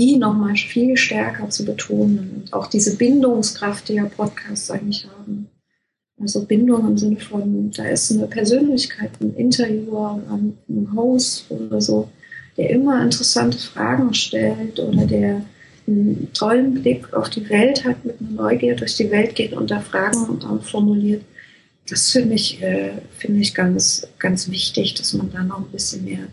[0.00, 5.46] die nochmal viel stärker zu betonen und auch diese Bindungskraft, die ja Podcasts eigentlich haben.
[6.18, 12.08] Also Bindung im Sinne von, da ist eine Persönlichkeit, ein Interviewer, ein Host oder so,
[12.56, 15.42] der immer interessante Fragen stellt oder der
[15.86, 19.70] einen tollen Blick auf die Welt hat, mit einer Neugier durch die Welt geht und
[19.70, 21.24] da Fragen formuliert.
[21.88, 26.04] Das finde ich, äh, finde ich ganz, ganz wichtig, dass man da noch ein bisschen
[26.04, 26.28] mehr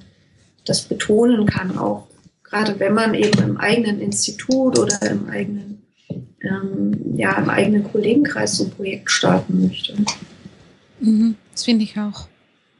[0.65, 2.06] das betonen kann, auch
[2.49, 5.81] gerade wenn man eben im eigenen Institut oder im eigenen,
[6.41, 9.93] ähm, ja, im eigenen Kollegenkreis so ein Projekt starten möchte.
[10.99, 12.27] Mhm, das finde ich auch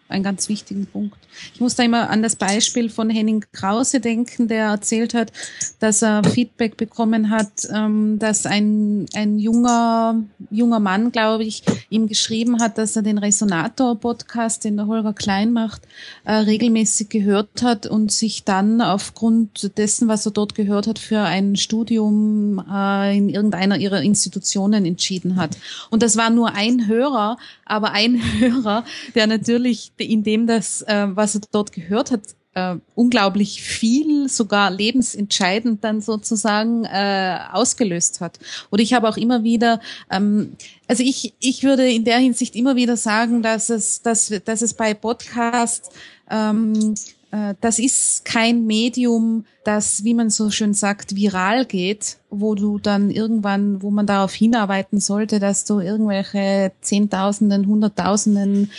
[0.10, 1.18] einen ganz wichtigen Punkt.
[1.54, 5.32] Ich muss da immer an das Beispiel von Henning Krause denken, der erzählt hat,
[5.80, 12.08] dass er Feedback bekommen hat, ähm, dass ein, ein junger, junger Mann, glaube ich, ihm
[12.08, 15.82] geschrieben hat, dass er den Resonator-Podcast, den der Holger Klein macht,
[16.26, 21.22] äh, regelmäßig gehört hat und sich dann aufgrund dessen, was er dort gehört hat, für
[21.22, 25.58] ein Studium äh, in irgendeiner ihrer Institutionen entschieden hat.
[25.90, 28.84] Und das war nur ein Hörer, aber ein Hörer,
[29.16, 32.22] der natürlich in dem das, äh, was er dort gehört hat,
[32.57, 38.40] äh, unglaublich viel, sogar lebensentscheidend dann sozusagen äh, ausgelöst hat.
[38.72, 39.80] Oder ich habe auch immer wieder,
[40.10, 40.53] ähm,
[40.88, 44.74] also ich, ich würde in der Hinsicht immer wieder sagen, dass es, dass, dass es
[44.74, 45.90] bei Podcasts
[46.32, 52.56] ähm, äh, das ist kein Medium, das, wie man so schön sagt, viral geht, wo
[52.56, 58.72] du dann irgendwann, wo man darauf hinarbeiten sollte, dass du irgendwelche Zehntausenden, Hunderttausenden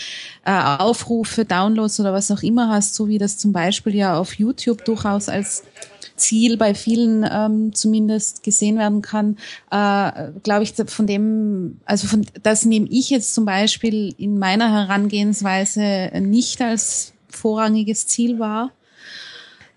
[0.46, 4.32] äh, Aufrufe, Downloads oder was auch immer hast, so wie das zum Beispiel ja auf
[4.34, 5.62] YouTube durchaus als
[6.16, 9.36] Ziel bei vielen ähm, zumindest gesehen werden kann,
[9.70, 14.72] äh, glaube ich, von dem, also von das nehme ich jetzt zum Beispiel in meiner
[14.72, 18.72] Herangehensweise nicht als vorrangiges Ziel war.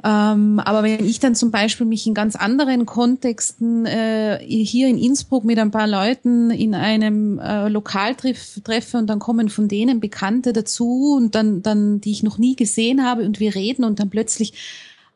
[0.03, 4.98] Ähm, aber wenn ich dann zum Beispiel mich in ganz anderen Kontexten äh, hier in
[4.98, 9.68] Innsbruck mit ein paar Leuten in einem äh, Lokal treff, treffe und dann kommen von
[9.68, 13.84] denen Bekannte dazu und dann, dann, die ich noch nie gesehen habe und wir reden
[13.84, 14.53] und dann plötzlich,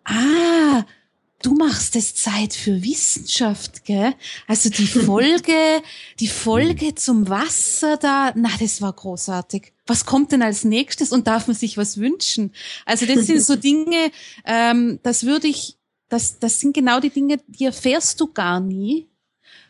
[0.04, 0.84] ah,
[1.46, 4.14] du machst es Zeit für Wissenschaft, gell?
[4.48, 5.54] Also die Folge,
[6.20, 9.74] die Folge zum Wasser da, na, das war großartig.
[9.86, 12.54] Was kommt denn als nächstes und darf man sich was wünschen?
[12.86, 14.12] Also das sind so Dinge,
[14.46, 15.78] ähm, das würde ich,
[16.10, 19.08] das, das sind genau die Dinge, die erfährst du gar nie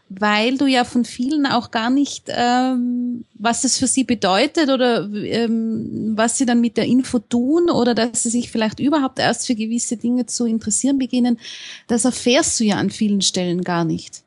[0.10, 5.10] weil du ja von vielen auch gar nicht, ähm, was es für sie bedeutet oder
[5.11, 9.48] ähm, was sie dann mit der Info tun oder dass sie sich vielleicht überhaupt erst
[9.48, 11.40] für gewisse Dinge zu interessieren beginnen,
[11.88, 14.23] das erfährst du ja an vielen Stellen gar nicht.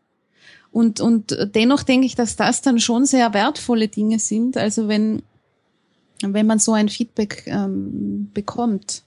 [0.72, 4.56] Und, und dennoch denke ich, dass das dann schon sehr wertvolle Dinge sind.
[4.56, 5.22] Also wenn,
[6.20, 9.04] wenn man so ein Feedback ähm, bekommt.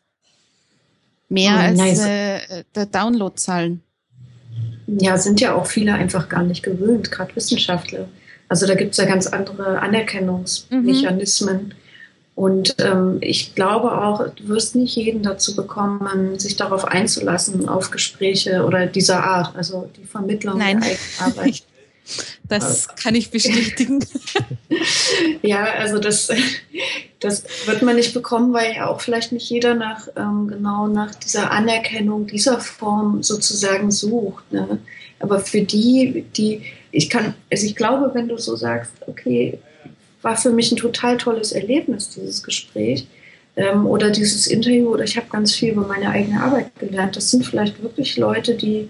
[1.30, 2.06] Mehr oh, als nice.
[2.06, 3.84] äh, der Downloadzahlen.
[5.00, 8.08] Ja, sind ja auch viele einfach gar nicht gewöhnt, gerade Wissenschaftler.
[8.50, 11.58] Also da gibt es ja ganz andere Anerkennungsmechanismen.
[11.58, 11.72] Mhm.
[12.36, 17.92] Und ähm, ich glaube auch, du wirst nicht jeden dazu bekommen, sich darauf einzulassen, auf
[17.92, 20.82] Gespräche oder dieser Art, also die Vermittlung Nein.
[20.82, 21.64] der Arbeit.
[22.48, 24.06] Das kann ich bestätigen.
[25.42, 26.30] ja, also das,
[27.20, 31.16] das wird man nicht bekommen, weil ja auch vielleicht nicht jeder nach ähm, genau nach
[31.16, 34.52] dieser Anerkennung dieser Form sozusagen sucht.
[34.52, 34.80] Ne?
[35.20, 39.60] Aber für die, die ich kann, also ich glaube, wenn du so sagst, okay,
[40.22, 43.08] war für mich ein total tolles Erlebnis dieses Gespräch
[43.56, 47.16] ähm, oder dieses Interview oder ich habe ganz viel über meine eigene Arbeit gelernt.
[47.16, 48.90] Das sind vielleicht wirklich Leute, die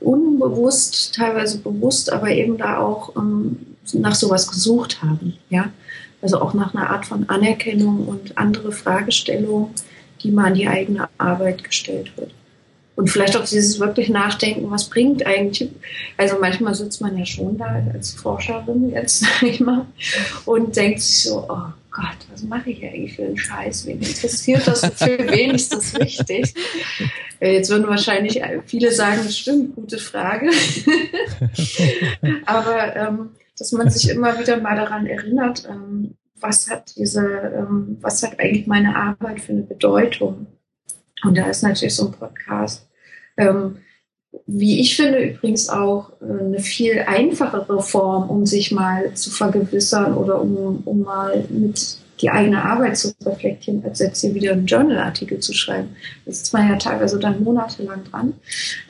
[0.00, 3.58] unbewusst, teilweise bewusst, aber eben da auch ähm,
[3.92, 5.34] nach sowas gesucht haben.
[5.50, 5.70] Ja?
[6.20, 9.70] Also auch nach einer Art von Anerkennung und andere Fragestellungen,
[10.22, 12.32] die mal an die eigene Arbeit gestellt wird.
[12.94, 15.70] Und vielleicht auch dieses wirklich Nachdenken, was bringt eigentlich,
[16.16, 19.86] also manchmal sitzt man ja schon da als Forscherin jetzt, sag ich mal,
[20.44, 23.86] und denkt sich so, oh Gott, was mache ich eigentlich für einen Scheiß?
[23.86, 24.80] Wen interessiert das?
[24.80, 26.54] Für wen ist das wichtig?
[27.38, 30.50] Äh, jetzt würden wahrscheinlich viele sagen, stimmt, gute Frage.
[32.46, 37.98] Aber ähm, dass man sich immer wieder mal daran erinnert, ähm, was hat diese, ähm,
[38.00, 40.46] was hat eigentlich meine Arbeit für eine Bedeutung?
[41.22, 42.88] Und da ist natürlich so ein Podcast,
[43.36, 43.78] ähm,
[44.46, 50.14] wie ich finde, übrigens auch äh, eine viel einfachere Form, um sich mal zu vergewissern
[50.14, 54.66] oder um, um mal mit die eigene Arbeit zu reflektieren, als jetzt hier wieder einen
[54.66, 55.96] Journalartikel zu schreiben.
[56.24, 58.34] Da sitzt man ja teilweise dann monatelang dran.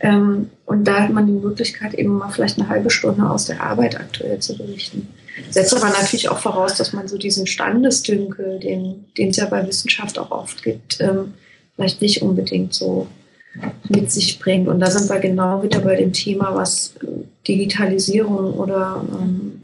[0.00, 3.62] Ähm, und da hat man die Möglichkeit, eben mal vielleicht eine halbe Stunde aus der
[3.62, 5.08] Arbeit aktuell zu berichten.
[5.50, 10.18] Setzt aber natürlich auch voraus, dass man so diesen Standesdünkel, den, es ja bei Wissenschaft
[10.18, 11.32] auch oft gibt, ähm,
[11.74, 13.06] vielleicht nicht unbedingt so
[13.88, 14.68] mit sich bringt.
[14.68, 16.94] Und da sind wir genau wieder bei dem Thema, was
[17.46, 19.62] Digitalisierung oder ähm,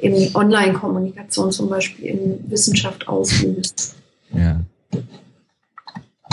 [0.00, 3.96] eben Online-Kommunikation zum Beispiel in Wissenschaft auslöst.
[4.32, 4.60] Ja.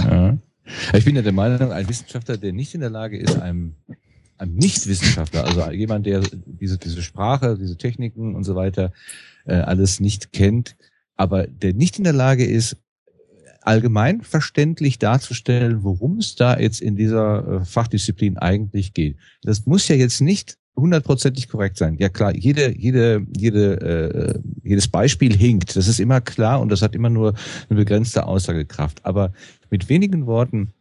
[0.02, 0.38] ja.
[0.94, 3.76] Ich bin ja der Meinung, ein Wissenschaftler, der nicht in der Lage ist, einem,
[4.38, 8.92] einem Nicht-Wissenschaftler, also jemand, der diese, diese Sprache, diese Techniken und so weiter
[9.46, 10.76] äh, alles nicht kennt,
[11.16, 12.78] aber der nicht in der Lage ist,
[13.66, 19.18] allgemein verständlich darzustellen, worum es da jetzt in dieser äh, Fachdisziplin eigentlich geht.
[19.42, 21.98] Das muss ja jetzt nicht hundertprozentig korrekt sein.
[22.00, 25.76] Ja klar, jede, jede, jede, äh, jedes Beispiel hinkt.
[25.76, 27.36] Das ist immer klar und das hat immer nur
[27.70, 29.06] eine begrenzte Aussagekraft.
[29.06, 29.34] Aber
[29.70, 30.74] mit wenigen Worten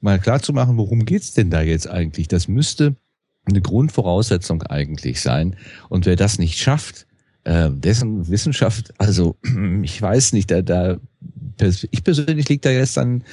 [0.00, 2.28] mal klar zu machen, worum geht's denn da jetzt eigentlich?
[2.28, 2.96] Das müsste
[3.44, 5.56] eine Grundvoraussetzung eigentlich sein.
[5.88, 7.06] Und wer das nicht schafft,
[7.44, 9.36] äh, dessen Wissenschaft, also
[9.82, 10.98] ich weiß nicht, da, da
[11.60, 13.24] ich persönlich liegt da jetzt dann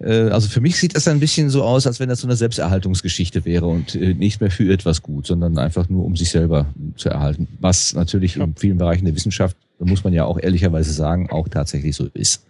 [0.00, 2.36] äh, also für mich sieht das ein bisschen so aus, als wenn das so eine
[2.36, 6.66] Selbsterhaltungsgeschichte wäre und äh, nicht mehr für etwas gut, sondern einfach nur um sich selber
[6.96, 7.48] zu erhalten.
[7.60, 8.44] Was natürlich ja.
[8.44, 12.08] in vielen Bereichen der Wissenschaft, da muss man ja auch ehrlicherweise sagen, auch tatsächlich so
[12.14, 12.42] ist.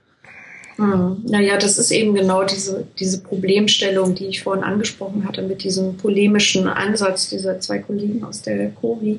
[0.77, 1.25] Hm.
[1.27, 5.97] Naja, das ist eben genau diese, diese Problemstellung, die ich vorhin angesprochen hatte, mit diesem
[5.97, 9.19] polemischen Ansatz dieser zwei Kollegen aus der COVI,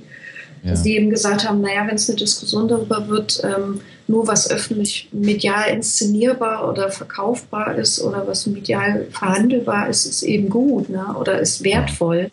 [0.63, 0.73] ja.
[0.73, 5.07] die eben gesagt haben, naja, wenn es eine Diskussion darüber wird, ähm, nur was öffentlich
[5.11, 11.15] medial inszenierbar oder verkaufbar ist oder was medial verhandelbar ist, ist eben gut ne?
[11.17, 12.31] oder ist wertvoll.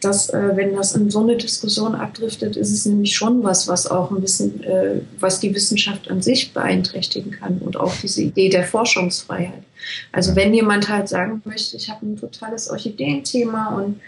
[0.00, 3.90] Dass, äh, wenn das in so eine Diskussion abdriftet, ist es nämlich schon was, was
[3.90, 8.50] auch ein bisschen, äh, was die Wissenschaft an sich beeinträchtigen kann und auch diese Idee
[8.50, 9.64] der Forschungsfreiheit.
[10.12, 14.00] Also wenn jemand halt sagen möchte, ich habe ein totales Orchideenthema und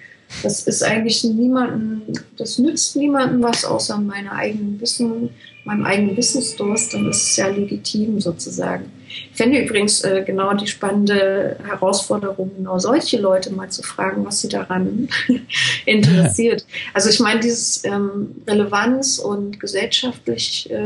[0.42, 5.30] das ist eigentlich niemanden, das nützt niemandem was außer meiner eigenen Wissen,
[5.64, 8.90] meinem eigenen Wissensdurst, dann ist es ja legitim sozusagen.
[9.08, 14.40] Ich fände übrigens äh, genau die spannende Herausforderung, genau solche Leute mal zu fragen, was
[14.40, 15.08] sie daran
[15.86, 16.64] interessiert.
[16.94, 20.76] Also ich meine, dieses ähm, Relevanz und gesellschaftlich äh,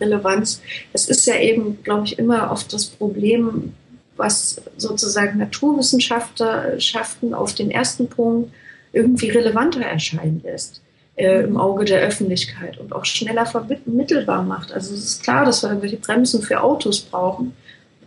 [0.00, 0.62] Relevanz,
[0.92, 3.74] das ist ja eben, glaube ich, immer oft das Problem,
[4.16, 8.52] was sozusagen Naturwissenschaften auf den ersten Punkt
[8.92, 10.82] irgendwie relevanter erscheinen lässt
[11.16, 14.72] äh, im Auge der Öffentlichkeit und auch schneller vermittelbar macht.
[14.72, 17.54] Also es ist klar, dass wir irgendwelche Bremsen für Autos brauchen.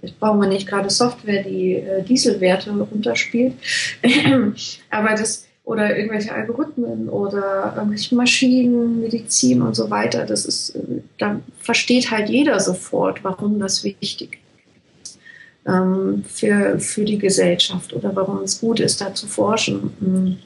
[0.02, 3.54] Jetzt brauchen wir nicht gerade Software, die äh, Dieselwerte runterspielt.
[4.90, 11.02] Aber das, oder irgendwelche Algorithmen oder irgendwelche Maschinen, Medizin und so weiter, das ist, äh,
[11.18, 15.20] da versteht halt jeder sofort, warum das wichtig ist
[15.68, 20.40] ähm, für, für die Gesellschaft oder warum es gut ist, da zu forschen.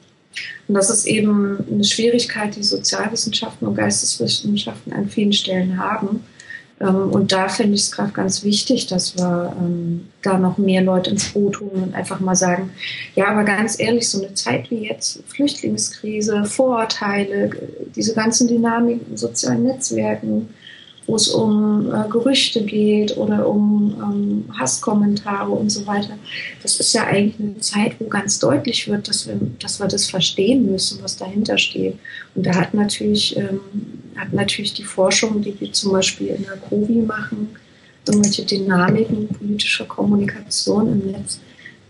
[0.68, 6.24] Und das ist eben eine Schwierigkeit, die Sozialwissenschaften und Geisteswissenschaften an vielen Stellen haben.
[6.80, 10.82] Ähm, und da finde ich es gerade ganz wichtig, dass wir ähm, da noch mehr
[10.82, 12.70] Leute ins Boot holen und einfach mal sagen,
[13.14, 17.50] ja, aber ganz ehrlich, so eine Zeit wie jetzt, Flüchtlingskrise, Vorurteile,
[17.94, 20.48] diese ganzen Dynamiken in sozialen Netzwerken,
[21.10, 26.16] wo es um äh, Gerüchte geht oder um ähm, Hasskommentare und so weiter.
[26.62, 30.08] Das ist ja eigentlich eine Zeit, wo ganz deutlich wird, dass wir, dass wir das
[30.08, 31.98] verstehen müssen, was dahinter steht.
[32.36, 33.60] Und da hat natürlich, ähm,
[34.16, 37.48] hat natürlich die Forschung, die wir zum Beispiel in der COVI machen,
[38.06, 41.40] irgendwelche Dynamiken politischer Kommunikation im Netz,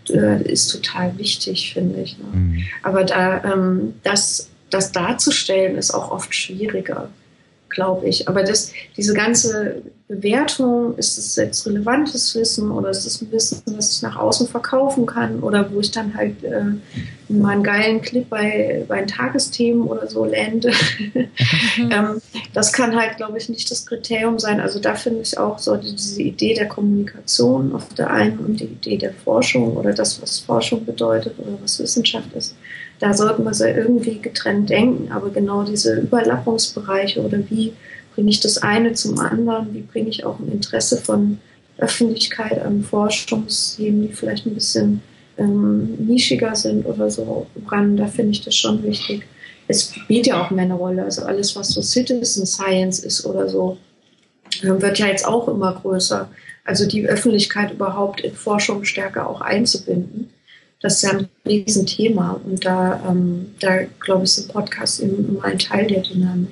[0.09, 2.17] äh, ist total wichtig, finde ich.
[2.17, 2.25] Ne?
[2.33, 2.63] Mhm.
[2.81, 7.09] Aber da, ähm, das, das darzustellen, ist auch oft schwieriger
[7.71, 8.27] glaube ich.
[8.27, 13.61] Aber das, diese ganze Bewertung, ist es jetzt relevantes Wissen oder ist es ein Wissen,
[13.65, 16.63] das ich nach außen verkaufen kann oder wo ich dann halt äh,
[17.29, 20.71] mal einen geilen Clip bei, bei Tagesthemen oder so lande.
[21.13, 21.29] Mhm.
[21.91, 22.21] ähm,
[22.53, 24.59] das kann halt, glaube ich, nicht das Kriterium sein.
[24.59, 28.65] Also da finde ich auch so diese Idee der Kommunikation auf der einen und die
[28.65, 32.55] Idee der Forschung oder das, was Forschung bedeutet oder was Wissenschaft ist,
[33.01, 37.73] da sollten wir so irgendwie getrennt denken, aber genau diese Überlappungsbereiche oder wie
[38.13, 41.39] bringe ich das eine zum anderen, wie bringe ich auch ein Interesse von
[41.79, 45.01] Öffentlichkeit an Forschungsthemen, die vielleicht ein bisschen
[45.39, 47.47] ähm, nischiger sind oder so?
[47.67, 49.23] Ran, da finde ich das schon wichtig.
[49.67, 53.49] Es spielt ja auch mehr eine Rolle, also alles, was so Citizen Science ist oder
[53.49, 53.77] so,
[54.61, 56.29] wird ja jetzt auch immer größer.
[56.65, 60.29] Also die Öffentlichkeit überhaupt in Forschung stärker auch einzubinden
[60.81, 62.39] das ist ja ein Riesenthema.
[62.43, 66.49] Und da, ähm, da glaube ich, sind Podcasts immer ein Teil der Dynamik.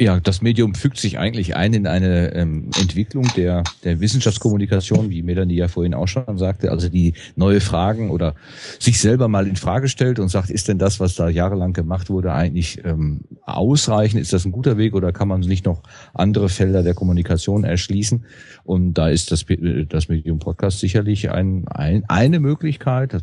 [0.00, 5.22] Ja, das Medium fügt sich eigentlich ein in eine ähm, Entwicklung der, der Wissenschaftskommunikation, wie
[5.22, 8.34] Melanie ja vorhin auch schon sagte, also die neue Fragen oder
[8.78, 12.08] sich selber mal in Frage stellt und sagt, ist denn das, was da jahrelang gemacht
[12.08, 14.22] wurde, eigentlich ähm, ausreichend?
[14.22, 15.82] Ist das ein guter Weg oder kann man nicht noch
[16.14, 18.24] andere Felder der Kommunikation erschließen?
[18.64, 19.44] Und da ist das,
[19.90, 23.12] das Medium Podcast sicherlich ein, ein, eine Möglichkeit.
[23.12, 23.22] Das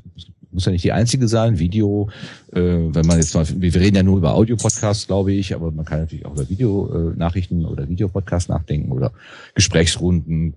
[0.52, 1.60] muss ja nicht die einzige sein.
[1.60, 2.10] Video,
[2.52, 5.86] äh, wenn man jetzt mal, wir reden ja nur über Audio-Podcasts, glaube ich, aber man
[5.86, 9.11] kann natürlich auch über Videonachrichten äh, oder Videopodcasts nachdenken oder
[9.56, 10.53] Gesprächsrunden,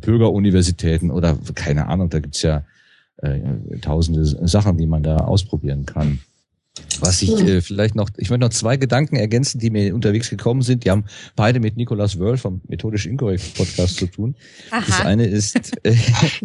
[0.00, 2.64] Bürgeruniversitäten oder keine Ahnung, da gibt's ja
[3.18, 3.40] äh,
[3.80, 6.20] tausende Sachen, die man da ausprobieren kann.
[7.00, 10.62] Was ich äh, vielleicht noch, ich möchte noch zwei Gedanken ergänzen, die mir unterwegs gekommen
[10.62, 10.84] sind.
[10.84, 11.04] Die haben
[11.34, 14.34] beide mit Nicolas Wörl vom Methodisch Inkorrekt Podcast zu tun.
[14.70, 14.84] Aha.
[14.86, 15.96] Das eine ist, äh,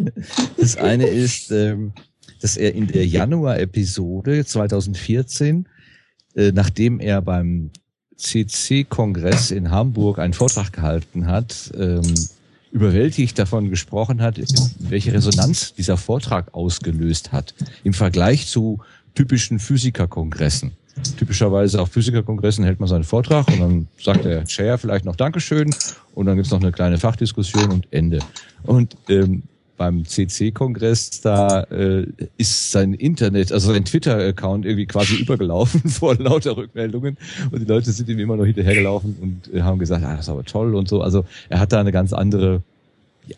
[0.58, 1.92] das eine ist, ähm,
[2.40, 5.68] dass er in der Januar-Episode 2014,
[6.34, 7.70] äh, nachdem er beim
[8.16, 12.02] CC-Kongress in Hamburg einen Vortrag gehalten hat, ähm,
[12.72, 14.40] überwältigt davon gesprochen hat,
[14.78, 17.54] welche Resonanz dieser Vortrag ausgelöst hat
[17.84, 18.80] im Vergleich zu
[19.14, 20.72] typischen Physikerkongressen.
[21.18, 25.74] Typischerweise auf Physikerkongressen hält man seinen Vortrag und dann sagt der Chair vielleicht noch Dankeschön
[26.14, 28.18] und dann gibt's noch eine kleine Fachdiskussion und Ende.
[28.62, 29.42] Und ähm,
[29.76, 36.56] beim CC-Kongress, da äh, ist sein Internet, also sein Twitter-Account irgendwie quasi übergelaufen vor lauter
[36.56, 37.16] Rückmeldungen
[37.50, 40.28] und die Leute sind ihm immer noch hinterhergelaufen und äh, haben gesagt, ah, das ist
[40.28, 41.02] aber toll und so.
[41.02, 42.62] Also er hat da eine ganz andere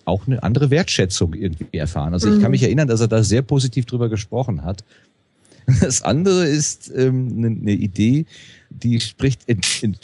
[0.04, 2.12] auch eine andere Wertschätzung irgendwie erfahren.
[2.12, 2.50] Also ich kann mhm.
[2.50, 4.84] mich erinnern, dass er da sehr positiv drüber gesprochen hat.
[5.82, 8.24] Das andere ist ähm, eine, eine Idee,
[8.70, 9.96] die spricht, in, in,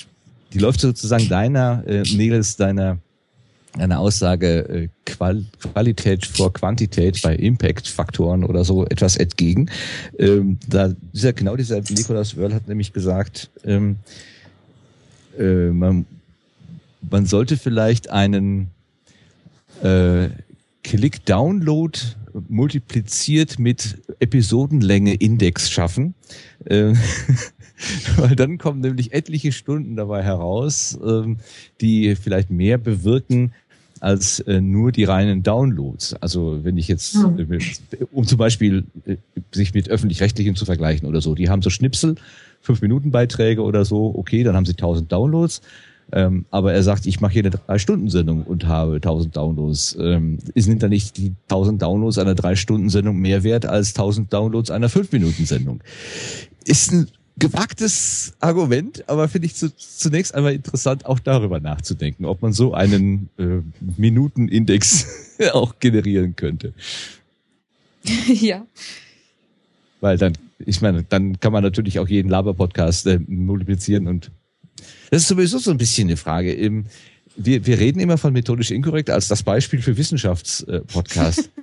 [0.53, 2.99] die läuft sozusagen deiner, äh, Nils, deiner
[3.79, 9.71] eine Aussage äh, Qual Qualität vor Quantität bei Impact-Faktoren oder so etwas entgegen.
[10.19, 13.97] Ähm, da dieser genau dieser Nicolas Wörl hat nämlich gesagt, ähm,
[15.39, 16.07] äh, man,
[17.11, 18.71] man sollte vielleicht einen
[19.83, 20.29] äh,
[20.83, 21.99] Click-Download
[22.49, 26.15] multipliziert mit Episodenlänge Index schaffen.
[26.65, 26.95] Äh,
[28.17, 31.39] weil dann kommen nämlich etliche Stunden dabei heraus, ähm,
[31.81, 33.53] die vielleicht mehr bewirken
[34.05, 36.15] als äh, nur die reinen Downloads.
[36.21, 37.51] Also wenn ich jetzt, hm.
[37.51, 37.59] äh,
[38.13, 39.17] um zum Beispiel äh,
[39.51, 42.17] sich mit öffentlich-rechtlichen zu vergleichen oder so, die haben so Schnipsel,
[42.61, 45.63] fünf Minuten Beiträge oder so, okay, dann haben sie tausend Downloads.
[46.13, 49.97] Ähm, aber er sagt, ich mache hier eine Drei-Stunden-Sendung und habe tausend Downloads.
[49.99, 54.91] Ähm, sind da nicht die tausend Downloads einer Drei-Stunden-Sendung mehr wert als tausend Downloads einer
[54.91, 55.83] Fünf-Minuten-Sendung?
[56.67, 62.43] Ist ein gewagtes Argument, aber finde ich zu, zunächst einmal interessant, auch darüber nachzudenken, ob
[62.43, 63.61] man so einen äh,
[63.97, 66.73] Minutenindex auch generieren könnte.
[68.29, 68.67] Ja.
[70.03, 74.31] Weil dann, ich meine, dann kann man natürlich auch jeden Laber-Podcast äh, multiplizieren und
[75.11, 76.85] das ist sowieso so ein bisschen eine Frage.
[77.37, 81.51] Wir, wir reden immer von methodisch inkorrekt als das Beispiel für Wissenschaftspodcast.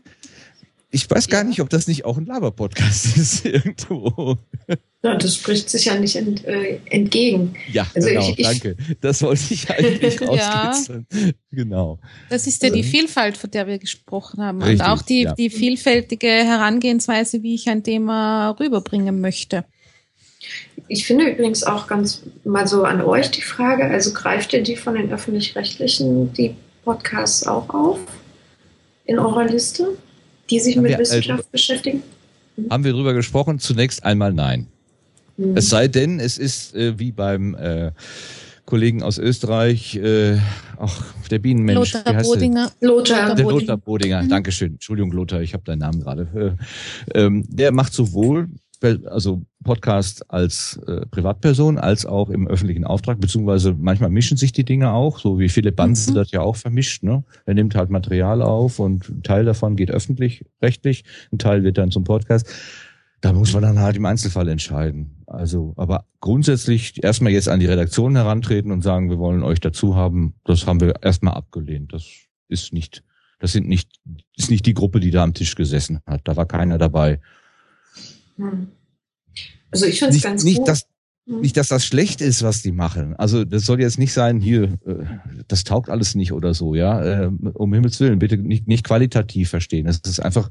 [0.93, 4.37] Ich weiß gar nicht, ob das nicht auch ein Laber-Podcast ist irgendwo.
[5.03, 7.55] Ja, das spricht sich ja nicht ent, äh, entgegen.
[7.71, 8.75] Ja, also genau, ich, ich, danke.
[8.99, 11.07] Das wollte ich eigentlich rauskitzeln.
[11.11, 11.31] ja.
[11.51, 11.99] Genau.
[12.29, 12.85] Das ist ja die ähm.
[12.85, 14.61] Vielfalt, von der wir gesprochen haben.
[14.61, 15.33] Richtig, und auch die, ja.
[15.33, 19.65] die vielfältige Herangehensweise, wie ich ein Thema rüberbringen möchte.
[20.87, 24.75] Ich finde übrigens auch ganz mal so an euch die Frage, also greift ihr die
[24.75, 27.99] von den öffentlich-rechtlichen, die Podcasts auch auf
[29.05, 29.97] in eurer Liste?
[30.51, 32.03] Die sich haben mit wir, äh, Wissenschaft äh, beschäftigen?
[32.55, 32.69] Hm?
[32.69, 33.59] Haben wir darüber gesprochen?
[33.59, 34.67] Zunächst einmal nein.
[35.37, 35.57] Hm.
[35.57, 37.91] Es sei denn, es ist äh, wie beim äh,
[38.65, 40.37] Kollegen aus Österreich, äh,
[40.77, 41.93] ach, der Bienenmensch.
[41.93, 42.71] Lothar Bodinger.
[42.79, 43.35] Lothar.
[43.35, 44.29] Der Lothar Bodinger, mhm.
[44.29, 44.73] Dankeschön.
[44.73, 46.57] Entschuldigung, Lothar, ich habe deinen Namen gerade.
[47.13, 48.47] Äh, ähm, der macht sowohl
[48.83, 54.65] also Podcast als äh, Privatperson als auch im öffentlichen Auftrag, beziehungsweise manchmal mischen sich die
[54.65, 56.15] Dinge auch, so wie Philipp Banzen mhm.
[56.15, 57.03] das ja auch vermischt.
[57.03, 57.23] Ne?
[57.45, 61.77] Er nimmt halt Material auf und ein Teil davon geht öffentlich, rechtlich, ein Teil wird
[61.77, 62.49] dann zum Podcast.
[63.21, 65.23] Da muss man dann halt im Einzelfall entscheiden.
[65.27, 69.95] Also, aber grundsätzlich erstmal jetzt an die Redaktion herantreten und sagen, wir wollen euch dazu
[69.95, 71.93] haben, das haben wir erstmal abgelehnt.
[71.93, 72.07] Das
[72.47, 73.03] ist nicht,
[73.37, 73.91] das sind nicht,
[74.35, 76.21] ist nicht die Gruppe, die da am Tisch gesessen hat.
[76.23, 77.19] Da war keiner dabei.
[78.37, 78.67] Hm.
[79.71, 80.67] Also ich finde es ganz nicht, gut.
[80.67, 80.87] Dass,
[81.27, 81.41] hm.
[81.41, 83.15] nicht, dass das schlecht ist, was die machen.
[83.15, 85.05] Also das soll jetzt nicht sein, hier, äh,
[85.47, 87.03] das taugt alles nicht oder so, ja.
[87.03, 89.87] Ähm, um Himmels Willen, bitte nicht, nicht qualitativ verstehen.
[89.87, 90.49] Es ist einfach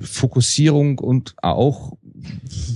[0.00, 1.96] Fokussierung und auch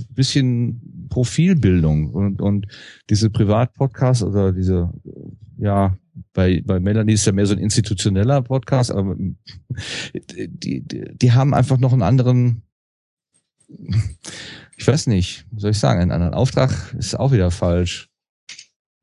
[0.09, 2.67] bisschen Profilbildung und, und
[3.09, 4.91] diese Privatpodcasts oder diese,
[5.57, 5.97] ja,
[6.33, 11.53] bei, bei Melanie ist ja mehr so ein institutioneller Podcast, aber die, die, die haben
[11.53, 12.63] einfach noch einen anderen
[14.77, 18.09] ich weiß nicht, soll ich sagen, einen anderen Auftrag ist auch wieder falsch.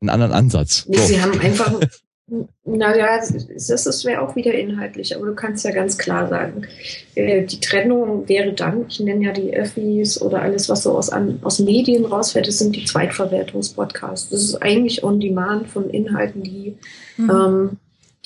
[0.00, 0.86] Einen anderen Ansatz.
[0.88, 1.06] Nee, so.
[1.06, 1.80] Sie haben einfach,
[2.64, 6.66] naja, das, das wäre auch wieder inhaltlich, aber du kannst ja ganz klar sagen,
[7.14, 11.10] äh, die Trennung wäre dann, ich nenne ja die Öffis oder alles, was so aus,
[11.42, 14.30] aus Medien rausfällt, das sind die Zweitverwertungspodcasts.
[14.30, 16.76] Das ist eigentlich on demand von Inhalten, die
[17.16, 17.30] mhm.
[17.30, 17.70] ähm,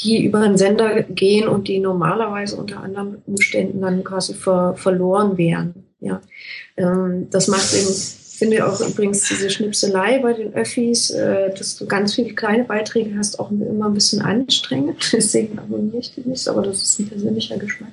[0.00, 5.38] die über einen Sender gehen und die normalerweise unter anderen Umständen dann quasi ver, verloren
[5.38, 5.85] wären.
[6.00, 6.20] Ja,
[6.76, 11.86] ähm, das macht eben, finde auch übrigens diese Schnipselei bei den Öffis, äh, dass du
[11.86, 15.10] ganz viele kleine Beiträge hast, auch immer ein bisschen anstrengend.
[15.12, 17.92] Deswegen abonniere ich die nicht, aber das ist ein persönlicher Geschmack.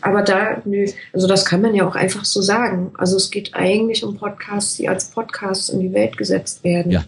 [0.00, 2.92] Aber da, nö, also das kann man ja auch einfach so sagen.
[2.98, 6.92] Also es geht eigentlich um Podcasts, die als Podcasts in die Welt gesetzt werden.
[6.92, 7.04] Ja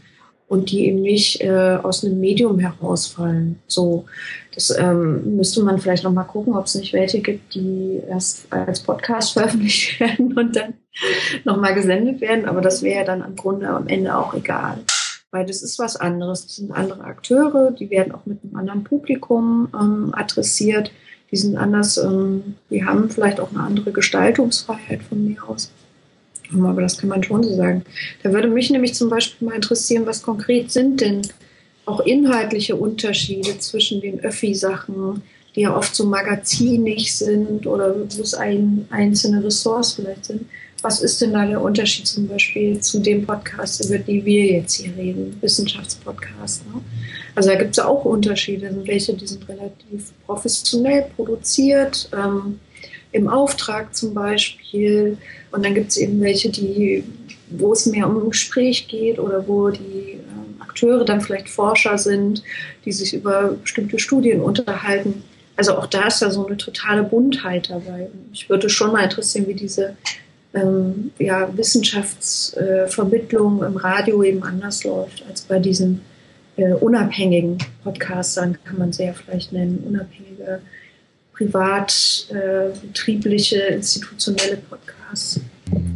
[0.53, 3.59] und die eben nicht äh, aus einem Medium herausfallen.
[3.69, 4.05] So,
[4.55, 8.53] das ähm, müsste man vielleicht noch mal gucken, ob es nicht welche gibt, die erst
[8.53, 10.75] als Podcast veröffentlicht werden und dann
[11.45, 12.45] noch mal gesendet werden.
[12.45, 14.79] Aber das wäre dann im Grunde am Ende auch egal,
[15.31, 16.47] weil das ist was anderes.
[16.47, 20.93] Das sind andere Akteure, die werden auch mit einem anderen Publikum ähm, adressiert.
[21.31, 25.73] Die sind anders, ähm, die haben vielleicht auch eine andere Gestaltungsfreiheit von mir aus.
[26.53, 27.85] Aber das kann man schon so sagen.
[28.23, 31.23] Da würde mich nämlich zum Beispiel mal interessieren, was konkret sind denn
[31.85, 35.23] auch inhaltliche Unterschiede zwischen den Öffi-Sachen,
[35.55, 40.47] die ja oft so magazinig sind oder wo es ein, einzelne Ressorts vielleicht sind.
[40.83, 44.75] Was ist denn da der Unterschied zum Beispiel zu dem Podcast, über die wir jetzt
[44.75, 46.67] hier reden, Wissenschaftspodcast?
[46.67, 46.81] Ne?
[47.37, 48.67] Also da gibt es auch Unterschiede.
[48.67, 52.59] Also welche, die sind relativ professionell produziert, ähm,
[53.13, 55.17] im Auftrag zum Beispiel.
[55.53, 57.05] Und dann gibt es eben welche, die,
[57.51, 60.19] wo es mehr um ein Gespräch geht oder wo die
[60.73, 62.43] Akteure dann vielleicht Forscher sind,
[62.85, 65.25] die sich über bestimmte Studien unterhalten.
[65.57, 68.09] Also auch da ist ja so eine totale Buntheit dabei.
[68.33, 69.97] Ich würde schon mal interessieren, wie diese
[70.55, 76.01] ähm, ja, Wissenschaftsvermittlung äh, im Radio eben anders läuft als bei diesen
[76.57, 80.61] äh, unabhängigen Podcastern, kann man sie ja vielleicht nennen, unabhängige
[81.33, 85.39] privat äh, betriebliche, institutionelle Podcasts.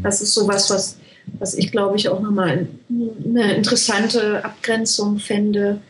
[0.03, 0.99] Das ist sowas, was,
[1.39, 2.69] was ich glaube ich auch nochmal
[3.25, 5.81] eine interessante Abgrenzung fände,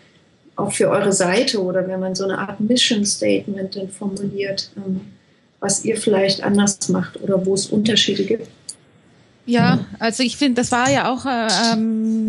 [0.56, 5.00] auch für eure Seite oder wenn man so eine Art Mission Statement dann formuliert, ähm,
[5.60, 8.48] was ihr vielleicht anders macht oder wo es Unterschiede gibt.
[9.46, 12.26] Ja, also ich finde, das war ja auch, äh, ähm,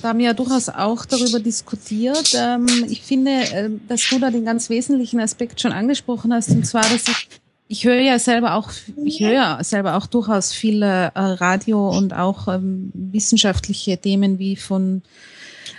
[0.00, 2.34] da haben wir ja durchaus auch darüber diskutiert.
[2.34, 6.66] Ähm, ich finde, äh, dass du da den ganz wesentlichen Aspekt schon angesprochen hast, und
[6.66, 7.28] zwar, dass ich
[7.68, 8.70] ich höre ja selber auch,
[9.04, 14.56] ich höre ja selber auch durchaus viele äh, Radio und auch ähm, wissenschaftliche Themen wie
[14.56, 15.02] von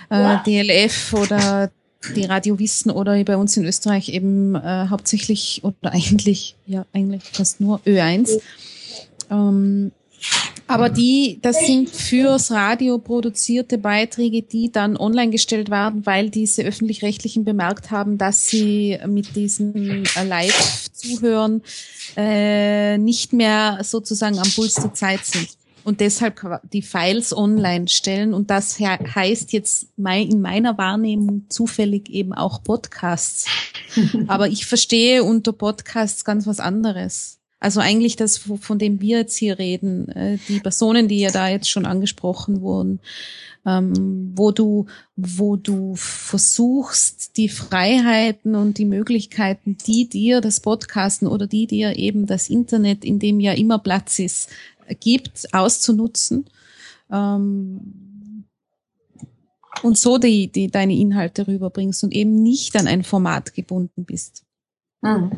[0.10, 1.72] äh, DLF oder
[2.16, 7.24] die Radio Wissen oder bei uns in Österreich eben äh, hauptsächlich oder eigentlich, ja, eigentlich
[7.24, 8.40] fast nur Ö1.
[9.30, 9.92] Ähm,
[10.68, 16.64] aber die, das sind fürs Radio produzierte Beiträge, die dann online gestellt werden, weil diese
[16.64, 21.62] öffentlich-rechtlichen bemerkt haben, dass sie mit diesen äh, Live-Zuhören
[22.16, 25.50] äh, nicht mehr sozusagen am Puls der Zeit sind
[25.88, 26.42] und deshalb
[26.74, 28.34] die Files online stellen.
[28.34, 33.46] Und das heißt jetzt in meiner Wahrnehmung zufällig eben auch Podcasts.
[34.28, 37.37] Aber ich verstehe unter Podcasts ganz was anderes.
[37.60, 41.48] Also eigentlich das, von dem wir jetzt hier reden, äh, die Personen, die ja da
[41.50, 43.00] jetzt schon angesprochen wurden,
[43.66, 44.86] ähm, wo du,
[45.16, 51.98] wo du versuchst, die Freiheiten und die Möglichkeiten, die dir das Podcasten oder die dir
[51.98, 54.50] eben das Internet, in dem ja immer Platz ist,
[55.00, 56.46] gibt, auszunutzen.
[57.12, 58.46] Ähm,
[59.82, 64.44] und so die, die deine Inhalte rüberbringst und eben nicht an ein Format gebunden bist.
[65.02, 65.32] Mhm.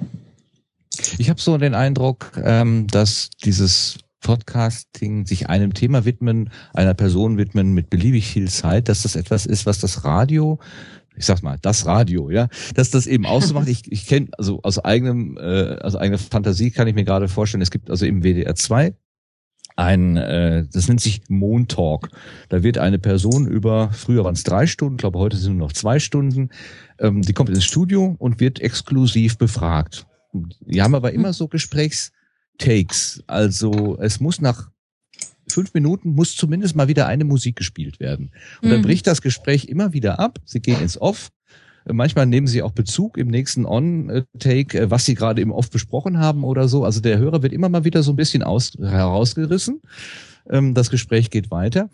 [1.18, 7.38] Ich habe so den Eindruck, ähm, dass dieses Podcasting sich einem Thema widmen, einer Person
[7.38, 10.60] widmen mit beliebig viel Zeit, dass das etwas ist, was das Radio
[11.20, 13.68] ich sag mal, das Radio, ja, dass das eben auch so macht.
[13.70, 17.62] Ich, ich kenne, also aus eigenem, äh, aus eigener Fantasie kann ich mir gerade vorstellen,
[17.62, 18.96] es gibt also im WDR 2
[19.76, 22.10] ein, äh, das nennt sich Montalk.
[22.48, 25.74] Da wird eine Person über, früher waren es drei Stunden, glaube heute sind nur noch
[25.74, 26.50] zwei Stunden,
[27.00, 30.06] ähm, die kommt ins Studio und wird exklusiv befragt.
[30.34, 33.24] Die haben aber immer so Gesprächstakes.
[33.28, 34.70] Also es muss nach
[35.48, 38.32] fünf Minuten muss zumindest mal wieder eine Musik gespielt werden.
[38.62, 38.84] Und dann mhm.
[38.84, 40.40] bricht das Gespräch immer wieder ab.
[40.46, 41.30] Sie gehen ins Off.
[41.92, 46.44] Manchmal nehmen sie auch Bezug im nächsten On-Take, was sie gerade im Off besprochen haben
[46.44, 46.84] oder so.
[46.84, 49.82] Also der Hörer wird immer mal wieder so ein bisschen aus, herausgerissen.
[50.50, 51.90] Ähm, das Gespräch geht weiter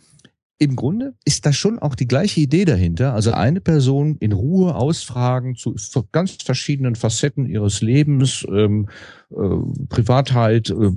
[0.57, 3.13] im Grunde ist das schon auch die gleiche Idee dahinter.
[3.13, 5.75] Also eine Person in Ruhe ausfragen zu
[6.11, 8.87] ganz verschiedenen Facetten ihres Lebens, ähm,
[9.31, 10.91] äh, Privatheit, äh,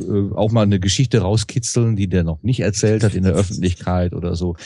[0.00, 4.14] äh, auch mal eine Geschichte rauskitzeln, die der noch nicht erzählt hat in der Öffentlichkeit
[4.14, 4.56] oder so.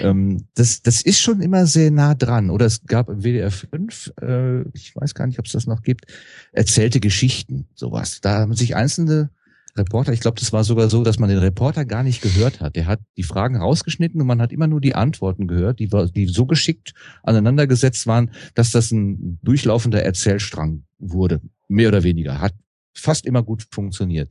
[0.00, 2.50] Ähm, das, das ist schon immer sehr nah dran.
[2.50, 5.82] Oder es gab im WDR 5, äh, ich weiß gar nicht, ob es das noch
[5.82, 6.06] gibt,
[6.52, 8.20] erzählte Geschichten, sowas.
[8.20, 9.30] Da haben sich einzelne
[9.78, 12.76] Reporter, ich glaube, das war sogar so, dass man den Reporter gar nicht gehört hat.
[12.76, 16.26] Der hat die Fragen rausgeschnitten und man hat immer nur die Antworten gehört, die, die
[16.26, 16.92] so geschickt
[17.22, 21.40] aneinandergesetzt waren, dass das ein durchlaufender Erzählstrang wurde.
[21.68, 22.40] Mehr oder weniger.
[22.40, 22.54] Hat
[22.94, 24.30] fast immer gut funktioniert.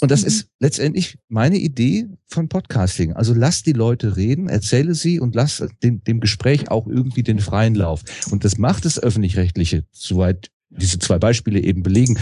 [0.00, 0.28] Und das mhm.
[0.28, 3.14] ist letztendlich meine Idee von Podcasting.
[3.14, 7.38] Also lass die Leute reden, erzähle sie und lass dem, dem Gespräch auch irgendwie den
[7.38, 8.02] freien Lauf.
[8.30, 12.18] Und das macht das öffentlich-rechtliche, soweit diese zwei Beispiele eben belegen,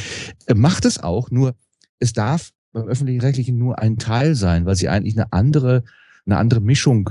[0.46, 1.54] äh, macht es auch, nur
[2.04, 5.84] es darf beim öffentlich-rechtlichen nur ein Teil sein, weil sie eigentlich eine andere,
[6.26, 7.10] eine andere Mischung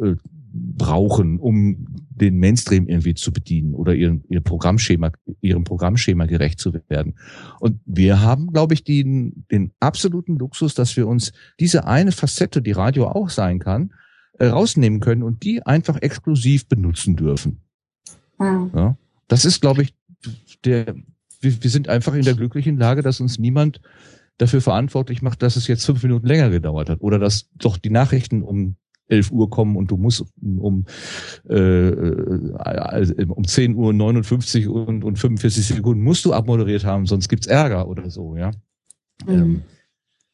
[0.00, 0.14] äh,
[0.52, 5.10] brauchen, um den Mainstream irgendwie zu bedienen oder ihren, ihr Programmschema,
[5.40, 7.14] ihrem Programmschema gerecht zu werden.
[7.58, 12.62] Und wir haben, glaube ich, den, den absoluten Luxus, dass wir uns diese eine Facette,
[12.62, 13.92] die Radio auch sein kann,
[14.38, 17.60] äh, rausnehmen können und die einfach exklusiv benutzen dürfen.
[18.38, 18.70] Mhm.
[18.74, 18.96] Ja,
[19.26, 19.94] das ist, glaube ich,
[20.64, 20.94] der,
[21.40, 23.80] wir, wir sind einfach in der glücklichen Lage, dass uns niemand
[24.38, 27.90] dafür verantwortlich macht, dass es jetzt fünf Minuten länger gedauert hat oder dass doch die
[27.90, 28.76] Nachrichten um
[29.08, 30.86] 11 Uhr kommen und du musst um,
[31.48, 31.92] äh,
[32.54, 37.46] also um 10 Uhr 59 und, und 45 Sekunden musst du abmoderiert haben, sonst gibt's
[37.46, 38.50] Ärger oder so, ja.
[39.26, 39.32] Mhm.
[39.32, 39.62] Ähm,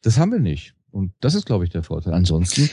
[0.03, 0.75] das haben wir nicht.
[0.91, 2.15] Und das ist, glaube ich, der Vorteil.
[2.15, 2.71] Ansonsten,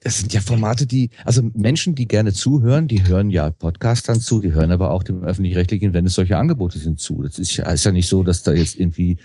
[0.00, 4.40] das sind ja Formate, die, also Menschen, die gerne zuhören, die hören ja Podcastern zu,
[4.40, 7.22] die hören aber auch dem öffentlich-rechtlichen, wenn es solche Angebote sind, zu.
[7.22, 9.18] Das ist ja, ist ja nicht so, dass da jetzt irgendwie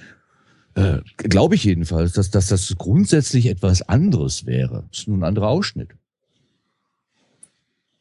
[0.75, 4.85] äh, glaube ich jedenfalls, dass, dass das grundsätzlich etwas anderes wäre.
[4.89, 5.89] Das ist nur ein anderer Ausschnitt.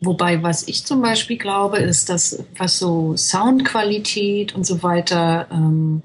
[0.01, 6.03] Wobei, was ich zum Beispiel glaube, ist, dass was so Soundqualität und so weiter ähm,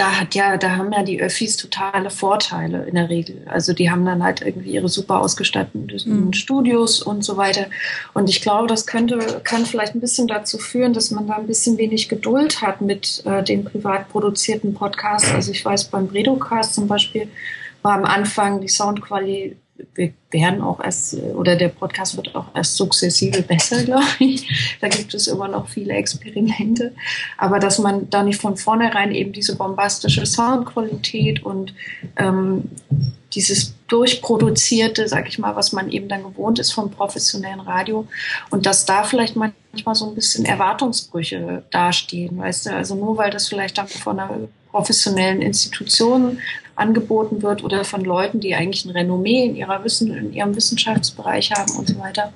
[0.00, 3.42] da hat ja, da haben ja die Öffis totale Vorteile in der Regel.
[3.46, 6.32] Also die haben dann halt irgendwie ihre super ausgestatteten mhm.
[6.32, 7.66] Studios und so weiter.
[8.14, 11.46] Und ich glaube, das könnte, kann vielleicht ein bisschen dazu führen, dass man da ein
[11.46, 15.30] bisschen wenig Geduld hat mit äh, den privat produzierten Podcasts.
[15.34, 17.28] Also ich weiß, beim Bredocast zum Beispiel
[17.82, 19.58] war am Anfang die Soundqualität
[19.94, 24.76] wir werden auch erst, oder der Podcast wird auch erst sukzessive besser, glaube ich.
[24.80, 26.92] Da gibt es immer noch viele Experimente.
[27.36, 31.74] Aber dass man da nicht von vornherein eben diese bombastische Soundqualität und
[32.16, 32.64] ähm,
[33.32, 38.06] dieses durchproduzierte, sag ich mal, was man eben dann gewohnt ist vom professionellen Radio
[38.50, 43.30] und dass da vielleicht manchmal so ein bisschen Erwartungsbrüche dastehen, weißt du, also nur weil
[43.30, 46.38] das vielleicht dann von einer professionellen Institution
[46.80, 51.52] angeboten wird oder von Leuten, die eigentlich ein Renommee in, ihrer Wissen, in ihrem Wissenschaftsbereich
[51.52, 52.32] haben und so weiter,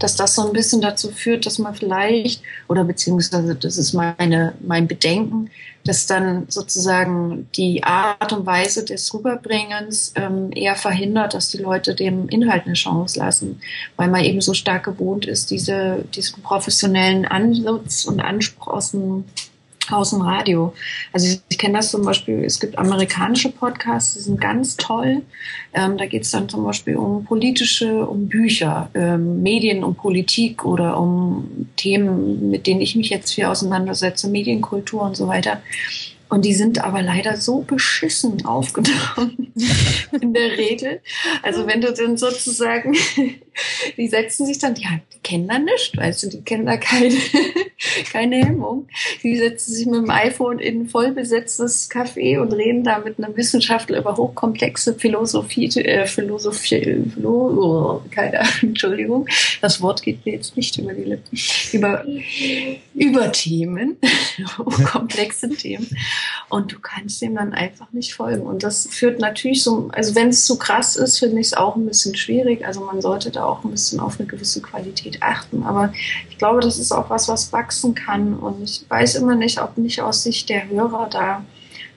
[0.00, 4.54] dass das so ein bisschen dazu führt, dass man vielleicht, oder beziehungsweise das ist meine,
[4.60, 5.50] mein Bedenken,
[5.84, 11.94] dass dann sozusagen die Art und Weise des Rüberbringens ähm, eher verhindert, dass die Leute
[11.94, 13.60] dem Inhalt eine Chance lassen,
[13.94, 19.24] weil man eben so stark gewohnt ist, diese, diesen professionellen Ansatz und Anspruch aus dem
[19.92, 20.74] aus dem Radio.
[21.12, 25.22] Also ich, ich kenne das zum Beispiel, es gibt amerikanische Podcasts, die sind ganz toll.
[25.72, 30.64] Ähm, da geht es dann zum Beispiel um politische, um Bücher, ähm, Medien und Politik
[30.64, 35.60] oder um Themen, mit denen ich mich jetzt viel auseinandersetze, Medienkultur und so weiter.
[36.28, 39.52] Und die sind aber leider so beschissen aufgenommen
[40.20, 41.00] in der Regel.
[41.42, 42.96] Also wenn du dann sozusagen,
[43.96, 47.14] die setzen sich dann, ja, die kennen da nichts, weißt du, die kennen da keine,
[48.12, 48.88] keine Hemmung.
[49.22, 53.36] Die setzen sich mit dem iPhone in ein vollbesetztes Café und reden da mit einem
[53.36, 59.28] Wissenschaftler über hochkomplexe Philosophie, äh, Philosophie, Philo, oh, keine Entschuldigung,
[59.60, 61.38] das Wort geht mir jetzt nicht über die Lippen,
[61.72, 62.04] über,
[62.94, 63.96] über Themen,
[64.58, 65.88] hochkomplexe Themen.
[66.48, 68.42] Und du kannst dem dann einfach nicht folgen.
[68.42, 71.76] Und das führt natürlich so, also wenn es zu krass ist, finde ich es auch
[71.76, 72.64] ein bisschen schwierig.
[72.66, 75.62] Also man sollte da auch ein bisschen auf eine gewisse Qualität achten.
[75.64, 75.92] Aber
[76.30, 78.34] ich glaube, das ist auch was, was wachsen kann.
[78.34, 81.44] Und ich weiß immer nicht, ob nicht aus Sicht der Hörer da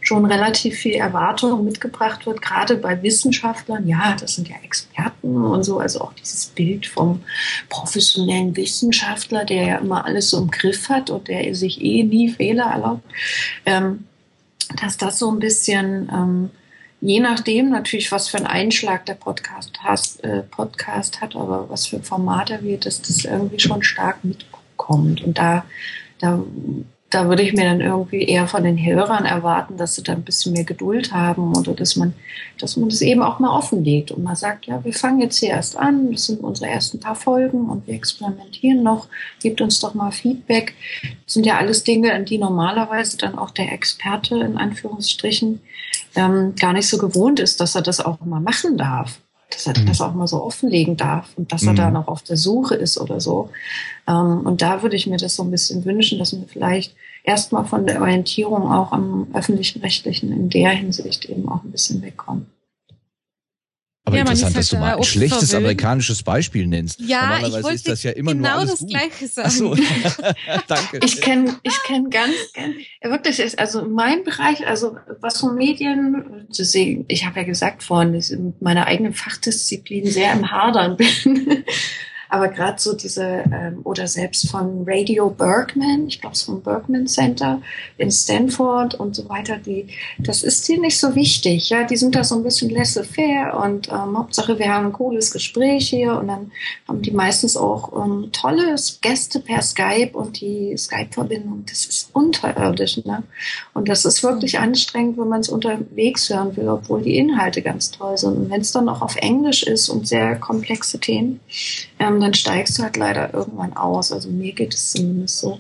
[0.01, 3.87] schon relativ viel Erwartung mitgebracht wird, gerade bei Wissenschaftlern.
[3.87, 7.21] Ja, das sind ja Experten und so, also auch dieses Bild vom
[7.69, 12.29] professionellen Wissenschaftler, der ja immer alles so im Griff hat und der sich eh nie
[12.29, 13.03] Fehler erlaubt.
[13.65, 14.05] Ähm,
[14.75, 16.49] dass das so ein bisschen, ähm,
[17.01, 21.87] je nachdem natürlich, was für einen Einschlag der Podcast, hast, äh, Podcast hat, aber was
[21.87, 25.23] für Format er wird, dass das irgendwie schon stark mitkommt.
[25.23, 25.65] Und da,
[26.19, 26.43] da
[27.10, 30.23] da würde ich mir dann irgendwie eher von den Hörern erwarten, dass sie da ein
[30.23, 32.14] bisschen mehr Geduld haben oder dass man,
[32.60, 35.49] dass man das eben auch mal offenlegt und mal sagt, ja, wir fangen jetzt hier
[35.49, 39.07] erst an, das sind unsere ersten paar Folgen und wir experimentieren noch,
[39.41, 40.76] gebt uns doch mal Feedback.
[41.26, 45.61] Das sind ja alles Dinge, an die normalerweise dann auch der Experte in Anführungsstrichen
[46.15, 49.19] ähm, gar nicht so gewohnt ist, dass er das auch mal machen darf
[49.49, 49.85] dass er mhm.
[49.85, 51.77] das auch mal so offenlegen darf und dass er mhm.
[51.77, 53.49] da noch auf der Suche ist oder so.
[54.07, 57.65] Ähm, und da würde ich mir das so ein bisschen wünschen, dass wir vielleicht erstmal
[57.65, 62.47] von der Orientierung auch am öffentlichen Rechtlichen in der Hinsicht eben auch ein bisschen wegkommen.
[64.10, 65.65] Aber ja, interessant, dass halt du mal ein schlechtes verwöhnt.
[65.65, 66.99] amerikanisches Beispiel nennst.
[66.99, 68.90] Ja, Normalerweise ich wollte ist das ja immer genau nur alles das gut.
[68.90, 69.49] Gleiche sagen.
[69.49, 69.76] So.
[70.68, 70.99] Danke.
[71.03, 72.73] Ich kenne ich kenn ganz, gern,
[73.03, 77.84] ja, wirklich, also mein Bereich, also was von Medien zu sehen, ich habe ja gesagt
[77.84, 81.64] vorhin, dass ich mit meiner eigenen Fachdisziplin sehr im Hadern bin.
[82.30, 87.07] Aber gerade so diese, ähm, oder selbst von Radio Bergman, ich glaube es vom Bergman
[87.07, 87.60] Center
[87.97, 89.88] in Stanford und so weiter, die,
[90.19, 91.72] das ist hier nicht so wichtig.
[91.72, 95.31] Ja, die sind da so ein bisschen laissez-faire und ähm, Hauptsache wir haben ein cooles
[95.31, 96.51] Gespräch hier und dann
[96.88, 103.03] haben die meistens auch ähm, tolle Gäste per Skype und die Skype-Verbindung, das ist unterirdisch.
[103.06, 103.23] Ne?
[103.73, 107.89] Und das ist wirklich anstrengend, wenn man es unterwegs hören will, obwohl die Inhalte ganz
[107.89, 108.38] toll sind.
[108.38, 111.39] Und wenn es dann noch auf Englisch ist und sehr komplexe Themen,
[111.97, 114.11] ähm, dann steigst du halt leider irgendwann aus.
[114.11, 115.59] Also mir geht es zumindest so.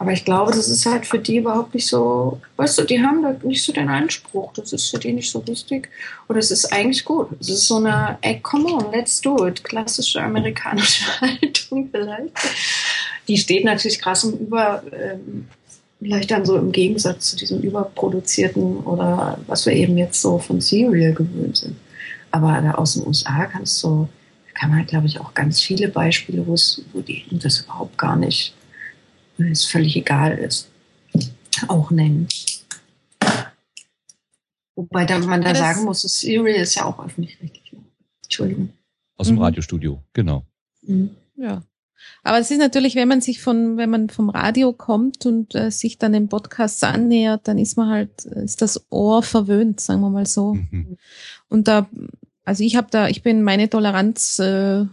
[0.00, 3.22] Aber ich glaube, das ist halt für die überhaupt nicht so, weißt du, die haben
[3.22, 4.52] da nicht so den Anspruch.
[4.52, 5.88] Das ist für die nicht so wichtig.
[6.28, 7.28] Und es ist eigentlich gut.
[7.40, 9.64] Es ist so eine, ey, come on, let's do it.
[9.64, 12.32] Klassische amerikanische Haltung vielleicht.
[13.26, 15.48] Die steht natürlich krass im Über, ähm,
[15.98, 20.60] vielleicht dann so im Gegensatz zu diesem überproduzierten oder was wir eben jetzt so von
[20.60, 21.76] Serial gewöhnt sind.
[22.30, 24.08] Aber da aus den USA kannst du,
[24.58, 28.16] kann man, glaube ich, auch ganz viele Beispiele, wo es, wo die das überhaupt gar
[28.16, 28.54] nicht
[29.38, 30.68] es völlig egal ist,
[31.68, 32.26] auch nennen.
[34.74, 37.72] Wobei da, man da sagen muss, das Serial ist ja auch öffentlich-rechtlich.
[38.24, 38.70] Entschuldigung.
[39.16, 39.42] Aus dem mhm.
[39.42, 40.44] Radiostudio, genau.
[40.82, 41.10] Mhm.
[41.36, 41.62] Ja.
[42.24, 45.70] Aber es ist natürlich, wenn man sich von, wenn man vom Radio kommt und äh,
[45.70, 50.10] sich dann dem Podcast annähert, dann ist man halt, ist das Ohr verwöhnt, sagen wir
[50.10, 50.54] mal so.
[50.54, 50.96] Mhm.
[51.48, 51.88] Und da,
[52.48, 54.88] also ich habe da, ich bin meine Toleranzgrenze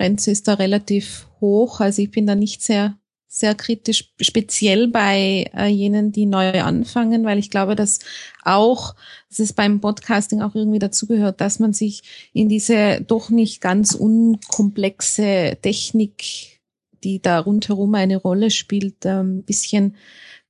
[0.00, 1.78] äh, ist da relativ hoch.
[1.78, 7.24] Also ich bin da nicht sehr, sehr kritisch, speziell bei äh, jenen, die neu anfangen,
[7.24, 8.00] weil ich glaube, dass
[8.42, 8.96] auch,
[9.28, 13.94] dass es beim Podcasting auch irgendwie dazugehört, dass man sich in diese doch nicht ganz
[13.94, 16.58] unkomplexe Technik,
[17.04, 19.94] die da rundherum eine Rolle spielt, ein bisschen,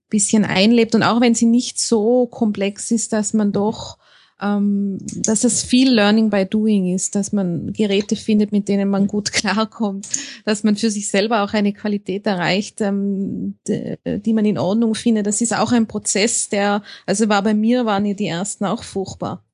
[0.09, 0.95] bisschen einlebt.
[0.95, 4.00] Und auch wenn sie nicht so komplex ist, dass man doch
[4.41, 9.07] ähm, dass es viel Learning by Doing ist, dass man Geräte findet, mit denen man
[9.07, 10.09] gut klarkommt,
[10.45, 14.95] dass man für sich selber auch eine Qualität erreicht, ähm, die, die man in Ordnung
[14.95, 15.27] findet.
[15.27, 18.83] Das ist auch ein Prozess, der, also war bei mir, waren ja die ersten auch
[18.83, 19.45] furchtbar.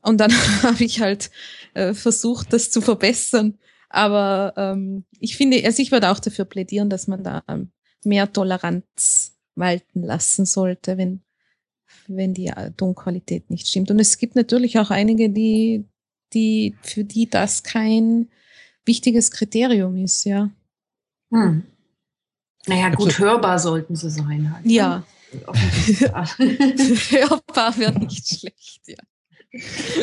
[0.00, 0.32] Und dann
[0.62, 1.30] habe ich halt
[1.74, 3.58] äh, versucht, das zu verbessern.
[3.88, 7.70] Aber ähm, ich finde, also ich würde auch dafür plädieren, dass man da ähm,
[8.04, 11.23] mehr Toleranz walten lassen sollte, wenn
[12.08, 13.90] wenn die Tonqualität nicht stimmt.
[13.90, 15.84] Und es gibt natürlich auch einige, die,
[16.32, 18.28] die, für die das kein
[18.84, 20.50] wichtiges Kriterium ist, ja.
[21.30, 21.64] Hm.
[22.66, 24.64] Naja, gut hörbar sollten sie sein halt.
[24.64, 24.72] Ne?
[24.72, 25.04] Ja.
[27.10, 28.96] hörbar wäre nicht schlecht, ja.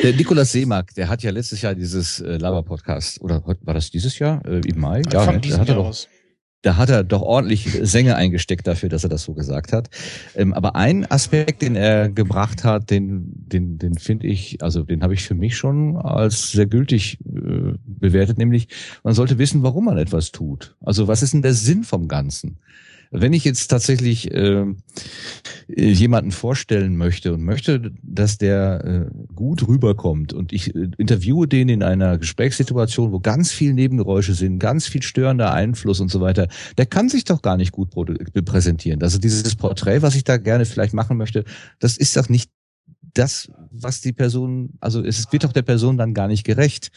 [0.02, 4.18] Der Nikolaus Seemark, der hat ja letztes Jahr dieses äh, Lava-Podcast, oder war das dieses
[4.20, 5.02] Jahr, äh, im Mai?
[5.12, 5.42] Ja, ne?
[5.42, 5.94] der hatte doch,
[6.62, 9.90] da hat er doch ordentlich Sänger eingesteckt dafür, dass er das so gesagt hat.
[10.36, 15.02] Ähm, aber ein Aspekt, den er gebracht hat, den, den, den finde ich, also den
[15.04, 18.68] habe ich für mich schon als sehr gültig äh, bewertet, nämlich
[19.04, 20.76] man sollte wissen, warum man etwas tut.
[20.82, 22.58] Also was ist denn der Sinn vom Ganzen?
[23.14, 24.66] Wenn ich jetzt tatsächlich äh,
[25.68, 31.68] jemanden vorstellen möchte und möchte, dass der äh, gut rüberkommt und ich äh, interviewe den
[31.68, 36.48] in einer Gesprächssituation, wo ganz viel Nebengeräusche sind, ganz viel störender Einfluss und so weiter,
[36.78, 37.90] der kann sich doch gar nicht gut
[38.46, 39.04] präsentieren.
[39.04, 41.44] Also dieses Porträt, was ich da gerne vielleicht machen möchte,
[41.80, 42.50] das ist doch nicht
[43.14, 46.92] das, was die Person, also es wird doch der Person dann gar nicht gerecht.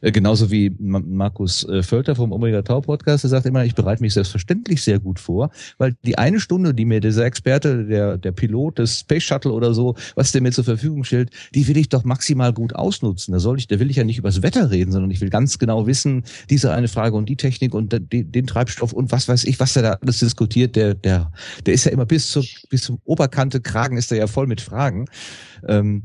[0.00, 4.02] Äh, genauso wie Markus äh, Völter vom Omega Tau Podcast, der sagt immer, ich bereite
[4.02, 8.32] mich selbstverständlich sehr gut vor, weil die eine Stunde, die mir dieser Experte, der, der
[8.32, 11.88] Pilot des Space Shuttle oder so, was der mir zur Verfügung stellt, die will ich
[11.88, 13.32] doch maximal gut ausnutzen.
[13.32, 15.58] Da soll ich, da will ich ja nicht übers Wetter reden, sondern ich will ganz
[15.58, 19.44] genau wissen, diese eine Frage und die Technik und den, den Treibstoff und was weiß
[19.44, 21.32] ich, was der da alles diskutiert, der, der,
[21.66, 24.60] der ist ja immer bis zur, bis zum Oberkante Kragen ist er ja voll mit
[24.60, 25.06] Fragen.
[25.66, 26.04] Ähm,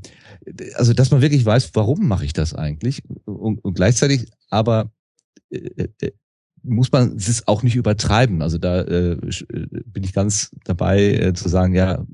[0.75, 3.03] also, dass man wirklich weiß, warum mache ich das eigentlich?
[3.25, 4.91] Und, und gleichzeitig aber
[5.49, 6.11] äh, äh,
[6.63, 8.41] muss man es auch nicht übertreiben.
[8.41, 12.05] Also da äh, äh, bin ich ganz dabei äh, zu sagen, ja,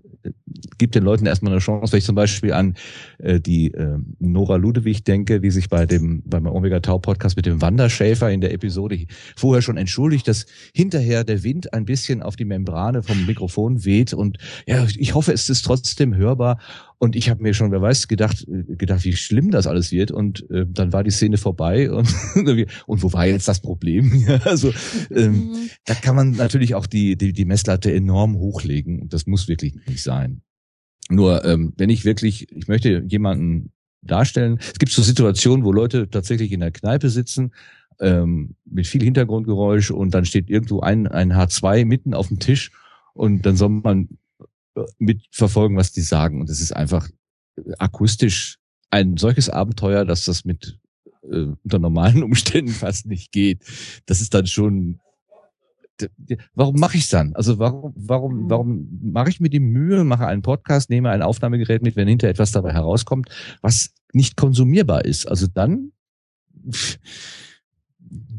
[0.78, 2.76] gibt den Leuten erstmal eine Chance, wenn ich zum Beispiel an
[3.20, 7.46] äh, die äh, Nora Ludewig denke, die sich bei dem beim Omega Tau Podcast mit
[7.46, 9.06] dem Wanderschäfer in der Episode
[9.36, 14.14] vorher schon entschuldigt, dass hinterher der Wind ein bisschen auf die Membrane vom Mikrofon weht
[14.14, 14.38] und
[14.68, 16.60] ja, ich hoffe, es ist trotzdem hörbar
[17.00, 20.12] und ich habe mir schon, wer weiß, gedacht, gedacht, wie schlimm das alles wird.
[20.12, 24.26] Und äh, dann war die Szene vorbei und, und wo war jetzt das Problem?
[24.44, 24.74] also
[25.10, 25.70] ähm, mhm.
[25.86, 29.02] da kann man natürlich auch die, die, die Messlatte enorm hochlegen.
[29.02, 30.42] Und das muss wirklich nicht sein.
[31.10, 33.72] Nur ähm, wenn ich wirklich, ich möchte jemanden
[34.02, 34.60] darstellen.
[34.60, 37.52] Es gibt so Situationen, wo Leute tatsächlich in der Kneipe sitzen
[38.00, 42.72] ähm, mit viel Hintergrundgeräusch und dann steht irgendwo ein, ein H2 mitten auf dem Tisch
[43.14, 44.10] und dann soll man
[44.98, 46.42] mitverfolgen, was die sagen.
[46.42, 47.10] Und es ist einfach
[47.78, 48.58] akustisch
[48.90, 50.80] ein solches Abenteuer, dass das mit
[51.24, 53.64] äh, unter normalen Umständen fast nicht geht.
[54.06, 55.00] Das ist dann schon
[56.56, 57.36] warum mache ich dann?
[57.36, 61.82] Also warum, warum, warum mache ich mir die Mühe, mache einen Podcast, nehme ein Aufnahmegerät
[61.82, 63.30] mit, wenn hinter etwas dabei herauskommt,
[63.62, 65.28] was nicht konsumierbar ist?
[65.28, 65.92] Also dann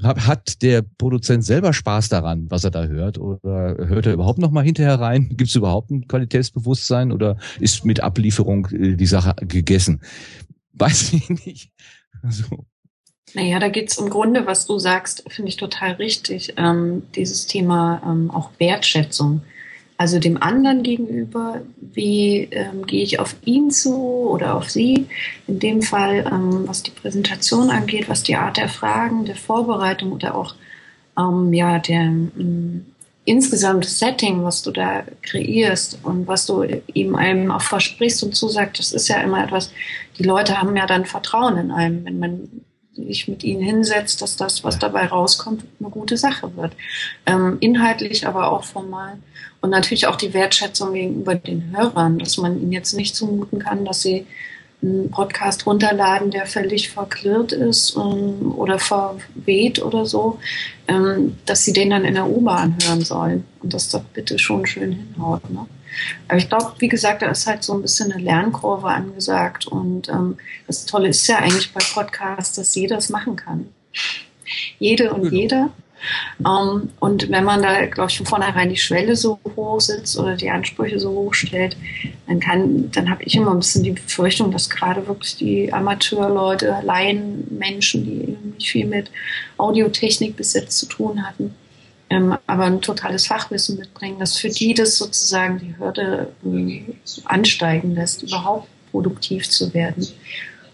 [0.02, 3.18] hat der Produzent selber Spaß daran, was er da hört?
[3.18, 5.28] Oder hört er überhaupt noch mal hinterher rein?
[5.36, 10.01] Gibt es überhaupt ein Qualitätsbewusstsein oder ist mit Ablieferung äh, die Sache gegessen?
[10.72, 11.72] Weiß ich nicht.
[12.22, 12.64] Also,
[13.35, 16.55] Naja, da geht's im Grunde, was du sagst, finde ich total richtig.
[16.56, 19.43] Ähm, dieses Thema ähm, auch Wertschätzung.
[20.01, 23.94] Also dem anderen gegenüber, wie ähm, gehe ich auf ihn zu
[24.31, 25.06] oder auf sie?
[25.47, 30.12] In dem Fall, ähm, was die Präsentation angeht, was die Art der Fragen, der Vorbereitung
[30.12, 30.55] oder auch
[31.18, 32.86] ähm, ja der ähm,
[33.27, 36.64] insgesamt Setting, was du da kreierst und was du
[36.94, 39.70] ihm einem auch versprichst und zusagst, das ist ja immer etwas,
[40.16, 42.48] die Leute haben ja dann Vertrauen in einem, wenn man
[42.94, 46.72] sich mit ihnen hinsetzt, dass das, was dabei rauskommt, eine gute Sache wird.
[47.26, 49.18] Ähm, inhaltlich, aber auch formal.
[49.60, 53.84] Und natürlich auch die Wertschätzung gegenüber den Hörern, dass man ihnen jetzt nicht zumuten kann,
[53.84, 54.26] dass sie
[54.82, 60.39] einen Podcast runterladen, der völlig verklirrt ist ähm, oder verweht oder so,
[60.89, 64.66] ähm, dass sie den dann in der U-Bahn hören sollen und das doch bitte schon
[64.66, 65.48] schön hinhaut.
[65.51, 65.66] Ne?
[66.28, 70.09] Aber ich glaube, wie gesagt, da ist halt so ein bisschen eine Lernkurve angesagt und
[70.09, 73.69] ähm, das Tolle ist ja eigentlich bei Podcasts, dass jeder es machen kann.
[74.78, 75.35] Jede und genau.
[75.35, 75.70] jeder.
[76.47, 80.36] Ähm, und wenn man da, glaube ich, von vornherein die Schwelle so hoch sitzt oder
[80.36, 81.77] die Ansprüche so hoch stellt,
[82.27, 86.77] dann kann, dann habe ich immer ein bisschen die Befürchtung, dass gerade wirklich die Amateurleute,
[86.82, 89.10] Laienmenschen, die nicht viel mit
[89.56, 91.55] Audiotechnik bis jetzt zu tun hatten,
[92.09, 96.82] ähm, aber ein totales Fachwissen mitbringen, dass für die das sozusagen die Hürde äh,
[97.24, 100.06] ansteigen lässt, überhaupt produktiv zu werden.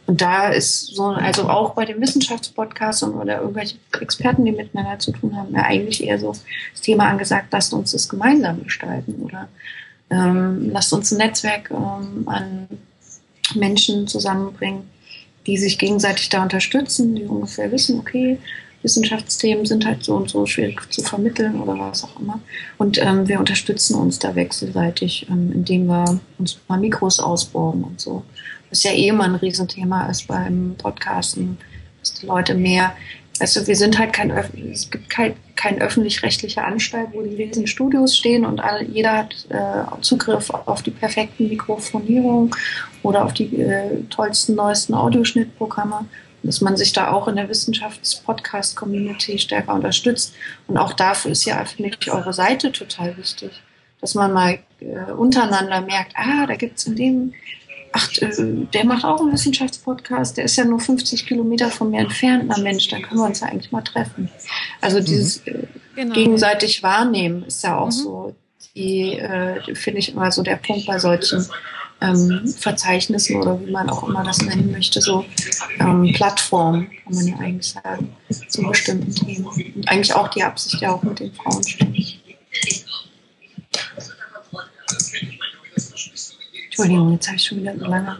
[0.07, 5.11] Und da ist so, also auch bei den Wissenschaftspodcasts oder irgendwelche Experten, die miteinander zu
[5.11, 6.29] tun haben, ja eigentlich eher so
[6.73, 9.49] das Thema angesagt, lasst uns das gemeinsam gestalten oder
[10.11, 12.69] ähm, lasst uns ein Netzwerk ähm, an
[13.55, 14.89] Menschen zusammenbringen,
[15.47, 18.39] die sich gegenseitig da unterstützen, die ungefähr wissen, okay,
[18.83, 22.39] Wissenschaftsthemen sind halt so und so schwierig zu vermitteln oder was auch immer.
[22.79, 28.01] Und ähm, wir unterstützen uns da wechselseitig, ähm, indem wir uns mal Mikros ausbauen und
[28.01, 28.23] so
[28.71, 31.59] was ja eh immer ein Riesenthema ist beim Podcasten,
[32.01, 32.95] dass die Leute mehr,
[33.41, 38.17] also wir sind halt kein, es gibt kein, kein öffentlich-rechtlicher Anstalt, wo die riesen Studios
[38.17, 42.51] stehen und alle, jeder hat äh, Zugriff auf die perfekten Mikrofonierungen
[43.03, 46.07] oder auf die äh, tollsten, neuesten Audioschnittprogramme
[46.47, 50.35] dass man sich da auch in der Wissenschafts-Podcast-Community stärker unterstützt.
[50.69, 53.51] Und auch dafür ist ja, finde ich, eure Seite total wichtig.
[54.01, 57.35] Dass man mal äh, untereinander merkt, ah, da gibt es in dem
[57.97, 62.01] ach, äh, der macht auch einen Wissenschaftspodcast, der ist ja nur 50 Kilometer von mir
[62.01, 64.31] entfernt, na Mensch, dann können wir uns ja eigentlich mal treffen.
[64.81, 65.05] Also mhm.
[65.05, 66.15] dieses äh, genau.
[66.15, 67.91] gegenseitig wahrnehmen ist ja auch mhm.
[67.91, 68.35] so,
[68.75, 71.47] die äh, finde ich immer so der Punkt bei solchen
[72.03, 75.25] ähm, Verzeichnissen oder wie man auch immer das nennen möchte, so
[75.81, 78.15] ähm, Plattformen, kann man ja eigentlich sagen,
[78.49, 79.47] zu bestimmten Themen.
[79.47, 81.97] Und eigentlich auch die Absicht ja auch mit den Frauen stimmt.
[86.77, 88.19] Entschuldigung, jetzt habe ich schon wieder so lange.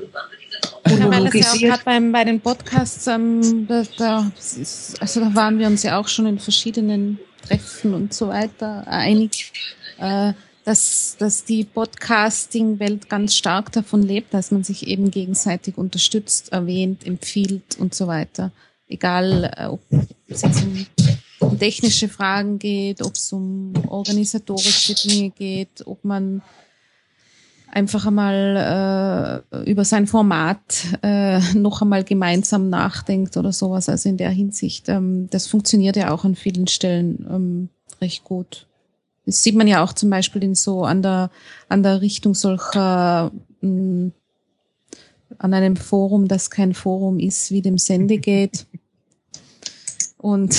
[0.89, 5.21] Ja, weil das ja auch gerade beim, bei den Podcasts, ähm, da, da, ist, also
[5.21, 9.53] da waren wir uns ja auch schon in verschiedenen Treffen und so weiter einig,
[9.99, 10.33] äh,
[10.65, 17.07] dass, dass die Podcasting-Welt ganz stark davon lebt, dass man sich eben gegenseitig unterstützt, erwähnt,
[17.07, 18.53] empfiehlt und so weiter.
[18.89, 19.81] Egal, äh, ob
[20.29, 20.87] es jetzt um,
[21.41, 26.43] um technische Fragen geht, ob es um organisatorische Dinge geht, ob man
[27.71, 33.89] einfach einmal äh, über sein Format äh, noch einmal gemeinsam nachdenkt oder sowas.
[33.89, 37.69] Also in der Hinsicht, ähm, das funktioniert ja auch an vielen Stellen ähm,
[38.01, 38.67] recht gut.
[39.27, 41.31] Das sieht man ja auch zum Beispiel in so an der
[41.69, 44.13] an der Richtung solcher mh, mm,
[45.39, 48.67] an einem Forum, das kein Forum ist, wie dem Sendegate.
[50.17, 50.57] Und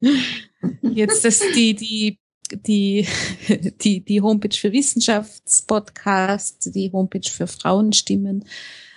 [0.82, 2.18] jetzt das die die
[2.66, 3.06] die,
[3.82, 8.44] die, die Homepage für Wissenschaftspodcasts, die Homepage für Frauenstimmen.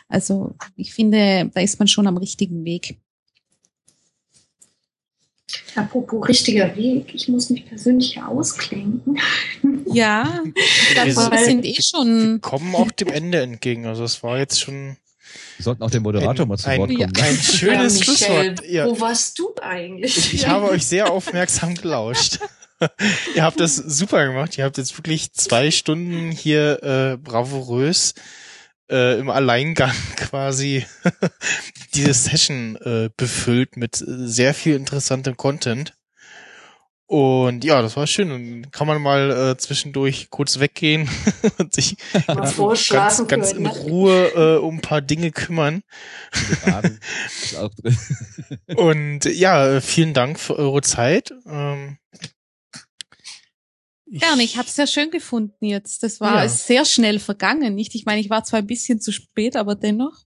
[0.07, 2.97] Also ich finde, da ist man schon am richtigen Weg.
[5.75, 9.19] Apropos richtiger Weg, ich muss mich persönlich ausklinken.
[9.87, 10.41] Ja,
[10.95, 12.33] das wir sind eh schon.
[12.33, 13.85] Wir kommen auch dem Ende entgegen.
[13.85, 14.97] Also es war jetzt schon.
[15.57, 17.01] Wir sollten auch den Moderator ein, mal zu Wort kommen.
[17.01, 18.67] Ein, ein schönes ja, Schlusswort.
[18.67, 18.87] Ja.
[18.87, 20.17] Wo warst du eigentlich?
[20.17, 22.39] Ich, ich habe euch sehr aufmerksam gelauscht.
[23.35, 24.57] ihr habt das super gemacht.
[24.57, 28.13] Ihr habt jetzt wirklich zwei Stunden hier äh, bravourös
[28.89, 30.85] äh, im Alleingang quasi
[31.93, 35.93] diese Session äh, befüllt mit sehr viel interessantem Content.
[37.07, 38.31] Und ja, das war schön.
[38.31, 41.07] Und kann man mal äh, zwischendurch kurz weggehen
[41.59, 45.83] und sich ganz, ganz in Ruhe äh, um ein paar Dinge kümmern.
[48.75, 51.31] und ja, vielen Dank für eure Zeit.
[51.45, 51.99] Ähm,
[54.07, 56.03] Gerne, ich habe es sehr schön gefunden jetzt.
[56.03, 56.49] Das war ja.
[56.49, 57.95] sehr schnell vergangen, nicht?
[57.95, 60.25] Ich meine, ich war zwar ein bisschen zu spät, aber dennoch.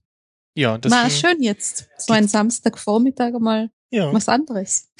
[0.54, 1.88] Ja, das war schön jetzt.
[1.96, 4.12] So ein Samstagvormittag mal ja.
[4.12, 4.90] was anderes.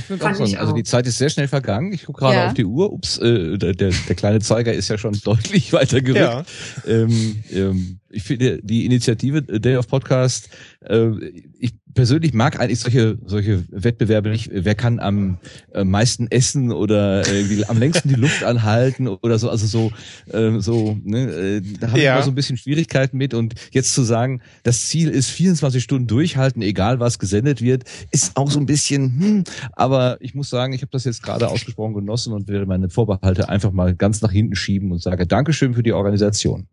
[0.00, 0.56] Ich finde auch so.
[0.56, 1.92] Also die Zeit ist sehr schnell vergangen.
[1.92, 2.46] Ich gucke gerade ja.
[2.48, 2.92] auf die Uhr.
[2.92, 6.20] Ups, äh, der, der, der kleine Zeiger ist ja schon deutlich weiter gerückt.
[6.20, 6.44] Ja.
[6.86, 10.50] Ähm, ähm, ich finde die Initiative Day of Podcast,
[10.80, 11.10] äh,
[11.58, 14.50] ich persönlich mag eigentlich solche solche Wettbewerbe nicht.
[14.52, 15.38] Wer kann am
[15.72, 19.50] äh, meisten essen oder äh, am längsten die Luft anhalten oder so.
[19.50, 19.90] Also so
[20.32, 20.98] äh, so.
[21.02, 22.12] Ne, äh, da habe ja.
[22.12, 23.34] ich immer so ein bisschen Schwierigkeiten mit.
[23.34, 28.36] Und jetzt zu sagen, das Ziel ist 24 Stunden durchhalten, egal was gesendet wird, ist
[28.36, 29.20] auch so ein bisschen.
[29.20, 32.88] Hm, aber ich muss sagen, ich habe das jetzt gerade ausgesprochen genossen und werde meine
[32.88, 36.66] Vorbehalte einfach mal ganz nach hinten schieben und sage Dankeschön für die Organisation.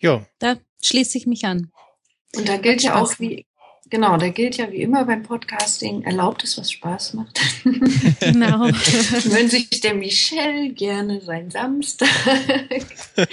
[0.00, 0.26] Ja.
[0.38, 1.70] Da schließe ich mich an.
[2.36, 3.46] Und da gilt ja auch wie,
[3.90, 7.40] genau, da gilt ja wie immer beim Podcasting, erlaubt es, was Spaß macht.
[8.20, 8.66] Genau.
[9.24, 12.08] Wenn sich der Michel gerne sein Samstag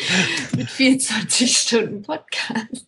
[0.55, 2.87] mit 24 Stunden Podcast.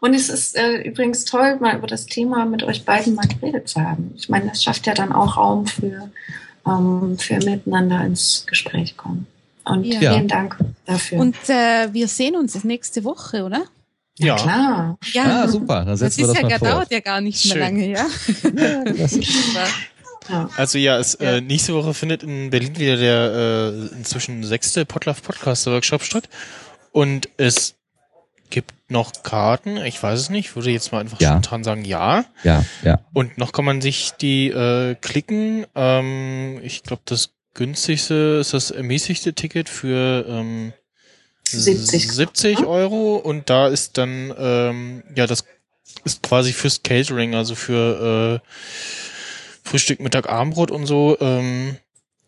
[0.00, 3.68] Und es ist äh, übrigens toll, mal über das Thema mit euch beiden mal geredet
[3.68, 4.14] zu haben.
[4.16, 6.10] Ich meine, das schafft ja dann auch Raum für,
[6.66, 9.26] ähm, für miteinander ins Gespräch kommen.
[9.68, 9.98] Und ja.
[10.12, 11.18] vielen Dank dafür.
[11.18, 13.64] Und äh, wir sehen uns nächste Woche, oder?
[14.18, 14.98] Ja, klar.
[15.12, 15.84] Ja, ah, super.
[15.84, 17.58] Dann setzen das, wir das ja, mal dauert ja gar nicht Schön.
[17.58, 18.06] mehr lange, ja.
[18.56, 20.50] ja das ist super.
[20.56, 21.36] Also ja, es, ja.
[21.36, 26.28] Äh, nächste Woche findet in Berlin wieder der äh, inzwischen sechste Podlove Podcast Workshop statt.
[26.92, 27.76] Und es
[28.50, 29.78] gibt noch Karten.
[29.78, 30.54] Ich weiß es nicht.
[30.56, 31.30] Würde jetzt mal einfach ja.
[31.30, 32.24] spontan sagen, ja.
[32.42, 33.00] Ja, ja.
[33.12, 35.66] Und noch kann man sich die äh, klicken.
[35.74, 40.72] Ähm, ich glaube, das günstigste ist das ermäßigte Ticket für ähm,
[41.44, 45.44] 70, 70 Euro und da ist dann ähm, ja das
[46.04, 48.48] ist quasi fürs Catering, also für äh,
[49.68, 51.16] Frühstück, Mittag, Abendbrot und so.
[51.20, 51.76] Ähm,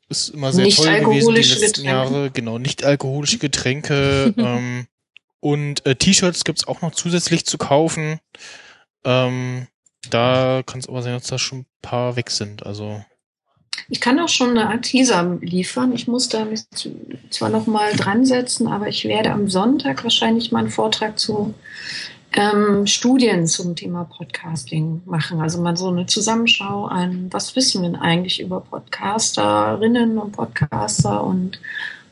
[0.09, 1.83] ist immer sehr nicht toll gewesen die letzten Getränke.
[1.89, 2.31] Jahre.
[2.33, 4.35] Genau, nicht alkoholische Getränke.
[4.39, 4.87] ähm,
[5.39, 8.19] und äh, T-Shirts gibt's auch noch zusätzlich zu kaufen.
[9.05, 9.69] Ähm,
[10.11, 12.67] da kann es aber sein, dass da schon ein paar weg sind.
[12.67, 13.05] Also
[13.91, 15.93] ich kann auch schon eine Art Teaser liefern.
[15.93, 16.63] Ich muss da mich
[17.31, 21.55] zwar noch mal dran setzen, aber ich werde am Sonntag wahrscheinlich mal einen Vortrag zu
[22.33, 25.41] ähm, Studien zum Thema Podcasting machen.
[25.41, 31.25] Also mal so eine Zusammenschau an, was wissen wir denn eigentlich über Podcasterinnen und Podcaster
[31.25, 31.61] und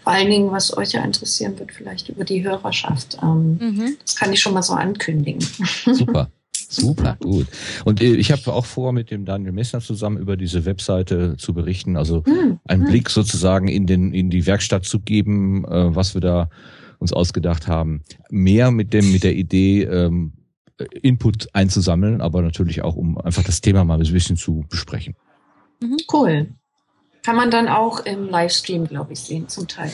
[0.02, 3.18] vor allen Dingen, was euch ja interessieren wird, vielleicht über die Hörerschaft.
[3.22, 3.96] Ähm, mhm.
[4.04, 5.40] Das kann ich schon mal so ankündigen.
[5.84, 6.28] Super.
[6.70, 7.46] Super, gut.
[7.86, 11.54] Und äh, ich habe auch vor, mit dem Daniel Messner zusammen über diese Webseite zu
[11.54, 12.90] berichten, also hm, einen hm.
[12.90, 16.50] Blick sozusagen in den in die Werkstatt zu geben, äh, was wir da
[16.98, 18.02] uns ausgedacht haben.
[18.28, 20.32] Mehr mit dem mit der Idee ähm,
[21.02, 25.16] Input einzusammeln, aber natürlich auch um einfach das Thema mal ein bisschen zu besprechen.
[25.80, 26.48] Mhm, cool.
[27.22, 29.90] Kann man dann auch im Livestream, glaube ich, sehen, zum Teil.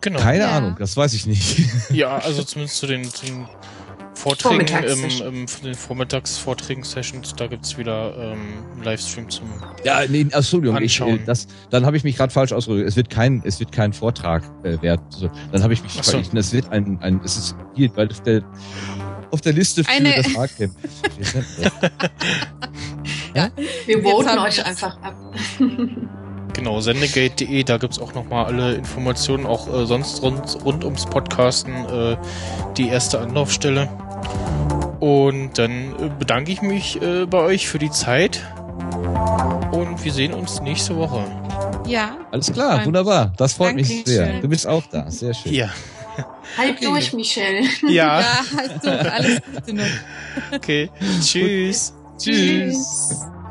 [0.00, 0.18] Genau.
[0.18, 0.56] Keine ja.
[0.56, 1.60] Ahnung, das weiß ich nicht.
[1.90, 3.46] Ja, also zumindest zu den, zu den
[4.22, 9.48] Vorträgen, im, im, von den Vormittagsvorträgen, Sessions, da gibt's wieder ähm, Livestream zum
[9.82, 12.86] Ja, nee, Entschuldigung, ich, äh, das, dann habe ich mich gerade falsch ausgedrückt.
[12.86, 15.00] Es wird kein, es wird kein Vortrag äh, wert.
[15.12, 16.18] Also, dann habe ich mich, so.
[16.18, 18.44] ich, es wird ein, ein, es ist hier, weil auf der,
[19.32, 20.72] auf der Liste für Eine das Hardcamp.
[23.34, 23.50] ja?
[23.86, 25.16] Wir voten euch einfach ab.
[26.52, 31.72] Genau, sendegate.de, da gibt's auch nochmal alle Informationen, auch äh, sonst rund, rund ums Podcasten,
[31.86, 32.16] äh,
[32.76, 33.88] die erste Anlaufstelle.
[35.00, 38.46] Und dann äh, bedanke ich mich äh, bei euch für die Zeit.
[39.72, 41.24] Und wir sehen uns nächste Woche.
[41.86, 42.16] Ja.
[42.30, 43.32] Alles klar, wunderbar.
[43.36, 44.40] Das freut Danke, mich sehr.
[44.40, 45.10] Du bist auch da.
[45.10, 45.52] Sehr schön.
[45.52, 45.70] Ja.
[46.58, 46.84] Halt okay.
[46.84, 47.62] durch, Michelle.
[47.88, 48.20] Ja.
[48.20, 49.12] ja, halt durch.
[49.12, 49.84] Alles Gute noch.
[50.54, 50.90] Okay.
[51.20, 51.94] Tschüss.
[52.18, 52.72] Tschüss.
[52.72, 53.41] Tschüss.